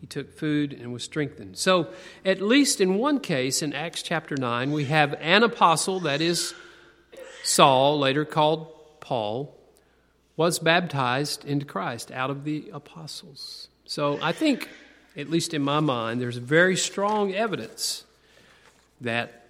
he 0.00 0.06
took 0.06 0.36
food 0.36 0.72
and 0.72 0.92
was 0.92 1.02
strengthened. 1.02 1.56
So, 1.56 1.88
at 2.24 2.40
least 2.40 2.80
in 2.80 2.96
one 2.96 3.20
case 3.20 3.62
in 3.62 3.72
Acts 3.72 4.02
chapter 4.02 4.36
9, 4.36 4.72
we 4.72 4.84
have 4.86 5.14
an 5.20 5.42
apostle, 5.42 6.00
that 6.00 6.20
is 6.20 6.54
Saul, 7.42 7.98
later 7.98 8.24
called 8.24 8.68
Paul, 9.00 9.56
was 10.36 10.58
baptized 10.58 11.44
into 11.44 11.64
Christ 11.64 12.10
out 12.10 12.30
of 12.30 12.44
the 12.44 12.70
apostles. 12.72 13.68
So 13.86 14.18
I 14.20 14.32
think, 14.32 14.68
at 15.16 15.30
least 15.30 15.54
in 15.54 15.62
my 15.62 15.80
mind, 15.80 16.20
there's 16.20 16.36
very 16.36 16.76
strong 16.76 17.32
evidence 17.32 18.04
that 19.00 19.46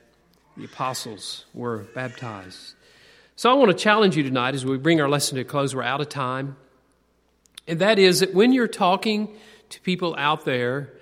the 0.56 0.64
apostles 0.64 1.44
were 1.54 1.78
baptized. 1.94 2.74
So 3.34 3.50
I 3.50 3.54
want 3.54 3.70
to 3.70 3.76
challenge 3.76 4.16
you 4.16 4.22
tonight 4.22 4.54
as 4.54 4.64
we 4.64 4.78
bring 4.78 5.00
our 5.00 5.08
lesson 5.08 5.36
to 5.36 5.42
a 5.42 5.44
close. 5.44 5.74
We're 5.74 5.82
out 5.82 6.00
of 6.00 6.08
time. 6.08 6.56
And 7.66 7.80
that 7.80 7.98
is 7.98 8.20
that 8.20 8.32
when 8.32 8.52
you're 8.52 8.68
talking 8.68 9.34
to 9.70 9.80
people 9.80 10.14
out 10.18 10.44
there 10.44 10.92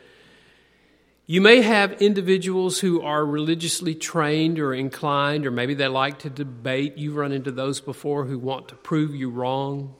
you 1.27 1.41
may 1.41 1.63
have 1.63 2.03
individuals 2.03 2.81
who 2.81 3.01
are 3.01 3.25
religiously 3.25 3.95
trained 3.95 4.59
or 4.59 4.75
inclined, 4.75 5.47
or 5.47 5.51
maybe 5.51 5.73
they 5.73 5.89
like 5.89 6.19
to 6.21 6.31
debate. 6.31 6.99
You've 6.99 7.17
run 7.17 7.33
into 7.33 7.51
those 7.51 7.81
before 7.81 8.27
who 8.27 8.39
want 8.39 8.69
to 8.69 8.75
prove 8.75 9.15
you 9.15 9.31
wrong. 9.31 9.95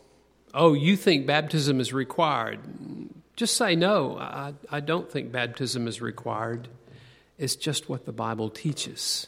Oh, 0.53 0.75
you 0.75 0.97
think 0.97 1.27
baptism 1.27 1.81
is 1.81 1.95
required. 1.95 2.61
Just 3.37 3.57
say, 3.57 3.75
no, 3.75 4.19
I, 4.19 4.53
I 4.71 4.81
don't 4.81 5.11
think 5.11 5.33
baptism 5.33 5.89
is 5.89 6.03
required. 6.03 6.69
It's 7.39 7.57
just 7.57 7.89
what 7.89 8.05
the 8.05 8.13
Bible 8.13 8.51
teaches. 8.51 9.27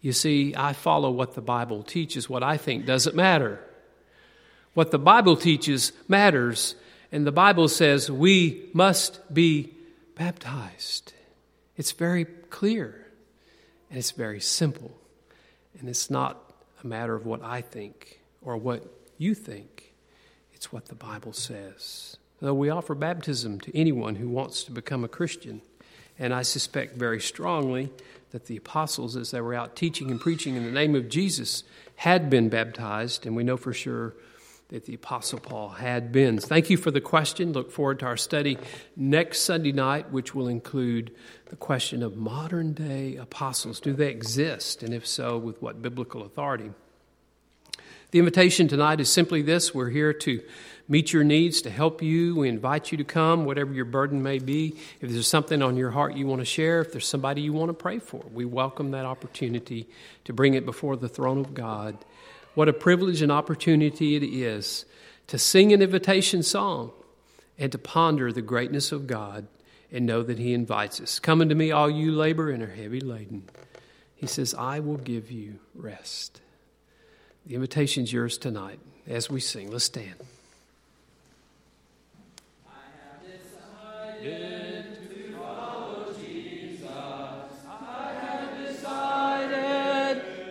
You 0.00 0.12
see, 0.12 0.54
I 0.56 0.72
follow 0.72 1.12
what 1.12 1.34
the 1.34 1.40
Bible 1.40 1.84
teaches. 1.84 2.28
What 2.28 2.42
I 2.42 2.56
think 2.56 2.86
doesn't 2.86 3.14
matter. 3.14 3.60
What 4.74 4.90
the 4.90 4.98
Bible 4.98 5.36
teaches 5.36 5.92
matters. 6.08 6.74
And 7.12 7.26
the 7.26 7.32
Bible 7.32 7.68
says 7.68 8.10
we 8.10 8.70
must 8.72 9.32
be 9.32 9.74
baptized. 10.14 11.12
It's 11.76 11.92
very 11.92 12.24
clear 12.24 13.06
and 13.88 13.98
it's 13.98 14.12
very 14.12 14.40
simple. 14.40 14.96
And 15.78 15.88
it's 15.88 16.10
not 16.10 16.52
a 16.82 16.86
matter 16.86 17.14
of 17.14 17.26
what 17.26 17.42
I 17.42 17.60
think 17.60 18.20
or 18.42 18.56
what 18.56 18.84
you 19.18 19.34
think, 19.34 19.92
it's 20.54 20.72
what 20.72 20.86
the 20.86 20.94
Bible 20.94 21.32
says. 21.32 22.16
Though 22.40 22.54
we 22.54 22.70
offer 22.70 22.94
baptism 22.94 23.60
to 23.60 23.76
anyone 23.76 24.14
who 24.14 24.28
wants 24.28 24.64
to 24.64 24.72
become 24.72 25.04
a 25.04 25.08
Christian, 25.08 25.60
and 26.18 26.32
I 26.32 26.42
suspect 26.42 26.96
very 26.96 27.20
strongly 27.20 27.90
that 28.30 28.46
the 28.46 28.56
apostles, 28.56 29.16
as 29.16 29.30
they 29.30 29.40
were 29.40 29.54
out 29.54 29.76
teaching 29.76 30.10
and 30.10 30.20
preaching 30.20 30.56
in 30.56 30.64
the 30.64 30.70
name 30.70 30.94
of 30.94 31.08
Jesus, 31.08 31.64
had 31.96 32.30
been 32.30 32.48
baptized, 32.48 33.26
and 33.26 33.36
we 33.36 33.44
know 33.44 33.56
for 33.56 33.74
sure 33.74 34.14
that 34.70 34.84
the 34.84 34.94
Apostle 34.94 35.40
Paul 35.40 35.68
had 35.68 36.12
been. 36.12 36.38
Thank 36.38 36.70
you 36.70 36.76
for 36.76 36.92
the 36.92 37.00
question. 37.00 37.52
Look 37.52 37.72
forward 37.72 37.98
to 38.00 38.06
our 38.06 38.16
study 38.16 38.56
next 38.96 39.40
Sunday 39.40 39.72
night, 39.72 40.12
which 40.12 40.32
will 40.32 40.46
include 40.46 41.12
the 41.46 41.56
question 41.56 42.04
of 42.04 42.16
modern 42.16 42.72
day 42.72 43.16
apostles. 43.16 43.80
Do 43.80 43.92
they 43.92 44.10
exist? 44.10 44.84
And 44.84 44.94
if 44.94 45.04
so, 45.04 45.38
with 45.38 45.60
what 45.60 45.82
biblical 45.82 46.22
authority? 46.22 46.70
The 48.12 48.20
invitation 48.20 48.68
tonight 48.68 49.00
is 49.00 49.08
simply 49.08 49.42
this 49.42 49.74
we're 49.74 49.90
here 49.90 50.12
to 50.12 50.40
meet 50.88 51.12
your 51.12 51.24
needs, 51.24 51.62
to 51.62 51.70
help 51.70 52.00
you. 52.00 52.36
We 52.36 52.48
invite 52.48 52.92
you 52.92 52.98
to 52.98 53.04
come, 53.04 53.44
whatever 53.44 53.72
your 53.72 53.84
burden 53.84 54.22
may 54.22 54.38
be. 54.38 54.76
If 55.00 55.10
there's 55.10 55.28
something 55.28 55.62
on 55.62 55.76
your 55.76 55.90
heart 55.90 56.14
you 56.14 56.28
want 56.28 56.42
to 56.42 56.44
share, 56.44 56.80
if 56.80 56.92
there's 56.92 57.06
somebody 57.08 57.42
you 57.42 57.52
want 57.52 57.70
to 57.70 57.74
pray 57.74 57.98
for, 57.98 58.22
we 58.32 58.44
welcome 58.44 58.92
that 58.92 59.04
opportunity 59.04 59.88
to 60.24 60.32
bring 60.32 60.54
it 60.54 60.64
before 60.64 60.96
the 60.96 61.08
throne 61.08 61.38
of 61.38 61.54
God 61.54 61.96
what 62.54 62.68
a 62.68 62.72
privilege 62.72 63.22
and 63.22 63.30
opportunity 63.30 64.16
it 64.16 64.24
is 64.24 64.84
to 65.28 65.38
sing 65.38 65.72
an 65.72 65.82
invitation 65.82 66.42
song 66.42 66.92
and 67.58 67.70
to 67.72 67.78
ponder 67.78 68.32
the 68.32 68.42
greatness 68.42 68.92
of 68.92 69.06
God 69.06 69.46
and 69.92 70.06
know 70.06 70.22
that 70.22 70.38
He 70.38 70.52
invites 70.52 71.00
us. 71.00 71.18
Come 71.18 71.40
unto 71.40 71.54
me, 71.54 71.70
all 71.70 71.90
you 71.90 72.12
labor 72.12 72.50
and 72.50 72.62
are 72.62 72.70
heavy 72.70 73.00
laden. 73.00 73.48
He 74.14 74.26
says, 74.26 74.54
I 74.54 74.80
will 74.80 74.96
give 74.96 75.30
you 75.30 75.58
rest. 75.74 76.40
The 77.46 77.54
invitation's 77.54 78.12
yours 78.12 78.38
tonight 78.38 78.80
as 79.06 79.30
we 79.30 79.40
sing. 79.40 79.70
Let's 79.70 79.84
stand. 79.84 80.14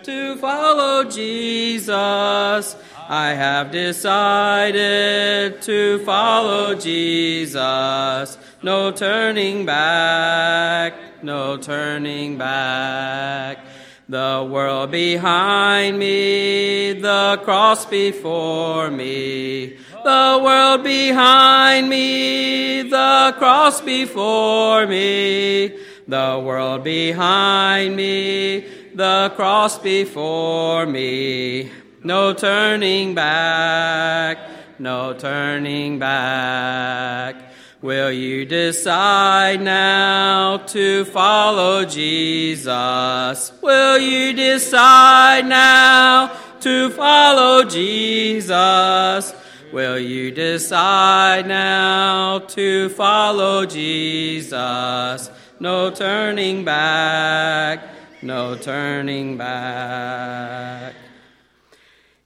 To 0.10 0.36
follow 0.38 1.04
Jesus. 1.04 2.76
I 3.08 3.34
have 3.34 3.70
decided 3.72 5.62
to 5.62 6.00
follow 6.00 6.74
Jesus. 6.74 8.38
No 8.64 8.92
turning 8.92 9.68
back, 9.68 11.24
no 11.24 11.58
turning 11.58 12.40
back. 12.40 13.60
The 14.08 14.48
world 14.52 14.90
behind 14.90 16.00
me, 16.00 16.94
the 16.94 17.40
cross 17.44 17.86
before 17.86 18.90
me. 18.90 19.78
The 20.04 20.42
world 20.44 20.84
behind 20.84 21.88
me, 21.88 22.82
the 22.82 23.36
cross 23.38 23.82
before 23.82 24.88
me. 24.88 25.78
The 26.08 26.42
world 26.44 26.84
behind 26.84 27.96
me, 27.96 28.66
the 29.00 29.32
cross 29.38 29.80
before 29.80 30.86
me. 30.86 31.72
No 32.04 32.34
turning 32.34 33.16
back, 33.16 34.38
no 34.78 35.14
turning 35.14 36.00
back. 36.00 37.54
Will 37.82 38.12
you 38.12 38.44
decide 38.44 39.62
now 39.62 40.58
to 40.76 41.06
follow 41.06 41.86
Jesus? 41.86 43.54
Will 43.62 44.00
you 44.00 44.34
decide 44.34 45.48
now 45.48 46.36
to 46.60 46.90
follow 46.90 47.64
Jesus? 47.64 49.34
Will 49.72 49.98
you 49.98 50.30
decide 50.32 51.48
now 51.48 52.40
to 52.40 52.90
follow 52.90 53.66
Jesus? 53.66 55.32
No 55.62 55.90
turning 55.90 56.66
back 56.66 57.99
no 58.22 58.56
turning 58.56 59.38
back. 59.38 60.94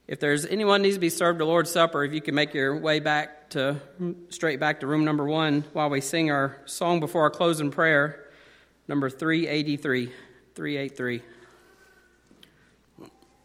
If 0.06 0.20
there's 0.20 0.44
anyone 0.44 0.82
needs 0.82 0.96
to 0.96 1.00
be 1.00 1.08
served 1.08 1.38
the 1.40 1.44
Lord's 1.44 1.70
Supper, 1.70 2.04
if 2.04 2.12
you 2.12 2.20
can 2.20 2.34
make 2.34 2.52
your 2.52 2.76
way 2.76 3.00
back 3.00 3.50
to 3.50 3.80
straight 4.28 4.60
back 4.60 4.80
to 4.80 4.86
room 4.86 5.04
number 5.04 5.24
one 5.24 5.64
while 5.72 5.88
we 5.88 6.00
sing 6.00 6.30
our 6.30 6.58
song 6.66 7.00
before 7.00 7.22
our 7.22 7.30
closing 7.30 7.70
prayer, 7.70 8.28
number 8.88 9.08
383. 9.08 10.12
383. 10.54 11.22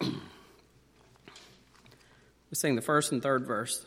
we 0.00 0.14
sing 2.52 2.76
the 2.76 2.82
first 2.82 3.12
and 3.12 3.22
third 3.22 3.46
verse. 3.46 3.86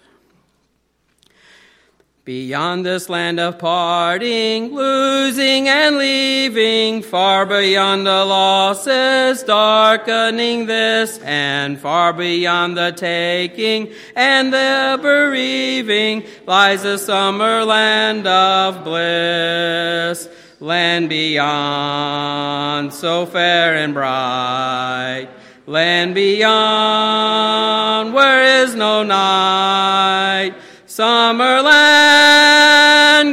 Beyond 2.26 2.86
this 2.86 3.10
land 3.10 3.38
of 3.38 3.60
parting, 3.60 4.74
losing 4.74 5.68
and 5.68 5.98
leaving, 5.98 7.02
far 7.02 7.46
beyond 7.46 8.08
the 8.08 8.24
losses 8.24 9.44
darkening 9.44 10.66
this, 10.66 11.20
and 11.20 11.78
far 11.78 12.14
beyond 12.14 12.78
the 12.78 12.92
taking 12.92 13.92
and 14.16 14.54
the 14.54 15.00
bereaving, 15.02 16.24
lies 16.48 16.86
a 16.86 16.98
summer 16.98 17.66
land 17.66 18.26
of 18.26 18.86
bliss. 18.86 20.30
Land 20.62 21.10
beyond, 21.10 22.94
so 22.94 23.26
fair 23.26 23.76
and 23.76 23.94
bright. 23.94 25.28
Land 25.68 26.16
beyond, 26.16 28.14
where 28.14 28.64
is 28.64 28.76
no 28.76 29.04
night 29.04 30.56
Summerland, 30.96 31.66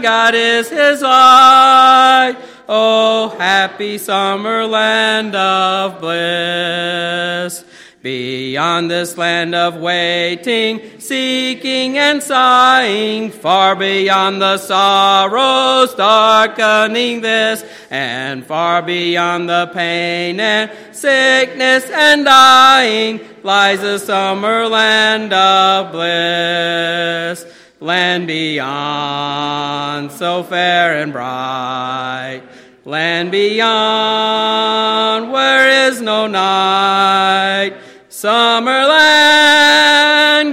God 0.02 0.34
is 0.34 0.70
his 0.70 1.02
eye. 1.04 2.34
Oh, 2.66 3.36
happy 3.38 3.98
Summerland 3.98 5.34
of 5.34 6.00
bliss. 6.00 7.62
Beyond 8.02 8.90
this 8.90 9.18
land 9.18 9.54
of 9.54 9.76
waiting, 9.76 10.98
seeking 10.98 11.98
and 11.98 12.22
sighing, 12.22 13.30
far 13.30 13.76
beyond 13.76 14.40
the 14.40 14.56
sorrows 14.56 15.94
darkening 15.96 17.20
this, 17.20 17.62
and 17.90 18.46
far 18.46 18.80
beyond 18.80 19.50
the 19.50 19.70
pain 19.74 20.40
and 20.40 20.70
sickness 20.92 21.84
and 21.90 22.24
dying, 22.24 23.20
lies 23.42 23.82
the 23.82 23.98
summer 23.98 24.66
land 24.66 25.34
of 25.34 25.92
bliss. 25.92 27.44
Land 27.80 28.26
beyond, 28.26 30.10
so 30.12 30.42
fair 30.42 31.02
and 31.02 31.12
bright. 31.12 32.44
Land 32.86 33.30
beyond, 33.30 35.30
where 35.30 35.88
is 35.88 36.00
no 36.00 36.26
night. 36.26 37.74
Summerland, 38.20 38.92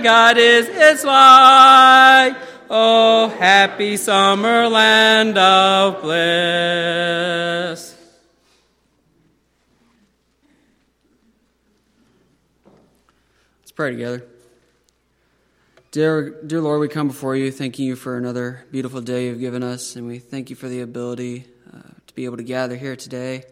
God 0.02 0.38
is 0.38 0.70
its 0.70 1.04
light. 1.04 2.34
Oh, 2.70 3.28
happy 3.28 3.96
Summerland 3.96 5.36
of 5.36 6.02
bliss. 6.02 7.94
Let's 13.60 13.72
pray 13.76 13.92
together. 13.92 14.24
Dear, 15.92 16.42
dear 16.44 16.62
Lord, 16.62 16.80
we 16.80 16.88
come 16.88 17.10
before 17.10 17.36
you, 17.36 17.52
thanking 17.52 17.86
you 17.86 17.98
for 17.98 18.16
another 18.16 18.66
beautiful 18.72 19.02
day 19.02 19.26
you've 19.26 19.42
given 19.42 19.62
us, 19.62 19.98
and 19.98 20.08
we 20.08 20.20
thank 20.20 20.50
you 20.50 20.56
for 20.56 20.70
the 20.70 20.80
ability 20.80 21.44
uh, 21.76 21.82
to 22.06 22.14
be 22.16 22.24
able 22.24 22.38
to 22.38 22.44
gather 22.44 22.78
here 22.78 22.96
today. 22.96 23.44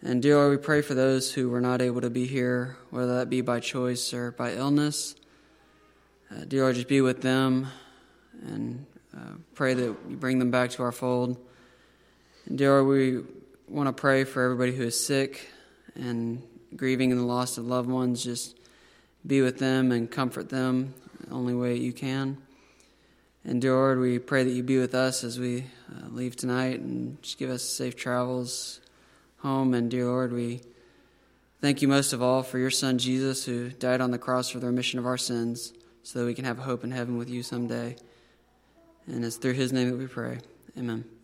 And 0.00 0.22
dear 0.22 0.36
Lord, 0.36 0.50
we 0.52 0.56
pray 0.58 0.80
for 0.80 0.94
those 0.94 1.34
who 1.34 1.50
were 1.50 1.60
not 1.60 1.82
able 1.82 2.00
to 2.02 2.08
be 2.08 2.24
here, 2.24 2.76
whether 2.90 3.16
that 3.16 3.28
be 3.28 3.40
by 3.40 3.58
choice 3.58 4.14
or 4.14 4.30
by 4.30 4.52
illness. 4.52 5.16
Uh, 6.30 6.44
dear 6.46 6.62
Lord, 6.62 6.76
just 6.76 6.86
be 6.86 7.00
with 7.00 7.20
them 7.20 7.66
and 8.46 8.86
uh, 9.12 9.32
pray 9.56 9.74
that 9.74 9.82
you 9.82 10.16
bring 10.16 10.38
them 10.38 10.52
back 10.52 10.70
to 10.70 10.84
our 10.84 10.92
fold. 10.92 11.36
And 12.46 12.56
dear 12.56 12.80
Lord, 12.80 12.86
we 12.86 13.24
want 13.66 13.88
to 13.88 13.92
pray 13.92 14.22
for 14.22 14.44
everybody 14.44 14.70
who 14.70 14.84
is 14.84 15.04
sick 15.04 15.50
and 15.96 16.44
grieving 16.76 17.10
in 17.10 17.16
the 17.16 17.26
loss 17.26 17.58
of 17.58 17.66
loved 17.66 17.90
ones. 17.90 18.22
Just 18.22 18.56
be 19.26 19.42
with 19.42 19.58
them 19.58 19.90
and 19.90 20.08
comfort 20.08 20.48
them 20.48 20.94
the 21.26 21.34
only 21.34 21.54
way 21.54 21.74
you 21.74 21.92
can. 21.92 22.38
And 23.42 23.60
dear 23.60 23.72
Lord, 23.72 23.98
we 23.98 24.20
pray 24.20 24.44
that 24.44 24.52
you 24.52 24.62
be 24.62 24.78
with 24.78 24.94
us 24.94 25.24
as 25.24 25.40
we 25.40 25.64
uh, 25.90 26.06
leave 26.10 26.36
tonight 26.36 26.78
and 26.78 27.20
just 27.20 27.36
give 27.36 27.50
us 27.50 27.64
safe 27.64 27.96
travels 27.96 28.78
home. 29.38 29.74
And 29.74 29.90
dear 29.90 30.06
Lord, 30.06 30.32
we 30.32 30.60
thank 31.60 31.82
you 31.82 31.88
most 31.88 32.12
of 32.12 32.22
all 32.22 32.42
for 32.42 32.58
your 32.58 32.70
Son 32.70 32.98
Jesus, 32.98 33.44
who 33.44 33.70
died 33.70 34.00
on 34.00 34.10
the 34.10 34.18
cross 34.18 34.50
for 34.50 34.58
the 34.58 34.66
remission 34.66 34.98
of 34.98 35.06
our 35.06 35.18
sins, 35.18 35.72
so 36.02 36.20
that 36.20 36.26
we 36.26 36.34
can 36.34 36.44
have 36.44 36.58
hope 36.58 36.84
in 36.84 36.90
heaven 36.90 37.18
with 37.18 37.28
you 37.28 37.42
someday. 37.42 37.96
And 39.06 39.24
it's 39.24 39.36
through 39.36 39.54
his 39.54 39.72
name 39.72 39.90
that 39.90 39.96
we 39.96 40.06
pray. 40.06 40.38
Amen. 40.76 41.17